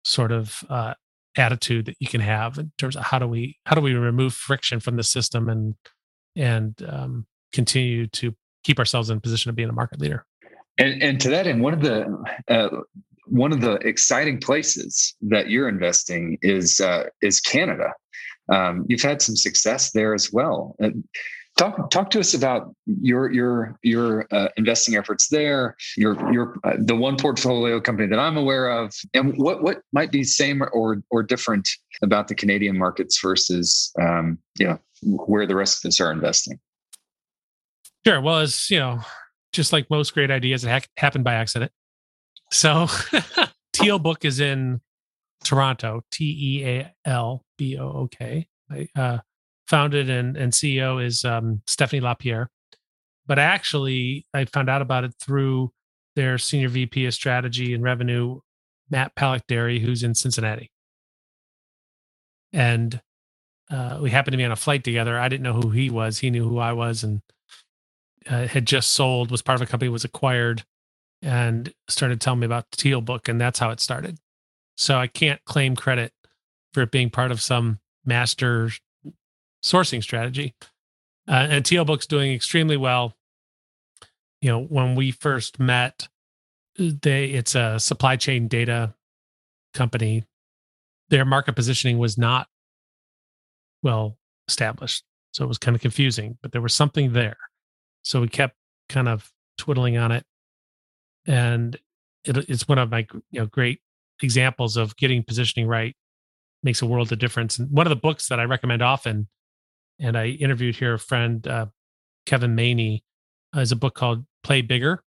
sort 0.04 0.32
of 0.32 0.64
uh, 0.68 0.94
attitude 1.38 1.86
that 1.86 1.96
you 2.00 2.08
can 2.08 2.20
have 2.20 2.58
in 2.58 2.72
terms 2.78 2.96
of 2.96 3.04
how 3.04 3.18
do 3.18 3.26
we 3.26 3.56
how 3.64 3.74
do 3.74 3.80
we 3.80 3.94
remove 3.94 4.34
friction 4.34 4.80
from 4.80 4.96
the 4.96 5.02
system 5.02 5.48
and 5.48 5.74
and 6.36 6.82
um, 6.88 7.26
continue 7.52 8.06
to 8.08 8.34
keep 8.64 8.78
ourselves 8.78 9.10
in 9.10 9.20
position 9.20 9.48
of 9.48 9.56
being 9.56 9.68
a 9.68 9.72
market 9.72 10.00
leader. 10.00 10.24
And, 10.78 11.02
and 11.02 11.20
to 11.20 11.30
that 11.30 11.46
end, 11.46 11.62
one 11.62 11.74
of 11.74 11.80
the 11.82 12.06
uh, 12.48 12.68
one 13.26 13.52
of 13.52 13.60
the 13.60 13.74
exciting 13.74 14.40
places 14.40 15.14
that 15.22 15.50
you're 15.50 15.68
investing 15.68 16.38
is 16.42 16.80
uh, 16.80 17.04
is 17.20 17.40
Canada. 17.40 17.92
Um, 18.50 18.86
you've 18.88 19.02
had 19.02 19.20
some 19.20 19.36
success 19.36 19.90
there 19.90 20.14
as 20.14 20.32
well. 20.32 20.74
And 20.78 21.04
Talk 21.58 21.90
talk 21.90 22.10
to 22.10 22.20
us 22.20 22.34
about 22.34 22.72
your 22.86 23.32
your 23.32 23.76
your 23.82 24.26
uh, 24.30 24.46
investing 24.56 24.94
efforts 24.94 25.28
there. 25.28 25.76
Your 25.96 26.14
your 26.32 26.56
uh, 26.62 26.74
the 26.78 26.94
one 26.94 27.16
portfolio 27.16 27.80
company 27.80 28.06
that 28.06 28.18
I'm 28.18 28.36
aware 28.36 28.70
of, 28.70 28.94
and 29.12 29.36
what 29.36 29.60
what 29.60 29.82
might 29.92 30.12
be 30.12 30.22
same 30.22 30.62
or 30.72 31.02
or 31.10 31.24
different 31.24 31.68
about 32.00 32.28
the 32.28 32.36
Canadian 32.36 32.78
markets 32.78 33.20
versus 33.20 33.92
um, 34.00 34.38
you 34.56 34.66
know 34.68 34.78
where 35.02 35.46
the 35.46 35.56
rest 35.56 35.84
of 35.84 35.88
us 35.88 36.00
are 36.00 36.12
investing. 36.12 36.60
Sure. 38.06 38.20
Well, 38.20 38.38
as 38.38 38.70
you 38.70 38.78
know, 38.78 39.00
just 39.52 39.72
like 39.72 39.90
most 39.90 40.14
great 40.14 40.30
ideas, 40.30 40.64
it 40.64 40.70
ha- 40.70 40.86
happened 40.96 41.24
by 41.24 41.34
accident. 41.34 41.72
So, 42.52 42.86
Tealbook 43.74 44.24
is 44.24 44.38
in 44.38 44.80
Toronto. 45.42 46.04
T 46.12 46.24
E 46.24 46.64
A 46.64 46.94
L 47.04 47.44
B 47.56 47.76
O 47.78 47.84
O 47.84 48.08
K. 48.08 48.46
Uh, 48.94 49.18
founded 49.68 50.08
and, 50.10 50.36
and 50.36 50.52
CEO 50.52 51.04
is 51.04 51.24
um, 51.24 51.62
Stephanie 51.66 52.00
Lapierre. 52.00 52.48
But 53.26 53.38
actually, 53.38 54.24
I 54.32 54.46
found 54.46 54.70
out 54.70 54.82
about 54.82 55.04
it 55.04 55.12
through 55.20 55.70
their 56.16 56.38
senior 56.38 56.68
VP 56.68 57.06
of 57.06 57.14
strategy 57.14 57.74
and 57.74 57.82
revenue, 57.82 58.40
Matt 58.90 59.14
Palikdary, 59.14 59.80
who's 59.80 60.02
in 60.02 60.14
Cincinnati. 60.14 60.70
And 62.52 63.00
uh, 63.70 63.98
we 64.00 64.10
happened 64.10 64.32
to 64.32 64.38
be 64.38 64.44
on 64.44 64.50
a 64.50 64.56
flight 64.56 64.82
together. 64.82 65.18
I 65.18 65.28
didn't 65.28 65.42
know 65.42 65.60
who 65.60 65.70
he 65.70 65.90
was. 65.90 66.18
He 66.18 66.30
knew 66.30 66.48
who 66.48 66.58
I 66.58 66.72
was 66.72 67.04
and 67.04 67.20
uh, 68.28 68.46
had 68.46 68.66
just 68.66 68.92
sold, 68.92 69.30
was 69.30 69.42
part 69.42 69.60
of 69.60 69.68
a 69.68 69.70
company, 69.70 69.90
was 69.90 70.04
acquired, 70.04 70.64
and 71.20 71.72
started 71.88 72.20
telling 72.20 72.40
me 72.40 72.46
about 72.46 72.70
the 72.70 72.78
Tealbook. 72.78 73.28
And 73.28 73.38
that's 73.38 73.58
how 73.58 73.70
it 73.70 73.80
started. 73.80 74.18
So 74.76 74.96
I 74.96 75.06
can't 75.06 75.44
claim 75.44 75.76
credit 75.76 76.12
for 76.72 76.82
it 76.82 76.90
being 76.90 77.10
part 77.10 77.30
of 77.30 77.42
some 77.42 77.80
master 78.06 78.70
sourcing 79.62 80.02
strategy. 80.02 80.54
Uh, 81.28 81.46
and 81.50 81.64
Tealbook's 81.64 82.06
doing 82.06 82.32
extremely 82.32 82.76
well. 82.76 83.14
You 84.40 84.50
know, 84.50 84.62
when 84.62 84.94
we 84.94 85.10
first 85.10 85.58
met, 85.58 86.08
they 86.76 87.26
it's 87.26 87.54
a 87.54 87.78
supply 87.78 88.16
chain 88.16 88.48
data 88.48 88.94
company. 89.74 90.24
Their 91.10 91.24
market 91.24 91.54
positioning 91.54 91.98
was 91.98 92.16
not 92.16 92.48
well 93.82 94.16
established, 94.46 95.04
so 95.32 95.44
it 95.44 95.48
was 95.48 95.58
kind 95.58 95.74
of 95.74 95.82
confusing. 95.82 96.38
But 96.40 96.52
there 96.52 96.62
was 96.62 96.74
something 96.74 97.12
there, 97.12 97.36
so 98.02 98.20
we 98.20 98.28
kept 98.28 98.56
kind 98.88 99.08
of 99.08 99.30
twiddling 99.58 99.96
on 99.96 100.12
it, 100.12 100.24
and 101.26 101.76
it, 102.24 102.36
it's 102.48 102.68
one 102.68 102.78
of 102.78 102.90
my 102.90 103.06
you 103.30 103.40
know 103.40 103.46
great 103.46 103.80
examples 104.22 104.76
of 104.76 104.96
getting 104.96 105.22
positioning 105.22 105.68
right 105.68 105.96
makes 106.62 106.82
a 106.82 106.86
world 106.86 107.12
of 107.12 107.18
difference. 107.18 107.58
And 107.58 107.70
one 107.70 107.86
of 107.86 107.90
the 107.90 107.96
books 107.96 108.28
that 108.28 108.40
I 108.40 108.44
recommend 108.44 108.82
often, 108.82 109.28
and 109.98 110.16
I 110.16 110.26
interviewed 110.26 110.76
here 110.76 110.94
a 110.94 110.98
friend 110.98 111.46
uh, 111.46 111.66
Kevin 112.26 112.54
Maney, 112.54 113.02
uh, 113.56 113.60
is 113.60 113.72
a 113.72 113.76
book 113.76 113.94
called 113.94 114.24
Play 114.42 114.62
Bigger 114.62 115.02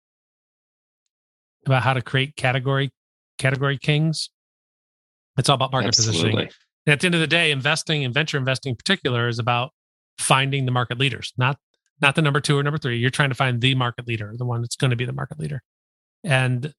about 1.65 1.83
how 1.83 1.93
to 1.93 2.01
create 2.01 2.35
category 2.35 2.91
category 3.37 3.77
kings. 3.77 4.29
It's 5.37 5.49
all 5.49 5.55
about 5.55 5.71
market 5.71 5.89
Absolutely. 5.89 6.31
positioning. 6.31 6.49
And 6.85 6.93
at 6.93 6.99
the 7.01 7.05
end 7.07 7.15
of 7.15 7.21
the 7.21 7.27
day, 7.27 7.51
investing 7.51 8.03
and 8.03 8.13
venture 8.13 8.37
investing 8.37 8.71
in 8.71 8.75
particular 8.75 9.27
is 9.27 9.39
about 9.39 9.71
finding 10.17 10.65
the 10.65 10.71
market 10.71 10.97
leaders, 10.97 11.33
not 11.37 11.57
not 12.01 12.15
the 12.15 12.21
number 12.21 12.39
two 12.39 12.57
or 12.57 12.63
number 12.63 12.77
three. 12.77 12.97
You're 12.97 13.09
trying 13.09 13.29
to 13.29 13.35
find 13.35 13.59
the 13.59 13.75
market 13.75 14.07
leader, 14.07 14.33
the 14.37 14.45
one 14.45 14.61
that's 14.61 14.75
going 14.75 14.91
to 14.91 14.95
be 14.95 15.05
the 15.05 15.13
market 15.13 15.39
leader. 15.39 15.61
And 16.23 16.73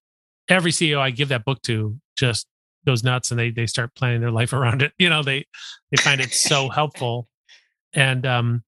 every 0.49 0.71
CEO 0.71 0.99
I 0.99 1.11
give 1.11 1.29
that 1.29 1.45
book 1.45 1.63
to 1.63 1.99
just 2.17 2.47
goes 2.87 3.05
nuts 3.05 3.31
and 3.31 3.39
they 3.39 3.51
they 3.51 3.67
start 3.67 3.95
planning 3.95 4.21
their 4.21 4.31
life 4.31 4.53
around 4.55 4.83
it. 4.83 4.93
You 4.99 5.09
know, 5.09 5.23
they 5.23 5.45
they 5.91 5.97
find 5.97 6.21
it 6.21 6.33
so 6.33 6.69
helpful. 6.75 7.29
And 7.99 8.25
um 8.25 8.63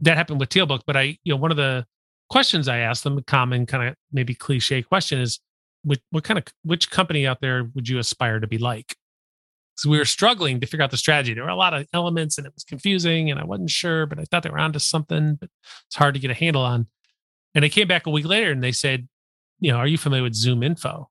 that 0.00 0.16
happened 0.16 0.40
with 0.40 0.50
Tealbook. 0.50 0.80
But 0.86 0.96
I, 0.96 1.18
you 1.24 1.32
know, 1.32 1.36
one 1.36 1.50
of 1.50 1.56
the 1.56 1.86
questions 2.28 2.68
I 2.68 2.78
asked 2.78 3.04
them, 3.04 3.16
a 3.16 3.22
common 3.22 3.64
kind 3.66 3.88
of 3.88 3.94
maybe 4.12 4.34
cliche 4.34 4.82
question 4.82 5.20
is 5.20 5.40
what, 5.84 6.00
what 6.10 6.24
kind 6.24 6.38
of 6.38 6.44
which 6.64 6.90
company 6.90 7.26
out 7.26 7.40
there 7.40 7.70
would 7.74 7.88
you 7.88 7.98
aspire 7.98 8.40
to 8.40 8.46
be 8.46 8.58
like? 8.58 8.96
So 9.76 9.90
we 9.90 9.98
were 9.98 10.04
struggling 10.04 10.60
to 10.60 10.66
figure 10.66 10.82
out 10.82 10.90
the 10.90 10.96
strategy. 10.96 11.34
There 11.34 11.44
were 11.44 11.50
a 11.50 11.56
lot 11.56 11.74
of 11.74 11.86
elements 11.92 12.38
and 12.38 12.46
it 12.46 12.54
was 12.54 12.64
confusing 12.64 13.30
and 13.30 13.38
I 13.38 13.44
wasn't 13.44 13.70
sure, 13.70 14.06
but 14.06 14.18
I 14.18 14.24
thought 14.24 14.42
they 14.42 14.50
were 14.50 14.58
onto 14.58 14.78
something, 14.78 15.36
but 15.36 15.50
it's 15.86 15.96
hard 15.96 16.14
to 16.14 16.20
get 16.20 16.30
a 16.30 16.34
handle 16.34 16.62
on. 16.62 16.86
And 17.54 17.62
they 17.62 17.68
came 17.68 17.86
back 17.86 18.06
a 18.06 18.10
week 18.10 18.26
later 18.26 18.50
and 18.50 18.62
they 18.62 18.72
said, 18.72 19.08
you 19.60 19.70
know, 19.70 19.78
are 19.78 19.86
you 19.86 19.98
familiar 19.98 20.24
with 20.24 20.34
ZoomInfo? 20.34 21.06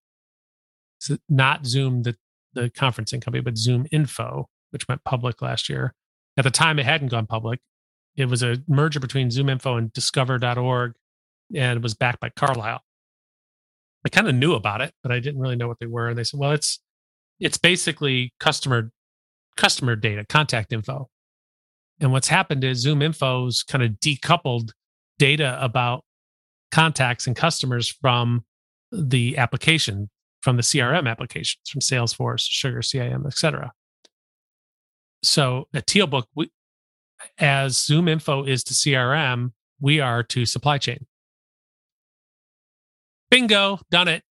So 1.00 1.18
not 1.30 1.66
Zoom, 1.66 2.04
the, 2.04 2.16
the 2.54 2.70
conferencing 2.70 3.22
company, 3.22 3.42
but 3.42 3.56
ZoomInfo, 3.56 4.46
which 4.72 4.88
went 4.88 5.04
public 5.04 5.42
last 5.42 5.70
year. 5.70 5.94
At 6.38 6.44
the 6.44 6.52
time, 6.52 6.80
it 6.80 6.86
hadn't 6.86 7.10
gone 7.10 7.28
public. 7.28 7.60
It 8.16 8.26
was 8.26 8.44
a 8.44 8.58
merger 8.68 9.00
between 9.00 9.30
ZoomInfo 9.30 9.78
and 9.78 9.94
DiscoverOrg, 9.94 10.94
and 11.54 11.78
it 11.78 11.84
was 11.84 11.94
backed 11.94 12.20
by 12.20 12.30
Carlyle. 12.30 12.82
I 14.06 14.10
kind 14.10 14.28
of 14.28 14.36
knew 14.36 14.54
about 14.54 14.82
it, 14.82 14.94
but 15.02 15.12
I 15.12 15.20
didn't 15.20 15.42
really 15.42 15.56
know 15.56 15.68
what 15.68 15.80
they 15.80 15.88
were. 15.88 16.10
And 16.10 16.18
they 16.18 16.24
said, 16.24 16.40
well, 16.40 16.52
it's 16.52 16.80
it's 17.40 17.58
basically 17.58 18.34
customer 18.40 18.92
customer 19.58 19.96
data, 19.96 20.26
contact 20.26 20.72
info. 20.72 21.10
And 22.00 22.12
what's 22.12 22.28
happened 22.28 22.64
is 22.64 22.86
ZoomInfo's 22.86 23.64
kind 23.64 23.84
of 23.84 23.92
decoupled 23.94 24.72
data 25.18 25.58
about 25.62 26.04
contacts 26.72 27.26
and 27.26 27.36
customers 27.36 27.90
from 27.90 28.46
the 28.92 29.38
application, 29.38 30.10
from 30.42 30.58
the 30.58 30.62
CRM 30.62 31.10
applications, 31.10 31.70
from 31.70 31.82
Salesforce, 31.82 32.48
SugarCRM, 32.50 33.26
etc. 33.26 33.72
So 35.26 35.68
at 35.74 35.88
Tealbook, 35.88 36.26
we, 36.36 36.52
as 37.38 37.76
ZoomInfo 37.76 38.48
is 38.48 38.64
to 38.66 38.74
CRM, 38.74 39.52
we 39.80 40.00
are 40.00 40.24
to 40.24 40.46
supply 40.46 40.78
chain. 40.78 41.06
Bingo, 43.30 43.80
done 43.92 44.08
it. 44.08 44.24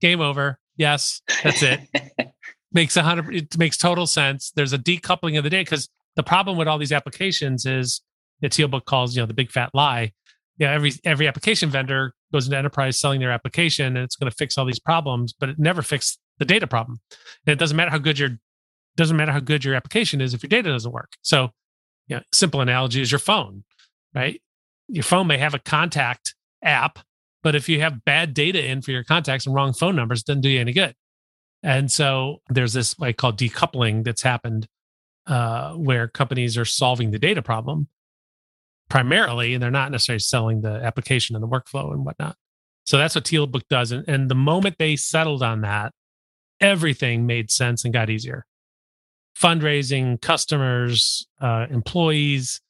Game 0.00 0.20
over. 0.20 0.58
Yes, 0.76 1.22
that's 1.42 1.62
it. 1.62 1.80
makes 2.72 2.96
a 2.96 3.02
hundred. 3.02 3.34
It 3.34 3.58
makes 3.58 3.76
total 3.76 4.06
sense. 4.06 4.52
There's 4.54 4.72
a 4.72 4.78
decoupling 4.78 5.38
of 5.38 5.44
the 5.44 5.50
data 5.50 5.64
because 5.64 5.88
the 6.16 6.22
problem 6.22 6.56
with 6.56 6.68
all 6.68 6.78
these 6.78 6.92
applications 6.92 7.64
is 7.64 8.02
the 8.40 8.48
Tealbook 8.48 8.84
calls 8.84 9.16
you 9.16 9.22
know 9.22 9.26
the 9.26 9.34
big 9.34 9.50
fat 9.50 9.70
lie. 9.74 10.12
Yeah, 10.58 10.72
every 10.72 10.92
every 11.04 11.26
application 11.26 11.70
vendor 11.70 12.14
goes 12.32 12.46
into 12.46 12.58
enterprise 12.58 12.98
selling 12.98 13.20
their 13.20 13.30
application 13.30 13.96
and 13.96 14.04
it's 14.04 14.16
going 14.16 14.30
to 14.30 14.36
fix 14.36 14.58
all 14.58 14.64
these 14.64 14.80
problems, 14.80 15.32
but 15.32 15.48
it 15.48 15.58
never 15.58 15.82
fixes 15.82 16.18
the 16.38 16.44
data 16.44 16.66
problem. 16.66 17.00
And 17.46 17.52
it 17.52 17.58
doesn't 17.58 17.76
matter 17.76 17.90
how 17.90 17.98
good 17.98 18.18
your 18.18 18.30
doesn't 18.96 19.16
matter 19.16 19.32
how 19.32 19.40
good 19.40 19.64
your 19.64 19.74
application 19.74 20.20
is 20.20 20.34
if 20.34 20.42
your 20.42 20.48
data 20.48 20.70
doesn't 20.70 20.92
work. 20.92 21.12
So, 21.22 21.50
yeah, 22.08 22.20
simple 22.32 22.60
analogy 22.60 23.00
is 23.00 23.10
your 23.10 23.18
phone, 23.18 23.64
right? 24.14 24.40
Your 24.88 25.02
phone 25.02 25.26
may 25.26 25.38
have 25.38 25.54
a 25.54 25.58
contact 25.58 26.34
app 26.62 26.98
but 27.44 27.54
if 27.54 27.68
you 27.68 27.80
have 27.82 28.04
bad 28.04 28.34
data 28.34 28.64
in 28.64 28.80
for 28.80 28.90
your 28.90 29.04
contacts 29.04 29.46
and 29.46 29.54
wrong 29.54 29.74
phone 29.74 29.94
numbers, 29.94 30.22
doesn't 30.24 30.40
do 30.40 30.48
you 30.48 30.60
any 30.60 30.72
good. 30.72 30.94
And 31.62 31.92
so 31.92 32.40
there's 32.48 32.72
this 32.72 32.98
like 32.98 33.18
called 33.18 33.38
decoupling 33.38 34.02
that's 34.02 34.22
happened 34.22 34.66
uh, 35.26 35.74
where 35.74 36.08
companies 36.08 36.56
are 36.56 36.64
solving 36.64 37.10
the 37.10 37.18
data 37.18 37.42
problem 37.42 37.88
primarily, 38.88 39.54
and 39.54 39.62
they're 39.62 39.70
not 39.70 39.90
necessarily 39.90 40.20
selling 40.20 40.62
the 40.62 40.72
application 40.82 41.36
and 41.36 41.42
the 41.42 41.48
workflow 41.48 41.92
and 41.92 42.04
whatnot. 42.04 42.36
So 42.84 42.98
that's 42.98 43.14
what 43.14 43.24
Tealbook 43.24 43.62
does. 43.68 43.92
And, 43.92 44.06
and 44.08 44.30
the 44.30 44.34
moment 44.34 44.76
they 44.78 44.96
settled 44.96 45.42
on 45.42 45.62
that, 45.62 45.92
everything 46.60 47.26
made 47.26 47.50
sense 47.50 47.84
and 47.84 47.92
got 47.92 48.10
easier. 48.10 48.46
Fundraising, 49.40 50.20
customers, 50.20 51.26
uh, 51.40 51.66
employees, 51.70 52.60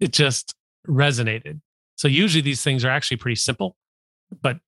it 0.00 0.12
just 0.12 0.54
resonated. 0.86 1.60
So 1.96 2.08
usually 2.08 2.42
these 2.42 2.62
things 2.62 2.84
are 2.84 2.90
actually 2.90 3.16
pretty 3.16 3.36
simple 3.36 3.76
but 4.42 4.58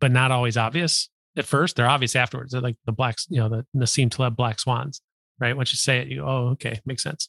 but 0.00 0.10
not 0.10 0.30
always 0.32 0.56
obvious 0.56 1.08
at 1.36 1.44
first. 1.44 1.76
They're 1.76 1.88
obvious 1.88 2.16
afterwards. 2.16 2.52
They're 2.52 2.60
like 2.60 2.76
the 2.86 2.92
blacks, 2.92 3.26
you 3.30 3.38
know, 3.38 3.48
the 3.48 3.66
Nassim 3.76 4.10
Taleb 4.10 4.36
black 4.36 4.58
swans, 4.58 5.00
right? 5.38 5.56
Once 5.56 5.72
you 5.72 5.76
say 5.76 5.98
it, 6.00 6.08
you 6.08 6.24
oh, 6.24 6.48
okay, 6.52 6.80
makes 6.84 7.02
sense. 7.02 7.28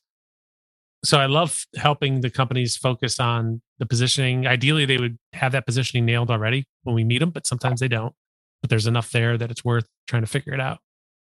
So 1.03 1.20
I 1.20 1.26
love 1.26 1.66
helping 1.76 2.22
the 2.22 2.30
companies 2.30 2.78
focus 2.78 3.20
on 3.20 3.61
the 3.78 3.86
positioning. 3.86 4.47
Ideally, 4.47 4.86
they 4.86 4.97
would 4.97 5.20
have 5.34 5.51
that 5.51 5.66
positioning 5.66 6.05
nailed 6.05 6.32
already 6.32 6.66
when 6.84 6.95
we 6.95 7.03
meet 7.03 7.20
them, 7.20 7.30
but 7.30 7.45
sometimes 7.45 7.82
they 7.82 7.89
don't. 7.89 8.16
But 8.61 8.70
there's 8.70 8.88
enough 8.88 9.11
there 9.11 9.38
that 9.38 9.51
it's 9.51 9.66
worth 9.66 9.86
trying 10.07 10.22
to 10.22 10.28
figure 10.28 10.53
it 10.53 10.61
out. 10.61 10.80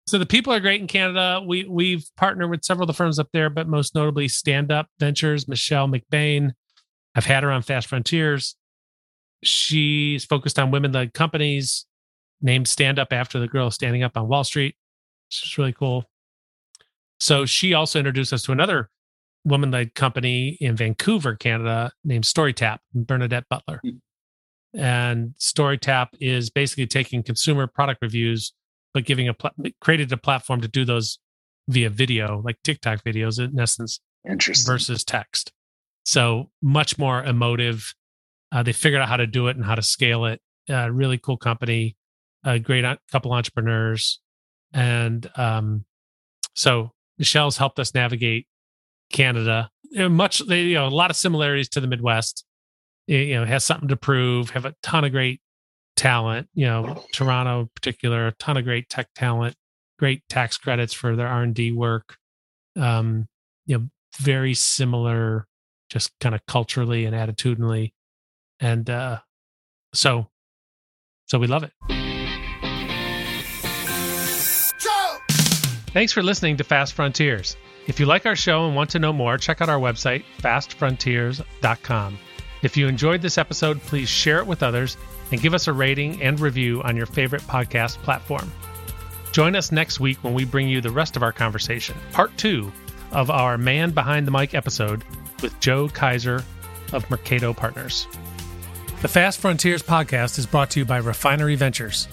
So 0.07 0.19
the 0.19 0.27
people 0.27 0.53
are 0.53 0.61
great 0.61 0.81
in 0.81 0.87
Canada. 0.87 1.43
We 1.47 1.65
we've 1.65 2.05
partnered 2.17 2.51
with 2.51 2.65
several 2.65 2.85
of 2.85 2.89
the 2.89 2.97
firms 2.97 3.19
up 3.19 3.29
there, 3.33 3.51
but 3.51 3.69
most 3.69 3.95
notably 3.95 4.29
Stand 4.29 4.73
Up 4.73 4.89
Ventures, 4.99 5.47
Michelle 5.47 5.89
McBain. 5.89 6.53
I've 7.15 7.27
had 7.27 7.43
her 7.43 7.53
on 7.53 7.63
Fast 7.63 7.89
Frontiers 7.89 8.57
she's 9.43 10.25
focused 10.25 10.59
on 10.59 10.71
women 10.71 10.93
led 10.93 11.13
companies, 11.13 11.87
named 12.41 12.69
Stand 12.69 12.99
Up 12.99 13.13
after 13.13 13.39
the 13.39 13.49
girl 13.49 13.71
standing 13.71 14.03
up 14.03 14.17
on 14.17 14.29
Wall 14.29 14.45
Street. 14.45 14.77
It's 15.31 15.59
really 15.59 15.73
cool. 15.73 16.05
So 17.21 17.47
she 17.47 17.75
also 17.75 17.99
introduced 17.99 18.33
us 18.33 18.43
to 18.45 18.53
another 18.53 18.91
woman 19.45 19.71
led 19.71 19.95
company 19.95 20.57
in 20.61 20.77
Vancouver, 20.77 21.37
Canada, 21.37 21.93
named 22.05 22.25
StoryTap, 22.25 22.79
Bernadette 22.95 23.49
Butler. 23.49 23.81
Mm-hmm. 23.85 24.81
And 24.81 25.35
StoryTap 25.39 26.09
is 26.21 26.51
basically 26.51 26.87
taking 26.87 27.23
consumer 27.23 27.67
product 27.67 28.01
reviews, 28.03 28.53
but 28.95 29.05
giving 29.05 29.29
a 29.29 29.35
pl- 29.35 29.51
created 29.81 30.13
a 30.13 30.17
platform 30.17 30.61
to 30.61 30.69
do 30.69 30.85
those 30.85 31.19
via 31.69 31.91
video, 31.91 32.43
like 32.45 32.57
TikTok 32.65 33.05
videos, 33.05 33.39
in 33.39 33.59
essence, 33.59 34.01
Interesting. 34.29 34.71
versus 34.71 35.05
text. 35.05 35.53
So 36.05 36.51
much 36.61 36.99
more 36.99 37.23
emotive, 37.23 37.95
uh, 38.51 38.63
they 38.63 38.73
figured 38.73 39.01
out 39.01 39.09
how 39.09 39.17
to 39.17 39.27
do 39.27 39.47
it 39.49 39.57
and 39.57 39.65
how 39.65 39.75
to 39.75 39.83
scale 39.83 40.25
it. 40.27 40.41
Uh, 40.69 40.91
really 40.91 41.19
cool 41.19 41.37
company, 41.37 41.97
a 42.45 42.59
great 42.59 42.85
couple 43.11 43.33
entrepreneurs, 43.33 44.21
and 44.73 45.29
um, 45.37 45.85
so 46.55 46.91
Michelle's 47.19 47.57
helped 47.57 47.79
us 47.79 47.95
navigate 47.95 48.47
Canada. 49.13 49.71
Much, 49.97 50.41
you 50.41 50.75
know, 50.75 50.87
a 50.87 50.89
lot 50.89 51.11
of 51.11 51.17
similarities 51.17 51.69
to 51.71 51.81
the 51.81 51.87
Midwest. 51.87 52.45
It, 53.09 53.29
you 53.29 53.35
know, 53.35 53.45
has 53.45 53.65
something 53.65 53.89
to 53.89 53.97
prove. 53.97 54.51
Have 54.51 54.65
a 54.65 54.75
ton 54.83 55.05
of 55.05 55.13
great 55.13 55.41
talent. 55.97 56.49
You 56.55 56.67
know, 56.67 57.05
Toronto 57.13 57.61
in 57.63 57.71
particular, 57.75 58.29
a 58.29 58.33
ton 58.33 58.57
of 58.57 58.65
great 58.65 58.89
tech 58.89 59.09
talent. 59.15 59.57
Great 59.99 60.23
tax 60.29 60.57
credits 60.59 60.93
for 60.93 61.15
their 61.15 61.29
R 61.29 61.43
and 61.43 61.55
D 61.55 61.73
work. 61.73 62.17
Um, 62.77 63.29
you 63.67 63.79
know, 63.79 63.89
very 64.19 64.55
similar, 64.55 65.47
just 65.91 66.11
kind 66.21 66.35
of 66.35 66.45
culturally 66.47 67.05
and 67.05 67.15
attitudinally 67.15 67.93
and 68.63 68.89
uh, 68.89 69.19
so 69.93 70.29
so 71.27 71.39
we 71.39 71.47
love 71.47 71.65
it. 71.65 71.73
Thanks 75.93 76.13
for 76.13 76.23
listening 76.23 76.57
to 76.57 76.65
Fast 76.65 76.95
Frontiers. 76.95 77.57
If 77.87 78.01
you 78.01 78.07
like 78.07 78.25
our 78.25 78.37
show 78.37 78.67
and 78.67 78.75
want 78.75 78.89
to 78.91 78.99
know 78.99 79.13
more, 79.13 79.37
check 79.37 79.61
out 79.61 79.69
our 79.69 79.79
website, 79.79 80.25
fastfrontiers.com. 80.39 82.19
If 82.63 82.77
you 82.77 82.87
enjoyed 82.87 83.21
this 83.21 83.37
episode, 83.37 83.81
please 83.83 84.09
share 84.09 84.39
it 84.39 84.47
with 84.47 84.63
others 84.63 84.97
and 85.33 85.41
give 85.41 85.55
us 85.55 85.67
a 85.67 85.73
rating 85.73 86.23
and 86.23 86.39
review 86.39 86.83
on 86.83 86.97
your 86.97 87.07
favorite 87.07 87.43
podcast 87.43 87.97
platform. 88.03 88.53
Join 89.33 89.57
us 89.57 89.73
next 89.73 89.99
week 89.99 90.23
when 90.23 90.35
we 90.35 90.45
bring 90.45 90.69
you 90.69 90.81
the 90.81 90.91
rest 90.91 91.17
of 91.17 91.23
our 91.23 91.33
conversation, 91.33 91.97
part 92.13 92.37
two 92.37 92.71
of 93.11 93.31
our 93.31 93.57
Man 93.59 93.91
Behind 93.91 94.27
the 94.27 94.31
Mic 94.31 94.55
episode 94.55 95.03
with 95.43 95.59
Joe 95.59 95.89
Kaiser 95.89 96.45
of 96.93 97.09
Mercato 97.11 97.53
Partners. 97.53 98.07
The 99.01 99.09
Fast 99.09 99.41
Frontiers 99.41 99.83
podcast 99.83 100.39
is 100.39 100.47
brought 100.47 100.71
to 100.73 100.81
you 100.81 100.85
by 100.85 100.99
Refinery 100.99 101.57
Ventures. 101.57 102.07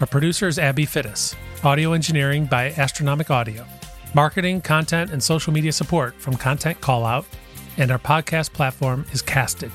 Our 0.00 0.06
producer 0.06 0.46
is 0.46 0.58
Abby 0.58 0.86
Fittis. 0.86 1.34
Audio 1.64 1.94
engineering 1.94 2.44
by 2.44 2.70
Astronomic 2.72 3.30
Audio. 3.30 3.66
Marketing, 4.14 4.60
content, 4.60 5.10
and 5.10 5.22
social 5.22 5.52
media 5.52 5.72
support 5.72 6.14
from 6.14 6.36
Content 6.36 6.80
Callout. 6.80 7.24
And 7.78 7.90
our 7.90 7.98
podcast 7.98 8.52
platform 8.52 9.06
is 9.12 9.22
Casted. 9.22 9.72